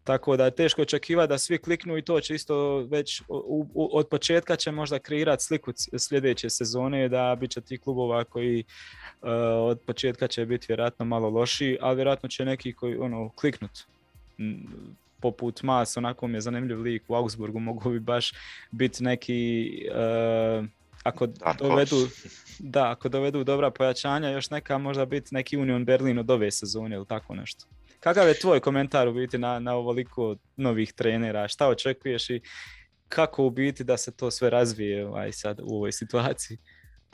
Tako 0.05 0.37
da 0.37 0.45
je 0.45 0.51
teško 0.51 0.83
očekivati 0.83 1.29
da 1.29 1.39
svi 1.39 1.59
kliknu 1.59 1.99
i 1.99 2.03
to 2.03 2.21
će 2.21 2.35
isto 2.35 2.79
već 2.79 3.23
od 3.75 4.09
početka 4.09 4.57
će 4.57 4.71
možda 4.71 4.99
kreirati 4.99 5.45
sliku 5.45 5.73
sljedeće 5.99 6.51
sezone 6.51 7.09
da 7.09 7.37
bit 7.41 7.51
će 7.51 7.61
tih 7.61 7.81
klubova 7.81 8.25
koji 8.25 8.65
uh, 9.23 9.29
od 9.71 9.81
početka 9.87 10.29
će 10.29 10.47
biti 10.47 10.67
vjerojatno 10.69 11.05
malo 11.05 11.31
lošiji, 11.31 11.79
ali 11.81 11.97
vjerojatno 11.97 12.29
će 12.29 12.45
neki 12.45 12.73
koji 12.73 12.97
ono, 12.97 13.29
kliknut 13.29 13.87
poput 15.21 15.63
Mas, 15.63 15.97
onako 15.97 16.27
mi 16.27 16.37
je 16.37 16.41
zanimljiv 16.41 16.81
lik 16.81 17.03
u 17.09 17.15
Augsburgu, 17.15 17.61
mogu 17.61 17.91
bi 17.91 18.01
baš 18.01 18.33
biti 18.71 19.05
neki, 19.05 19.71
uh, 19.91 20.67
ako 21.03 21.27
dovedu, 21.59 22.09
da, 22.59 22.91
ako 22.91 23.09
dovedu 23.09 23.45
dobra 23.45 23.71
pojačanja, 23.71 24.29
još 24.29 24.51
neka 24.51 24.79
možda 24.79 25.05
biti 25.05 25.35
neki 25.35 25.57
Union 25.57 25.85
Berlin 25.85 26.19
od 26.19 26.31
ove 26.31 26.51
sezone 26.51 26.97
ili 26.97 27.07
tako 27.07 27.35
nešto. 27.35 27.67
Kakav 28.01 28.29
je 28.29 28.39
tvoj 28.39 28.61
komentar 28.61 29.09
u 29.09 29.13
biti 29.13 29.39
na, 29.39 29.59
na 29.59 29.75
ovoliko 29.75 30.37
novih 30.57 30.93
trenera? 30.93 31.49
Šta 31.49 31.69
očekuješ 31.69 32.31
i 32.31 32.41
kako 33.09 33.45
u 33.45 33.51
biti 33.51 33.85
da 33.85 33.97
se 33.97 34.17
to 34.17 34.31
sve 34.31 34.51
razvije 34.51 35.07
ovaj, 35.07 35.33
sad 35.33 35.61
u 35.63 35.77
ovoj 35.77 35.93
situaciji? 35.93 36.59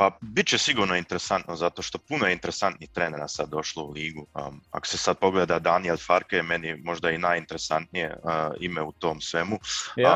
Pa 0.02 0.10
bit 0.20 0.46
će 0.46 0.58
sigurno 0.58 0.96
interesantno 0.96 1.56
zato 1.56 1.82
što 1.82 1.98
puno 1.98 2.26
je 2.26 2.32
interesantnih 2.32 2.90
trenera 2.90 3.28
sad 3.28 3.48
došlo 3.48 3.84
u 3.84 3.90
ligu. 3.90 4.26
Um, 4.34 4.60
ako 4.70 4.86
se 4.86 4.98
sad 4.98 5.18
pogleda 5.18 5.58
Daniel 5.58 5.96
Farke 5.96 6.36
je 6.36 6.42
meni 6.42 6.76
možda 6.76 7.10
i 7.10 7.18
najinteresantnije 7.18 8.16
uh, 8.22 8.30
ime 8.60 8.82
u 8.82 8.92
tom 8.92 9.20
svemu. 9.20 9.58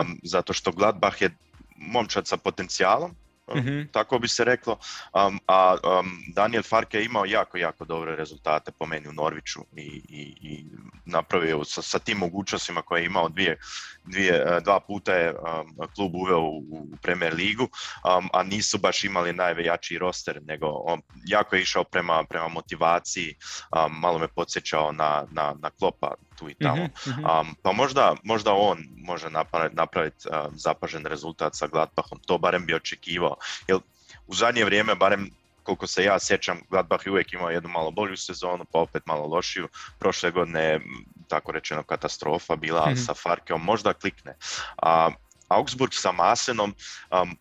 Um, 0.01 0.21
zato 0.23 0.53
što 0.53 0.73
Gladbach 0.73 1.23
je 1.23 1.31
momčad 1.77 2.27
sa 2.27 2.37
potencijalom, 2.37 3.15
mm 3.55 3.89
tako 3.93 4.19
bi 4.19 4.29
se 4.29 4.45
reklo. 4.45 4.79
Um, 5.13 5.41
a 5.47 5.77
um, 6.01 6.23
Daniel 6.35 6.63
Farke 6.63 6.99
je 6.99 7.05
imao 7.05 7.25
jako, 7.25 7.59
jako 7.59 7.85
dobre 7.85 8.17
rezultate 8.17 8.73
po 8.79 8.87
meni 8.87 9.09
u 9.09 9.13
Norviću 9.13 9.61
i, 9.77 10.03
i, 10.09 10.35
i 10.41 10.65
napravio 11.05 11.65
sa, 11.65 11.83
sa 11.83 11.99
tim 11.99 12.19
mogućnostima 12.19 12.83
koje 12.83 13.01
je 13.01 13.07
imao 13.07 13.29
dvije, 13.29 13.59
dvije, 14.05 14.35
e, 14.35 14.61
dva 14.61 14.81
puta 14.81 15.15
je 15.15 15.31
um, 15.31 15.89
klub 15.95 16.15
uveo 16.15 16.41
u, 16.41 16.59
u 16.71 16.97
Premier 17.03 17.35
ligu, 17.35 17.63
um, 17.63 18.29
a 18.33 18.43
nisu 18.43 18.79
baš 18.79 19.05
imali 19.05 19.33
najvejači 19.33 19.99
roster, 19.99 20.41
nego 20.47 20.67
on 20.67 21.01
jako 21.27 21.57
je 21.57 21.63
išao 21.63 21.85
prema, 21.85 22.25
prema 22.25 22.49
motivaciji, 22.49 23.35
um, 23.77 24.01
malo 24.01 24.19
me 24.19 24.29
podsjećao 24.29 24.93
na, 24.93 25.27
na, 25.31 25.55
na 25.61 25.71
Klopa 25.71 26.15
tu 26.37 26.49
i 26.51 26.55
tamo. 26.55 26.85
Mhm, 26.85 27.21
mhm. 27.21 27.51
pa 27.63 27.73
možda, 27.73 28.15
možda 28.23 28.53
on 28.53 28.79
može 28.97 29.31
napraviti, 29.31 29.77
napraviti 29.77 30.29
zapažen 30.55 31.07
rezultat 31.07 31.55
sa 31.55 31.67
Gladbachom, 31.67 32.19
to 32.27 32.39
barem 32.39 32.67
bi 32.67 32.75
očekivao. 32.75 33.36
Jer 33.69 33.79
u 34.27 34.35
zadnje 34.35 34.65
vrijeme, 34.65 34.95
barem 34.95 35.31
koliko 35.63 35.87
se 35.87 36.05
ja 36.05 36.19
sjećam, 36.19 36.61
Gladbach 36.71 37.07
je 37.07 37.13
uvijek 37.13 37.33
imao 37.33 37.51
jednu 37.51 37.69
malo 37.69 37.91
bolju 37.91 38.17
sezonu, 38.17 38.65
pa 38.73 38.79
opet 38.79 39.07
malo 39.07 39.27
lošiju. 39.27 39.69
Prošle 39.99 40.31
godine 40.31 40.63
je, 40.63 40.81
tako 41.29 41.53
rečeno, 41.53 41.83
katastrofa 41.83 42.57
bila, 42.57 42.91
mm 42.91 42.97
sa 42.97 43.15
Farkeom 43.15 43.65
možda 43.65 43.93
klikne. 43.93 44.37
A, 44.83 45.11
Augsburg 45.49 45.93
sa 45.95 46.13
Masenom, 46.13 46.75
um, 47.11 47.37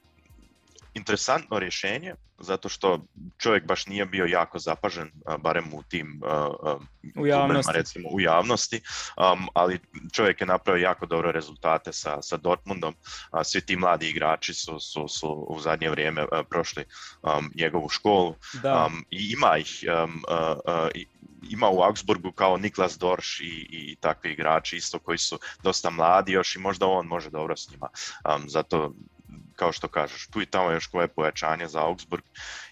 interesantno 0.96 1.60
rješenje, 1.60 2.14
zato 2.40 2.70
što 2.70 3.06
čovjek 3.38 3.66
baš 3.66 3.86
nije 3.86 4.06
bio 4.06 4.26
jako 4.26 4.60
zapažen, 4.60 5.12
barem 5.40 5.74
u 5.74 5.84
tim 5.84 6.22
u 7.16 7.28
javnosti, 7.28 7.72
recimo, 7.74 8.10
u 8.10 8.20
javnosti 8.20 8.82
um, 9.18 9.48
ali 9.54 9.80
čovjek 10.14 10.42
je 10.42 10.48
napravio 10.48 10.84
jako 10.84 11.06
dobre 11.06 11.32
rezultate 11.32 11.94
sa, 11.94 12.22
sa 12.22 12.38
Dortmundom, 12.38 12.96
svi 13.44 13.62
ti 13.62 13.76
mladi 13.76 14.10
igrači 14.10 14.54
su, 14.54 14.80
su, 14.80 15.08
su 15.08 15.46
u 15.50 15.60
zadnje 15.60 15.90
vrijeme 15.90 16.26
prošli 16.50 16.86
um, 17.22 17.52
njegovu 17.56 17.90
školu. 17.90 18.36
Um, 18.54 19.06
i 19.12 19.34
ima 19.38 19.58
ih 19.58 19.84
ima 21.50 21.70
u 21.70 21.82
Augsburgu 21.82 22.32
kao 22.32 22.58
Niklas 22.58 22.98
Dorš 22.98 23.40
i, 23.42 23.68
i 23.70 23.96
takvi 23.96 24.32
igrači 24.32 24.78
isto 24.78 25.00
koji 25.00 25.18
su 25.18 25.40
dosta 25.64 25.90
mladi 25.90 26.32
još 26.32 26.56
i 26.56 26.60
možda 26.60 26.88
on 26.88 27.08
može 27.08 27.30
dobro 27.30 27.58
s 27.58 27.72
njima. 27.72 27.88
zato 28.48 28.94
kao 29.56 29.72
što 29.72 29.88
kažeš, 29.88 30.28
tu 30.28 30.42
i 30.42 30.46
tamo 30.46 30.72
još 30.72 30.88
koje 30.88 31.08
pojačanje 31.08 31.68
za 31.68 31.80
Augsburg 31.80 32.24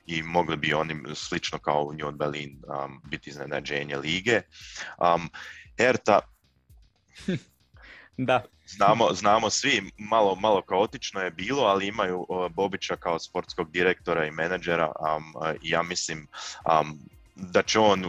i 0.05 0.23
mogli 0.23 0.57
bi 0.57 0.73
oni 0.73 1.15
slično 1.15 1.59
kao 1.59 1.83
u 1.83 1.87
Union 1.87 2.17
Berlin 2.17 2.61
um, 2.67 3.01
biti 3.03 3.29
iznenađenje 3.29 3.97
lige. 3.97 4.41
Um, 4.97 5.29
Erta, 5.77 6.19
da. 8.17 8.43
Znamo, 8.67 9.13
znamo 9.13 9.49
svi, 9.49 9.91
malo, 9.97 10.35
malo 10.35 10.61
kaotično 10.61 11.21
je 11.21 11.31
bilo, 11.31 11.63
ali 11.63 11.87
imaju 11.87 12.25
uh, 12.29 12.51
Bobića 12.51 12.95
kao 12.95 13.19
sportskog 13.19 13.71
direktora 13.71 14.25
i 14.25 14.31
menadžera 14.31 14.85
um, 14.85 15.33
i 15.61 15.69
ja 15.69 15.83
mislim 15.83 16.27
um, 16.81 16.99
da 17.35 17.61
će 17.61 17.79
on 17.79 18.05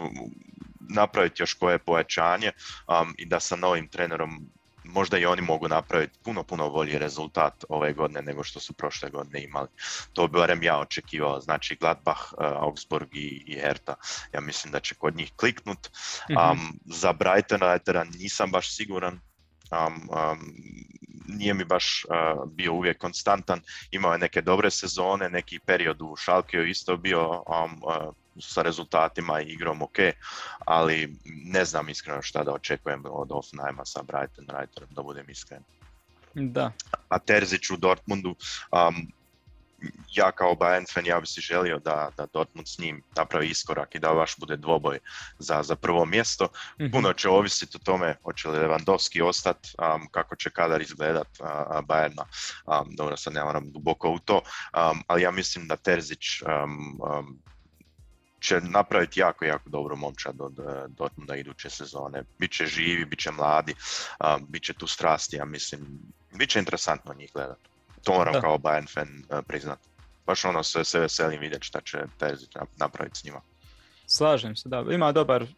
napraviti 0.80 1.42
još 1.42 1.54
koje 1.54 1.78
pojačanje 1.78 2.52
um, 2.88 3.14
i 3.18 3.26
da 3.26 3.40
sa 3.40 3.56
novim 3.56 3.88
trenerom 3.88 4.48
možda 4.84 5.18
i 5.18 5.26
oni 5.26 5.42
mogu 5.42 5.68
napraviti 5.68 6.18
puno, 6.22 6.42
puno 6.42 6.70
bolji 6.70 6.98
rezultat 6.98 7.64
ove 7.68 7.92
godine 7.92 8.22
nego 8.22 8.44
što 8.44 8.60
su 8.60 8.72
prošle 8.72 9.10
godine 9.10 9.42
imali. 9.42 9.68
To 10.12 10.28
bi 10.28 10.38
barem 10.38 10.62
ja 10.62 10.78
očekivao. 10.78 11.40
Znači 11.40 11.76
Gladbach, 11.76 12.20
Augsburg 12.38 13.08
i, 13.12 13.58
Hertha. 13.60 13.94
Ja 14.32 14.40
mislim 14.40 14.72
da 14.72 14.80
će 14.80 14.94
kod 14.94 15.16
njih 15.16 15.32
kliknut. 15.36 15.90
Um, 16.28 16.80
za 16.84 17.12
Brightona 17.12 18.04
nisam 18.18 18.50
baš 18.50 18.76
siguran. 18.76 19.20
Um, 19.70 20.08
nije 21.28 21.54
mi 21.54 21.64
baš 21.64 22.06
bio 22.46 22.72
uvijek 22.72 22.98
konstantan. 22.98 23.60
Imao 23.90 24.12
je 24.12 24.18
neke 24.18 24.42
dobre 24.42 24.70
sezone, 24.70 25.30
neki 25.30 25.58
period 25.58 26.02
u 26.02 26.16
Šalkiju 26.16 26.66
isto 26.66 26.96
bio 26.96 27.30
um, 27.30 27.82
sa 28.40 28.62
rezultatima 28.62 29.40
i 29.40 29.52
igrom 29.52 29.82
ok, 29.82 29.98
ali 30.58 31.16
ne 31.24 31.64
znam 31.64 31.88
iskreno 31.88 32.22
šta 32.22 32.44
da 32.44 32.52
očekujem 32.52 33.02
od 33.06 33.32
Offenheima 33.32 33.84
sa 33.84 34.02
Brighton 34.02 34.46
Reiterom, 34.48 34.88
da 34.90 35.02
budem 35.02 35.30
iskren. 35.30 35.62
Da. 36.34 36.72
A 37.08 37.18
Terzić 37.18 37.70
u 37.70 37.76
Dortmundu, 37.76 38.34
um, 38.72 39.12
ja 40.14 40.32
kao 40.32 40.54
Bayern 40.54 40.94
fan 40.94 41.06
ja 41.06 41.20
bi 41.20 41.26
si 41.26 41.40
želio 41.40 41.78
da, 41.78 42.10
da 42.16 42.26
Dortmund 42.32 42.68
s 42.68 42.78
njim 42.78 43.02
napravi 43.16 43.48
iskorak 43.48 43.94
i 43.94 43.98
da 43.98 44.14
baš 44.14 44.36
bude 44.38 44.56
dvoboj 44.56 44.98
za, 45.38 45.62
za 45.62 45.76
prvo 45.76 46.04
mjesto. 46.04 46.48
mm 46.80 46.90
Puno 46.92 47.12
će 47.12 47.28
ovisiti 47.28 47.76
o 47.76 47.84
tome 47.84 48.16
hoće 48.22 48.48
li 48.48 48.58
Lewandowski 48.58 49.22
ostati, 49.22 49.74
um, 49.78 50.08
kako 50.10 50.36
će 50.36 50.50
kadar 50.50 50.82
izgledat 50.82 51.28
uh, 51.40 51.46
Bayerna. 51.86 52.24
Um, 52.66 52.96
dobro, 52.96 53.16
sad 53.16 53.32
ne 53.32 53.44
moram 53.44 53.70
duboko 53.70 54.10
u 54.10 54.18
to, 54.18 54.36
um, 54.36 55.02
ali 55.06 55.22
ja 55.22 55.30
mislim 55.30 55.68
da 55.68 55.76
Terzić 55.76 56.42
um, 56.42 57.38
će 58.44 58.60
napraviti 58.60 59.20
jako, 59.20 59.44
jako 59.44 59.70
dobro 59.70 59.96
momčad 59.96 60.40
od 60.40 60.52
Dortmunda 60.88 61.36
iduće 61.36 61.70
sezone. 61.70 62.22
Biće 62.38 62.66
živi, 62.66 63.04
bit 63.04 63.18
će 63.18 63.30
mladi, 63.30 63.74
bit 64.48 64.62
će 64.62 64.72
tu 64.72 64.86
strasti, 64.86 65.36
ja 65.36 65.44
mislim, 65.44 65.98
bit 66.38 66.50
će 66.50 66.58
interesantno 66.58 67.14
njih 67.14 67.30
gledati. 67.34 67.68
To 68.04 68.12
moram 68.12 68.40
kao 68.40 68.58
Bayern 68.58 68.94
fan 68.94 69.08
uh, 69.08 69.44
priznat. 69.46 69.78
Baš 70.26 70.44
ono 70.44 70.62
se, 70.62 70.84
se 70.84 71.00
veselim 71.00 71.40
vidjeti 71.40 71.66
šta 71.66 71.80
će 71.80 71.98
Terzić 72.18 72.50
napraviti 72.76 73.18
s 73.18 73.24
njima. 73.24 73.40
Slažem 74.06 74.56
se, 74.56 74.68
da. 74.68 74.84
Ima 74.90 75.12
dobar, 75.12 75.42
uh, 75.42 75.48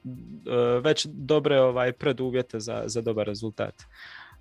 već 0.84 1.06
dobre 1.06 1.60
ovaj 1.60 1.92
preduvjete 1.92 2.60
za, 2.60 2.82
za 2.86 3.00
dobar 3.00 3.26
rezultat. 3.26 3.74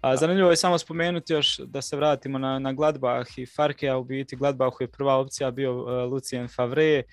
A 0.02 0.16
zanimljivo 0.18 0.50
je 0.50 0.56
samo 0.56 0.78
spomenuti 0.78 1.34
još 1.34 1.58
da 1.58 1.82
se 1.82 1.96
vratimo 1.96 2.38
na, 2.38 2.60
na 2.60 2.74
Gladbach 2.74 3.38
i 3.38 3.46
Farke, 3.46 3.94
u 3.94 4.04
biti 4.04 4.36
Gladbachu 4.36 4.84
je 4.84 4.88
prva 4.88 5.16
opcija 5.16 5.52
bio 5.52 5.72
Lucien 6.06 6.48
Favre, 6.48 7.04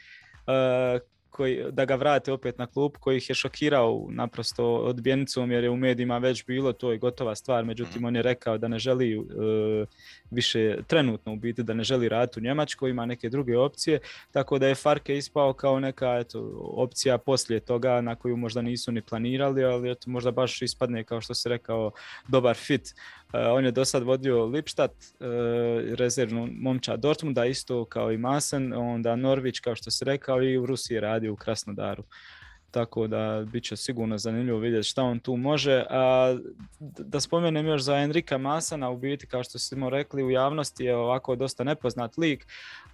koji, 1.32 1.64
da 1.70 1.84
ga 1.84 1.94
vrate 1.94 2.32
opet 2.32 2.58
na 2.58 2.66
klub 2.66 2.92
koji 3.00 3.16
ih 3.16 3.28
je 3.28 3.34
šokirao 3.34 4.06
naprosto 4.10 4.74
odbjenicom 4.74 5.50
jer 5.50 5.64
je 5.64 5.70
u 5.70 5.76
medijima 5.76 6.18
već 6.18 6.46
bilo, 6.46 6.72
to 6.72 6.92
je 6.92 6.98
gotova 6.98 7.34
stvar, 7.34 7.64
međutim 7.64 7.96
mhm. 7.96 8.04
on 8.04 8.16
je 8.16 8.22
rekao 8.22 8.58
da 8.58 8.68
ne 8.68 8.78
želi 8.78 9.18
uh, 9.18 9.26
više 10.30 10.76
trenutno 10.86 11.32
u 11.32 11.36
biti 11.36 11.62
da 11.62 11.74
ne 11.74 11.84
želi 11.84 12.08
raditi 12.08 12.40
u 12.40 12.42
Njemačkoj, 12.42 12.90
ima 12.90 13.06
neke 13.06 13.28
druge 13.28 13.58
opcije, 13.58 14.00
tako 14.32 14.58
da 14.58 14.68
je 14.68 14.74
Farke 14.74 15.16
ispao 15.16 15.52
kao 15.52 15.80
neka 15.80 16.18
eto, 16.18 16.50
opcija 16.60 17.18
poslije 17.18 17.60
toga 17.60 18.00
na 18.00 18.14
koju 18.14 18.36
možda 18.36 18.62
nisu 18.62 18.92
ni 18.92 19.02
planirali, 19.02 19.64
ali 19.64 19.90
eto, 19.90 20.10
možda 20.10 20.30
baš 20.30 20.62
ispadne 20.62 21.04
kao 21.04 21.20
što 21.20 21.34
se 21.34 21.48
rekao 21.48 21.90
dobar 22.28 22.56
fit. 22.56 22.94
Uh, 23.32 23.40
on 23.52 23.64
je 23.64 23.70
do 23.70 23.84
sad 23.84 24.02
vodio 24.02 24.44
Lipstadt, 24.44 24.92
uh, 24.92 25.26
rezervnu 25.98 26.48
momča 26.52 26.96
Dortmunda, 26.96 27.44
isto 27.44 27.84
kao 27.84 28.12
i 28.12 28.18
Masen, 28.18 28.72
onda 28.72 29.16
Norvić 29.16 29.60
kao 29.60 29.74
što 29.74 29.90
se 29.90 30.04
rekao 30.04 30.42
i 30.42 30.58
u 30.58 30.66
Rusiji 30.66 31.00
radi 31.00 31.28
u 31.28 31.36
Krasnodaru 31.36 32.04
tako 32.72 33.06
da 33.06 33.44
bit 33.52 33.64
će 33.64 33.76
sigurno 33.76 34.18
zanimljivo 34.18 34.58
vidjeti 34.58 34.88
šta 34.88 35.02
on 35.02 35.20
tu 35.20 35.36
može. 35.36 35.84
A, 35.90 36.36
da 36.80 37.20
spomenem 37.20 37.66
još 37.66 37.82
za 37.82 37.96
Enrika 37.96 38.38
Masana, 38.38 38.90
u 38.90 38.96
biti 38.96 39.26
kao 39.26 39.44
što 39.44 39.58
smo 39.58 39.90
rekli 39.90 40.24
u 40.24 40.30
javnosti 40.30 40.84
je 40.84 40.96
ovako 40.96 41.36
dosta 41.36 41.64
nepoznat 41.64 42.16
lik, 42.16 42.46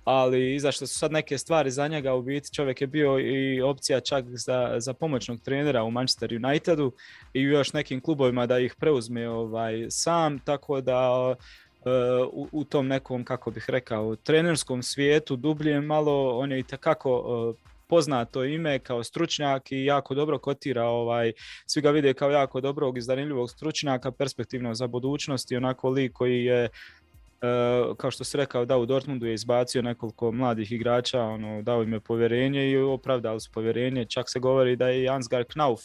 ali 0.04 0.54
izašle 0.54 0.86
su 0.86 0.98
sad 0.98 1.12
neke 1.12 1.38
stvari 1.38 1.70
za 1.70 1.88
njega, 1.88 2.14
u 2.14 2.22
biti 2.22 2.54
čovjek 2.54 2.80
je 2.80 2.86
bio 2.86 3.18
i 3.18 3.60
opcija 3.60 4.00
čak 4.00 4.24
za, 4.28 4.74
za 4.78 4.92
pomoćnog 4.92 5.40
trenera 5.40 5.82
u 5.82 5.90
Manchester 5.90 6.34
Unitedu 6.34 6.92
i 7.32 7.46
u 7.46 7.50
još 7.50 7.72
nekim 7.72 8.00
klubovima 8.00 8.46
da 8.46 8.58
ih 8.58 8.74
preuzme 8.74 9.28
ovaj, 9.28 9.86
sam, 9.90 10.38
tako 10.38 10.80
da 10.80 11.34
u, 12.32 12.48
u 12.52 12.64
tom 12.64 12.88
nekom, 12.88 13.24
kako 13.24 13.50
bih 13.50 13.64
rekao, 13.68 14.16
trenerskom 14.16 14.82
svijetu 14.82 15.36
dublje 15.36 15.80
malo, 15.80 16.38
on 16.38 16.52
je 16.52 16.58
i 16.58 16.62
poznato 17.88 18.44
ime 18.44 18.78
kao 18.78 19.04
stručnjak 19.04 19.72
i 19.72 19.84
jako 19.84 20.14
dobro 20.14 20.38
kotira 20.38 20.84
ovaj, 20.84 21.32
svi 21.66 21.80
ga 21.80 21.90
vide 21.90 22.14
kao 22.14 22.30
jako 22.30 22.60
dobrog 22.60 22.98
i 22.98 23.02
zanimljivog 23.02 23.50
stručnjaka, 23.50 24.10
perspektivno 24.10 24.74
za 24.74 24.86
budućnost 24.86 25.52
i 25.52 25.56
onako 25.56 25.90
lik 25.90 26.12
koji 26.12 26.44
je 26.44 26.68
Uh, 27.38 27.96
kao 27.96 28.10
što 28.10 28.24
se 28.24 28.38
rekao, 28.38 28.64
da 28.64 28.78
u 28.78 28.86
Dortmundu 28.86 29.26
je 29.26 29.34
izbacio 29.34 29.82
nekoliko 29.82 30.32
mladih 30.32 30.72
igrača, 30.72 31.22
ono, 31.22 31.62
dao 31.62 31.82
im 31.82 31.92
je 31.92 32.00
povjerenje 32.00 32.70
i 32.70 32.76
opravdali 32.76 33.40
su 33.40 33.50
povjerenje. 33.54 34.04
Čak 34.04 34.30
se 34.30 34.40
govori 34.40 34.76
da 34.76 34.88
je 34.88 35.02
Jansgar 35.02 35.44
Knauf 35.44 35.80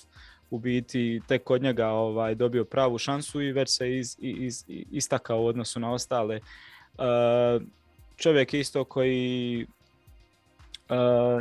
u 0.49 0.59
biti 0.59 1.21
tek 1.27 1.43
kod 1.43 1.61
njega 1.61 1.87
ovaj, 1.87 2.35
dobio 2.35 2.65
pravu 2.65 2.97
šansu 2.97 3.41
i 3.41 3.51
već 3.51 3.69
se 3.69 3.97
iz, 3.97 4.17
iz, 4.19 4.65
istakao 4.91 5.41
u 5.41 5.45
odnosu 5.45 5.79
na 5.79 5.93
ostale. 5.93 6.39
Uh, 6.97 7.61
čovjek 8.17 8.53
isto 8.53 8.83
koji 8.83 9.67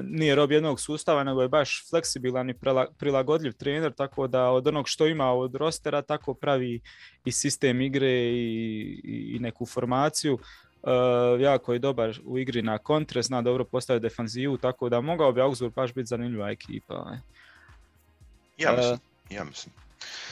nije 0.02 0.34
rob 0.34 0.52
jednog 0.52 0.80
sustava, 0.80 1.24
nego 1.24 1.42
je 1.42 1.48
baš 1.48 1.88
fleksibilan 1.90 2.50
i 2.50 2.54
prilagodljiv 2.98 3.52
trener, 3.52 3.92
tako 3.92 4.26
da 4.26 4.50
od 4.50 4.66
onog 4.66 4.88
što 4.88 5.06
ima 5.06 5.32
od 5.32 5.54
rostera, 5.54 6.02
tako 6.02 6.34
pravi 6.34 6.80
i 7.24 7.32
sistem 7.32 7.80
igre 7.80 8.10
i, 8.10 9.00
i 9.36 9.38
neku 9.40 9.66
formaciju. 9.66 10.38
Uh, 10.82 11.40
jako 11.40 11.72
je 11.72 11.78
dobar 11.78 12.18
u 12.24 12.38
igri 12.38 12.62
na 12.62 12.78
kontre, 12.78 13.22
zna 13.22 13.42
dobro 13.42 13.64
postaviti 13.64 14.02
defanzivu, 14.02 14.56
tako 14.56 14.88
da 14.88 15.00
mogao 15.00 15.32
bi 15.32 15.40
Augsburg 15.40 15.74
baš 15.74 15.94
biti 15.94 16.06
zanimljiva 16.06 16.50
ekipa. 16.50 17.16
Ja 18.58 18.72
mislim, 18.76 18.98
ja 19.30 19.44
mislim. 19.44 19.74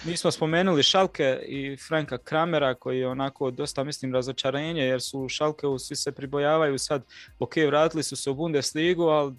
Mi 0.05 0.17
smo 0.17 0.31
spomenuli 0.31 0.83
Šalke 0.83 1.39
i 1.47 1.77
Franka 1.89 2.19
Kramera 2.19 2.75
koji 2.75 2.99
je 2.99 3.09
onako 3.09 3.51
dosta 3.51 3.85
mislim 3.85 4.15
razočarenje 4.15 4.83
jer 4.83 5.03
su 5.03 5.29
Šalke 5.29 5.67
svi 5.79 5.97
se 5.97 6.13
pribojavaju 6.13 6.79
sad. 6.79 7.03
Ok 7.39 7.57
vratili 7.57 8.03
su 8.03 8.17
se 8.17 8.31
u 8.31 8.35
Bundesligu 8.35 9.03
ali 9.03 9.35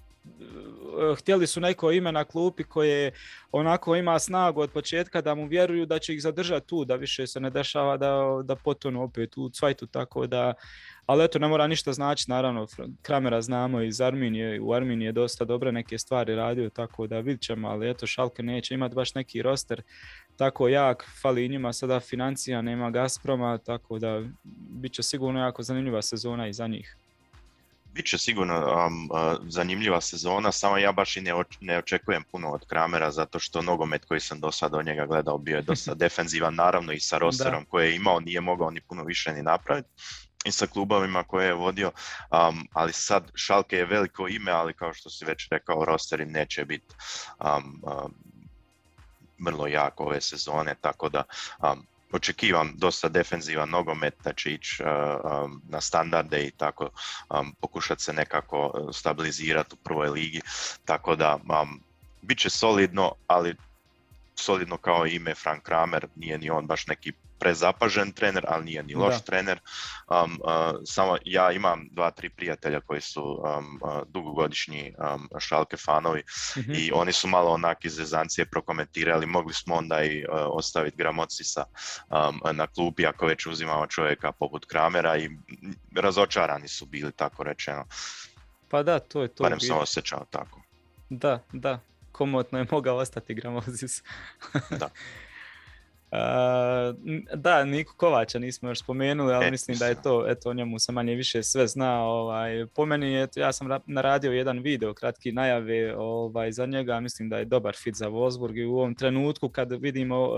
htjeli 1.17 1.47
su 1.47 1.59
neko 1.59 1.91
ime 1.91 2.11
na 2.11 2.23
klupi 2.23 2.63
koje 2.63 3.11
onako 3.51 3.95
ima 3.95 4.19
snagu 4.19 4.61
od 4.61 4.71
početka 4.71 5.21
da 5.21 5.35
mu 5.35 5.47
vjeruju 5.47 5.85
da 5.85 5.99
će 5.99 6.13
ih 6.13 6.21
zadržati 6.21 6.67
tu, 6.67 6.85
da 6.85 6.95
više 6.95 7.27
se 7.27 7.39
ne 7.39 7.49
dešava 7.49 7.97
da, 7.97 8.41
da 8.43 8.55
potonu 8.55 9.03
opet 9.03 9.37
u 9.37 9.49
cvajtu, 9.49 9.87
tako 9.87 10.27
da 10.27 10.53
ali 11.05 11.23
eto, 11.23 11.39
ne 11.39 11.47
mora 11.47 11.67
ništa 11.67 11.93
znači, 11.93 12.25
naravno, 12.27 12.67
Kramera 13.01 13.41
znamo 13.41 13.81
iz 13.81 14.01
Arminije, 14.01 14.61
u 14.61 14.73
Arminiji 14.73 15.05
je 15.05 15.11
dosta 15.11 15.45
dobre 15.45 15.71
neke 15.71 15.97
stvari 15.97 16.35
radio, 16.35 16.69
tako 16.69 17.07
da 17.07 17.19
vidit 17.19 17.41
ćemo, 17.41 17.67
ali 17.67 17.89
eto, 17.89 18.07
Šalke 18.07 18.43
neće 18.43 18.73
imati 18.73 18.95
baš 18.95 19.15
neki 19.15 19.41
roster 19.41 19.81
tako 20.35 20.67
jak, 20.67 21.05
fali 21.21 21.49
njima 21.49 21.73
sada 21.73 21.99
financija, 21.99 22.61
nema 22.61 22.91
Gazproma, 22.91 23.57
tako 23.57 23.99
da 23.99 24.23
bit 24.69 24.93
će 24.93 25.03
sigurno 25.03 25.39
jako 25.39 25.63
zanimljiva 25.63 26.01
sezona 26.01 26.47
i 26.47 26.53
za 26.53 26.67
njih. 26.67 26.97
Biće 27.93 28.17
sigurno 28.17 28.55
um, 28.55 29.09
uh, 29.11 29.37
zanimljiva 29.47 30.01
sezona, 30.01 30.51
samo 30.51 30.77
ja 30.77 30.91
baš 30.91 31.17
i 31.17 31.21
ne, 31.21 31.33
ne 31.61 31.77
očekujem 31.77 32.23
puno 32.31 32.51
od 32.51 32.65
Kramera, 32.67 33.11
zato 33.11 33.39
što 33.39 33.61
nogomet 33.61 34.05
koji 34.05 34.19
sam 34.19 34.39
do 34.39 34.51
sada 34.51 34.77
od 34.77 34.85
njega 34.85 35.05
gledao 35.05 35.37
bio 35.37 35.55
je 35.55 35.61
dosta 35.61 35.93
defenzivan, 36.03 36.55
naravno 36.55 36.93
i 36.93 36.99
sa 36.99 37.17
rosterom 37.17 37.65
koje 37.65 37.87
je 37.87 37.95
imao 37.95 38.19
nije 38.19 38.41
mogao 38.41 38.71
ni 38.71 38.81
puno 38.81 39.03
više 39.03 39.33
ni 39.33 39.43
napraviti 39.43 39.89
i 40.45 40.51
sa 40.51 40.67
klubovima 40.67 41.23
koje 41.23 41.47
je 41.47 41.53
vodio, 41.53 41.91
um, 42.31 42.67
ali 42.73 42.93
sad 42.93 43.31
Šalke 43.35 43.77
je 43.77 43.85
veliko 43.85 44.27
ime, 44.27 44.51
ali 44.51 44.73
kao 44.73 44.93
što 44.93 45.09
si 45.09 45.25
već 45.25 45.47
rekao, 45.51 45.85
rosteri 45.85 46.25
neće 46.25 46.65
biti 46.65 46.95
um, 47.39 47.81
um, 47.83 48.13
vrlo 49.45 49.67
jak 49.67 49.99
ove 49.99 50.21
sezone, 50.21 50.75
tako 50.81 51.09
da 51.09 51.23
um, 51.59 51.85
očekivam 52.11 52.73
dosta 52.77 53.09
defenzivan 53.09 53.69
nogomet 53.69 54.13
da 54.23 54.33
će 54.33 54.53
ići 54.53 54.83
na 55.69 55.81
standarde 55.81 56.43
i 56.43 56.51
tako 56.51 56.89
pokušati 57.61 58.03
se 58.03 58.13
nekako 58.13 58.89
stabilizirati 58.93 59.75
u 59.75 59.83
prvoj 59.83 60.09
ligi, 60.09 60.41
tako 60.85 61.15
da 61.15 61.39
bit 62.21 62.37
će 62.37 62.49
solidno, 62.49 63.11
ali 63.27 63.55
solidno 64.41 64.77
kao 64.77 65.07
ime 65.07 65.35
Frank 65.35 65.63
Kramer, 65.63 66.07
nije 66.15 66.37
ni 66.37 66.49
on 66.49 66.67
baš 66.67 66.87
neki 66.87 67.13
prezapažen 67.41 68.11
trener, 68.11 68.45
ali 68.47 68.65
nije 68.65 68.83
ni 68.83 68.95
loš 68.95 69.21
trener. 69.25 69.59
Um, 70.09 70.39
uh, 70.43 70.79
samo 70.85 71.17
ja 71.25 71.51
imam 71.51 71.87
dva, 71.91 72.11
tri 72.11 72.29
prijatelja 72.29 72.81
koji 72.81 73.01
su 73.01 73.23
um, 73.23 73.79
uh, 73.81 74.01
dugogodišnji 74.07 74.93
um, 74.97 75.29
šalke 75.39 75.77
fanovi 75.77 76.23
mhm. 76.57 76.71
i 76.75 76.91
oni 76.93 77.11
su 77.11 77.27
malo 77.27 77.51
onak 77.51 77.85
iz 77.85 77.95
Zezancije 77.95 78.45
prokomentirali, 78.45 79.25
mogli 79.25 79.53
smo 79.53 79.75
onda 79.75 80.03
i 80.03 80.25
uh, 80.25 80.33
ostaviti 80.33 80.97
Gramocisa 80.97 81.63
um, 82.09 82.55
na 82.57 82.67
klupi 82.67 83.05
ako 83.05 83.25
već 83.25 83.45
uzimamo 83.45 83.87
čovjeka 83.87 84.31
poput 84.31 84.65
Kramera 84.65 85.17
i 85.17 85.29
razočarani 85.95 86.67
su 86.67 86.85
bili, 86.85 87.11
tako 87.11 87.43
rečeno. 87.43 87.85
Pa 88.69 88.83
da, 88.83 88.99
to 88.99 89.21
je 89.21 89.27
to. 89.27 89.43
Barem 89.43 89.59
sam 89.59 89.77
osjećao 89.77 90.25
tako. 90.29 90.61
Da, 91.09 91.43
da, 91.53 91.79
komotno 92.11 92.59
je 92.59 92.65
mogao 92.71 92.97
ostati 92.97 93.33
Gramozis. 93.33 94.03
da. 94.79 94.89
da, 97.35 97.65
Niko 97.65 97.93
Kovača 97.97 98.39
nismo 98.39 98.69
još 98.69 98.79
spomenuli, 98.79 99.33
ali 99.33 99.45
e, 99.45 99.51
mislim 99.51 99.77
da 99.77 99.87
je 99.87 100.01
to, 100.01 100.25
eto, 100.27 100.49
o 100.49 100.53
njemu 100.53 100.79
sam 100.79 100.95
manje 100.95 101.15
više 101.15 101.43
sve 101.43 101.67
zna. 101.67 102.03
Ovaj, 102.03 102.65
po 102.75 102.85
meni, 102.85 103.13
je, 103.13 103.27
ja 103.35 103.53
sam 103.53 103.67
naradio 103.85 104.31
jedan 104.31 104.59
video, 104.59 104.93
kratki 104.93 105.31
najave 105.31 105.95
ovaj, 105.97 106.51
za 106.51 106.65
njega, 106.65 106.99
mislim 106.99 107.29
da 107.29 107.37
je 107.37 107.45
dobar 107.45 107.75
fit 107.75 107.95
za 107.95 108.09
Wolfsburg 108.09 108.57
i 108.57 108.65
u 108.65 108.77
ovom 108.77 108.95
trenutku 108.95 109.49
kad 109.49 109.71
vidimo 109.71 110.23
uh, 110.23 110.37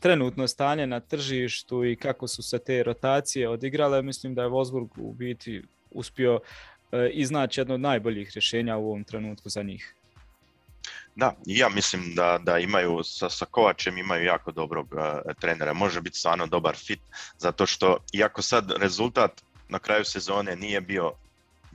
trenutno 0.00 0.48
stanje 0.48 0.86
na 0.86 1.00
tržištu 1.00 1.84
i 1.84 1.96
kako 1.96 2.28
su 2.28 2.42
se 2.42 2.58
te 2.58 2.82
rotacije 2.82 3.48
odigrale, 3.48 4.02
mislim 4.02 4.34
da 4.34 4.42
je 4.42 4.48
Wolfsburg 4.48 4.88
u 4.98 5.12
biti 5.12 5.62
uspio 5.90 6.34
uh, 6.34 6.40
iznaći 7.12 7.60
jedno 7.60 7.74
od 7.74 7.80
najboljih 7.80 8.30
rješenja 8.34 8.76
u 8.76 8.86
ovom 8.86 9.04
trenutku 9.04 9.48
za 9.48 9.62
njih. 9.62 9.94
Da, 11.18 11.34
ja 11.46 11.68
mislim 11.68 12.14
da, 12.14 12.38
da 12.42 12.58
imaju 12.58 13.00
sa, 13.04 13.30
sa 13.30 13.44
Kovačem 13.44 13.98
imaju 13.98 14.24
jako 14.24 14.52
dobrog 14.52 14.92
uh, 14.92 15.32
trenera. 15.40 15.72
Može 15.72 16.00
biti 16.00 16.18
stvarno 16.18 16.46
dobar 16.46 16.76
fit 16.76 17.00
zato 17.38 17.66
što 17.66 17.96
iako 18.12 18.42
sad 18.42 18.72
rezultat 18.76 19.42
na 19.68 19.78
kraju 19.78 20.04
sezone 20.04 20.56
nije 20.56 20.80
bio 20.80 21.12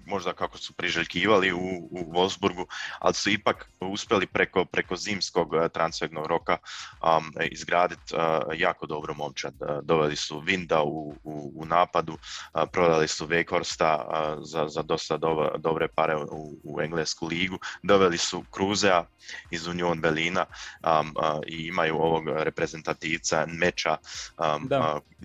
možda 0.06 0.34
kako 0.34 0.58
su 0.58 0.74
priželjkivali 0.74 1.54
u, 1.54 1.88
u 1.92 2.14
Wolfsburgu, 2.14 2.66
ali 3.00 3.14
su 3.14 3.30
ipak 3.30 3.70
uspjeli 3.80 4.28
preko, 4.28 4.66
preko 4.66 4.96
zimskog 4.96 5.56
eh, 5.56 5.70
transfernog 5.70 6.26
roka 6.26 6.58
um, 7.02 7.34
izgraditi 7.52 8.16
uh, 8.16 8.60
jako 8.60 8.86
dobro 8.86 9.14
momčad. 9.14 9.54
Doveli 9.84 10.16
su 10.16 10.40
Vinda 10.40 10.84
u, 10.84 11.16
u, 11.24 11.52
u 11.56 11.66
napadu, 11.66 12.14
uh, 12.14 12.62
prodali 12.72 13.08
su 13.08 13.26
Vekhorsta 13.26 14.06
uh, 14.08 14.44
za, 14.46 14.68
za 14.68 14.82
dosta 14.82 15.18
do, 15.18 15.52
dobre 15.58 15.88
pare 15.88 16.16
u, 16.16 16.58
u 16.64 16.82
englesku 16.82 17.28
ligu, 17.28 17.60
doveli 17.84 18.18
su 18.18 18.44
Kruzea 18.52 19.04
iz 19.52 19.68
Union 19.68 20.02
Berlina 20.02 20.46
um, 20.84 21.14
i 21.48 21.68
imaju 21.68 21.96
ovog 21.96 22.24
reprezentativca 22.28 23.46
Meča, 23.48 23.98
um, 24.38 24.70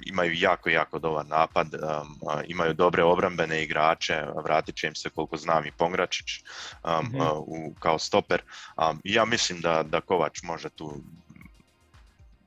imaju 0.06 0.32
jako, 0.34 0.70
jako 0.70 0.98
dobar 0.98 1.26
napad, 1.26 1.74
um, 1.74 2.18
imaju 2.46 2.74
dobre 2.74 3.02
obrambene 3.02 3.62
igrače, 3.62 4.24
vrat 4.44 4.67
vratit 4.68 4.76
će 4.76 4.86
im 4.86 4.94
se 4.94 5.10
koliko 5.10 5.36
znam 5.36 5.66
i 5.66 5.72
Pongračić 5.72 6.42
um, 6.84 7.14
uh, 7.14 7.38
u, 7.38 7.74
kao 7.80 7.98
stoper. 7.98 8.42
Um, 8.76 9.00
ja 9.04 9.24
mislim 9.24 9.60
da, 9.60 9.82
da 9.82 10.00
Kovač 10.00 10.42
može 10.42 10.68
tu 10.68 11.02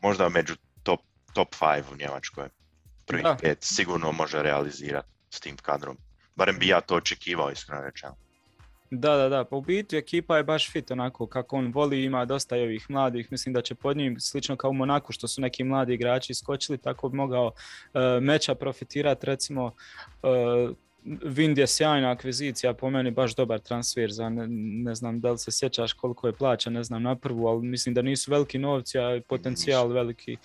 možda 0.02 0.30
među 0.30 0.56
top, 0.84 1.00
top 1.34 1.56
5 1.56 1.84
u 1.94 1.98
Njemačkoj. 1.98 2.50
Prvi 3.06 3.24
pet 3.42 3.58
sigurno 3.62 4.12
može 4.12 4.42
realizirati 4.44 5.08
s 5.30 5.40
tim 5.40 5.58
kadrom. 5.58 5.98
Barem 6.36 6.60
bi 6.60 6.68
ja 6.68 6.82
to 6.82 6.96
očekivao 6.96 7.52
iskreno 7.52 7.82
rečeno. 7.82 8.16
Da, 8.92 9.16
da, 9.16 9.30
da, 9.30 9.44
pa 9.46 9.56
u 9.56 9.62
biti 9.62 9.98
ekipa 9.98 10.38
je 10.38 10.44
baš 10.44 10.72
fit 10.72 10.92
onako 10.92 11.28
kako 11.28 11.58
on 11.58 11.72
voli, 11.74 12.04
ima 12.04 12.26
dosta 12.26 12.58
i 12.58 12.64
ovih 12.64 12.90
mladih, 12.90 13.32
mislim 13.32 13.54
da 13.54 13.62
će 13.62 13.76
pod 13.76 13.98
njim 13.98 14.20
slično 14.20 14.56
kao 14.56 14.70
u 14.70 14.74
Monaku 14.74 15.14
što 15.14 15.28
su 15.28 15.42
neki 15.42 15.64
mladi 15.64 15.94
igrači 15.94 16.34
skočili, 16.34 16.78
tako 16.78 17.10
bi 17.10 17.18
mogao 17.18 17.46
uh, 17.48 18.02
meča 18.22 18.56
profitirati 18.56 19.26
recimo 19.26 19.66
uh, 19.66 20.76
Vind 21.24 21.58
je 21.58 21.68
sjajna 21.68 22.12
akvizicija, 22.12 22.74
po 22.74 22.90
meni 22.90 23.12
baš 23.12 23.36
dobar 23.36 23.60
transfer 23.60 24.12
za 24.12 24.30
ne, 24.30 24.48
ne, 24.84 24.96
znam 24.96 25.20
da 25.20 25.32
li 25.32 25.38
se 25.38 25.52
sjećaš 25.52 25.94
koliko 25.94 26.28
je 26.28 26.34
plaća, 26.34 26.70
ne 26.70 26.84
znam 26.84 27.04
na 27.04 27.16
prvu, 27.16 27.48
ali 27.48 27.68
mislim 27.68 27.96
da 27.96 28.02
nisu 28.02 28.32
veliki 28.32 28.60
novci, 28.60 29.00
a 29.00 29.22
potencijal 29.28 29.88
veliki. 29.88 30.38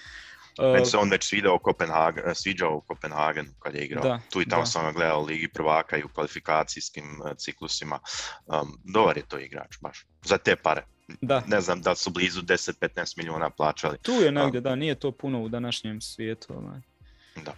Meni 0.59 0.83
uh, 0.83 0.89
se 0.89 0.97
on 0.97 1.11
već 1.11 1.25
sviđao 1.25 1.55
u, 1.55 1.59
Kopenhagen, 1.59 2.35
sviđao 2.35 2.77
u 2.77 2.81
Kopenhagenu 2.81 3.51
kad 3.59 3.75
je 3.75 3.85
igrao. 3.85 4.03
Da, 4.03 4.21
tu 4.31 4.43
i 4.43 4.49
tamo 4.49 4.63
da. 4.63 4.67
sam 4.67 4.85
ga 4.85 4.93
gledao 4.93 5.21
u 5.21 5.25
Ligi 5.25 5.49
prvaka 5.49 5.97
i 5.97 6.03
u 6.03 6.09
kvalifikacijskim 6.09 7.21
uh, 7.21 7.31
ciklusima. 7.37 7.99
Um, 8.47 8.81
dobar 8.85 9.17
je 9.17 9.23
to 9.29 9.39
igrač 9.39 9.77
baš, 9.81 10.07
za 10.25 10.39
te 10.39 10.57
pare. 10.57 10.85
Da. 11.21 11.43
Ne 11.47 11.61
znam 11.61 11.83
da 11.83 11.95
su 11.95 12.11
blizu 12.11 12.43
10-15 12.43 13.17
milijuna 13.17 13.51
plaćali. 13.51 13.99
Tu 14.03 14.13
je 14.13 14.33
negdje, 14.33 14.59
um, 14.59 14.65
da, 14.65 14.75
nije 14.75 14.95
to 14.95 15.13
puno 15.13 15.43
u 15.43 15.49
današnjem 15.49 16.01
svijetu. 16.01 16.55
Ovaj. 16.55 16.81
Da. 17.45 17.55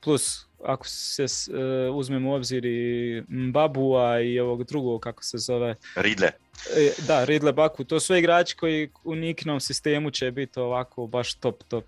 Plus, 0.00 0.45
ako 0.64 0.86
se 0.88 1.24
uh, 1.24 1.96
uzmemo 1.96 2.30
u 2.30 2.34
obzir 2.34 2.64
i 2.64 3.22
Mbabua 3.28 4.20
i 4.20 4.40
ovog 4.40 4.64
drugog, 4.64 5.00
kako 5.00 5.24
se 5.24 5.38
zove... 5.38 5.74
Ridle. 5.96 6.30
E, 6.76 6.92
da, 7.06 7.24
Ridle 7.24 7.52
Baku. 7.52 7.84
To 7.84 8.00
su 8.00 8.16
igrači 8.16 8.56
koji 8.56 8.90
u 9.04 9.14
Niknom 9.14 9.60
sistemu 9.60 10.10
će 10.10 10.30
biti 10.30 10.60
ovako 10.60 11.06
baš 11.06 11.34
top, 11.34 11.62
top. 11.68 11.84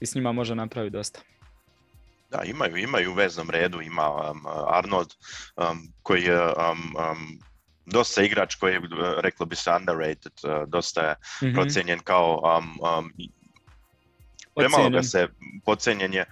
I 0.00 0.06
s 0.06 0.14
njima 0.14 0.32
može 0.32 0.54
napraviti 0.54 0.92
dosta. 0.92 1.20
Da, 2.30 2.42
imaju, 2.42 2.76
imaju 2.76 3.10
u 3.10 3.14
veznom 3.14 3.50
redu, 3.50 3.80
ima 3.80 4.30
um, 4.30 4.42
Arnold 4.68 5.14
um, 5.56 5.92
koji 6.02 6.22
je 6.22 6.42
um, 6.42 6.52
um, 7.10 7.38
dosta 7.86 8.22
igrač 8.22 8.54
koji 8.54 8.72
je, 8.72 8.80
reklo 9.18 9.46
bi 9.46 9.56
se, 9.56 9.70
underrated, 9.70 10.32
uh, 10.42 10.68
dosta 10.68 11.00
je 11.00 11.12
mm-hmm. 11.12 11.54
procijenjen 11.54 11.98
kao 11.98 12.58
um, 12.58 12.78
um, 12.98 13.12
premalo 14.56 14.90
ga 14.90 15.02
se 15.02 15.28
podcenjen 15.64 16.14
je, 16.14 16.24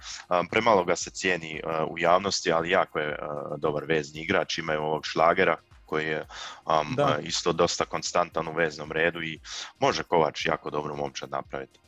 premalo 0.49 0.83
ga 0.83 0.95
se 0.95 1.09
cijeni 1.09 1.61
u 1.89 1.99
javnosti, 1.99 2.51
ali 2.51 2.69
jako 2.69 2.99
je 2.99 3.17
dobar 3.57 3.83
vezni 3.85 4.21
igrač, 4.21 4.57
imaju 4.57 4.81
ovog 4.81 5.05
šlagera 5.05 5.57
koji 5.85 6.07
je 6.07 6.25
um, 6.65 6.97
isto 7.23 7.53
dosta 7.53 7.85
konstantan 7.85 8.47
u 8.47 8.53
veznom 8.53 8.91
redu 8.91 9.21
i 9.21 9.39
može 9.79 10.03
Kovač 10.03 10.45
jako 10.45 10.69
dobro 10.69 10.95
momčad 10.95 11.29
napraviti. 11.29 11.79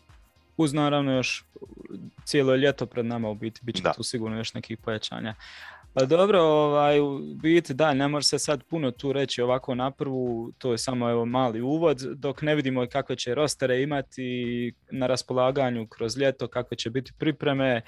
Uz 0.58 0.74
naravno 0.74 1.12
još 1.12 1.46
cijelo 2.26 2.56
ljeto 2.56 2.86
pred 2.86 3.06
nama 3.06 3.30
u 3.30 3.36
biti, 3.36 3.62
bit 3.64 3.76
će 3.76 3.84
tu 3.96 4.04
sigurno 4.04 4.38
još 4.38 4.54
nekih 4.54 4.78
pojačanja. 4.78 5.36
Pa 5.98 6.06
dobro, 6.06 6.42
ovaj, 6.42 7.00
u 7.00 7.20
biti 7.20 7.74
da, 7.74 7.94
ne 7.94 8.08
može 8.08 8.28
se 8.28 8.40
sad 8.40 8.64
puno 8.64 8.92
tu 8.92 9.14
reći 9.14 9.42
ovako 9.42 9.76
na 9.76 9.92
prvu, 9.92 10.52
to 10.58 10.72
je 10.72 10.78
samo 10.78 11.10
evo 11.10 11.26
mali 11.26 11.62
uvod, 11.62 11.98
dok 11.98 12.42
ne 12.42 12.56
vidimo 12.56 12.88
kakve 12.88 13.16
će 13.16 13.36
rostere 13.36 13.82
imati 13.82 14.74
na 14.92 15.08
raspolaganju 15.08 15.88
kroz 15.88 16.18
ljeto, 16.18 16.48
kakve 16.48 16.78
će 16.78 16.90
biti 16.90 17.12
pripreme, 17.20 17.82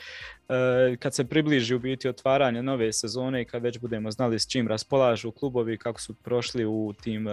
e, 0.49 0.95
kad 0.99 1.15
se 1.15 1.25
približi 1.25 1.75
u 1.75 1.79
biti 1.79 2.09
otvaranje 2.09 2.63
nove 2.63 2.93
sezone 2.93 3.41
i 3.41 3.45
kad 3.45 3.63
već 3.63 3.79
budemo 3.79 4.11
znali 4.11 4.39
s 4.39 4.47
čim 4.47 4.67
raspolažu 4.67 5.31
klubovi, 5.31 5.77
kako 5.77 6.01
su 6.01 6.13
prošli 6.13 6.65
u 6.65 6.93
tim 7.01 7.27
e, 7.27 7.31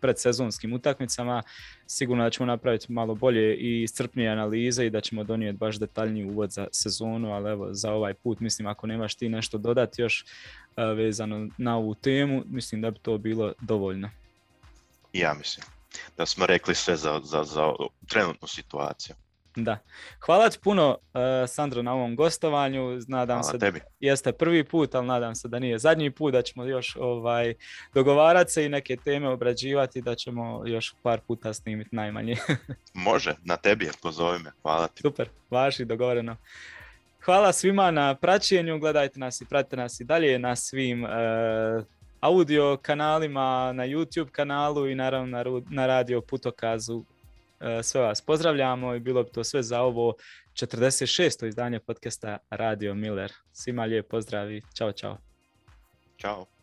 predsezonskim 0.00 0.72
utakmicama, 0.72 1.42
sigurno 1.86 2.24
da 2.24 2.30
ćemo 2.30 2.46
napraviti 2.46 2.92
malo 2.92 3.14
bolje 3.14 3.56
i 3.56 3.86
strpnije 3.88 4.30
analize 4.30 4.55
i 4.64 4.90
da 4.90 5.00
ćemo 5.00 5.24
donijeti 5.24 5.58
baš 5.58 5.78
detaljniji 5.78 6.24
uvod 6.24 6.50
za 6.50 6.66
sezonu, 6.72 7.32
ali 7.32 7.50
evo 7.50 7.68
za 7.70 7.92
ovaj 7.92 8.14
put 8.14 8.40
mislim 8.40 8.66
ako 8.68 8.86
nemaš 8.86 9.14
ti 9.14 9.28
nešto 9.28 9.58
dodati 9.58 10.02
još 10.02 10.24
uh, 10.24 10.96
vezano 10.96 11.48
na 11.58 11.76
ovu 11.76 11.94
temu, 11.94 12.42
mislim 12.46 12.80
da 12.80 12.90
bi 12.90 12.98
to 12.98 13.18
bilo 13.18 13.52
dovoljno. 13.60 14.10
Ja 15.12 15.34
mislim 15.34 15.66
da 16.16 16.26
smo 16.26 16.46
rekli 16.46 16.74
sve 16.74 16.96
za, 16.96 17.20
za, 17.24 17.44
za 17.44 17.72
trenutnu 18.08 18.48
situaciju. 18.48 19.16
Da. 19.56 19.78
Hvala 20.26 20.50
ti 20.50 20.58
puno, 20.62 20.90
uh, 20.90 21.20
Sandro, 21.48 21.82
na 21.82 21.94
ovom 21.94 22.16
gostovanju. 22.16 23.00
Nadam 23.08 23.42
Hvala 23.42 23.52
se 23.52 23.58
tebi. 23.58 23.78
da 23.78 23.86
jeste 24.00 24.32
prvi 24.32 24.64
put, 24.64 24.94
ali 24.94 25.06
nadam 25.06 25.34
se 25.34 25.48
da 25.48 25.58
nije 25.58 25.78
zadnji 25.78 26.10
put, 26.10 26.32
da 26.32 26.42
ćemo 26.42 26.64
još 26.64 26.96
ovaj, 27.00 27.54
dogovarati 27.94 28.52
se 28.52 28.64
i 28.64 28.68
neke 28.68 28.96
teme 28.96 29.28
obrađivati, 29.28 30.02
da 30.02 30.14
ćemo 30.14 30.62
još 30.66 30.94
par 31.02 31.20
puta 31.20 31.54
snimiti 31.54 31.96
najmanje. 31.96 32.36
Može, 32.94 33.34
na 33.44 33.56
tebi 33.56 33.84
je, 33.84 33.92
pozovi 34.02 34.38
me. 34.38 34.50
Hvala 34.62 34.88
ti. 34.88 35.02
Super, 35.02 35.28
vaši, 35.50 35.84
dogovoreno. 35.84 36.36
Hvala 37.24 37.52
svima 37.52 37.90
na 37.90 38.14
praćenju, 38.14 38.78
gledajte 38.78 39.20
nas 39.20 39.40
i 39.40 39.44
pratite 39.44 39.76
nas 39.76 40.00
i 40.00 40.04
dalje 40.04 40.38
na 40.38 40.56
svim 40.56 41.04
uh, 41.04 41.10
audio 42.20 42.78
kanalima, 42.82 43.72
na 43.72 43.86
YouTube 43.86 44.30
kanalu 44.30 44.88
i 44.88 44.94
naravno 44.94 45.26
na, 45.38 45.44
na 45.70 45.86
radio 45.86 46.20
Putokazu 46.20 47.04
sve 47.82 48.00
vas 48.00 48.20
pozdravljamo 48.20 48.94
i 48.94 49.00
bilo 49.00 49.22
bi 49.22 49.30
to 49.30 49.44
sve 49.44 49.62
za 49.62 49.80
ovo 49.80 50.14
46. 50.52 51.46
izdanje 51.46 51.80
podcasta 51.80 52.38
Radio 52.50 52.94
Miller. 52.94 53.32
Svima 53.52 53.84
lijep 53.84 54.08
pozdrav 54.08 54.52
i 54.52 54.62
čao, 54.74 54.92
čao. 54.92 55.18
Ćao. 56.18 56.55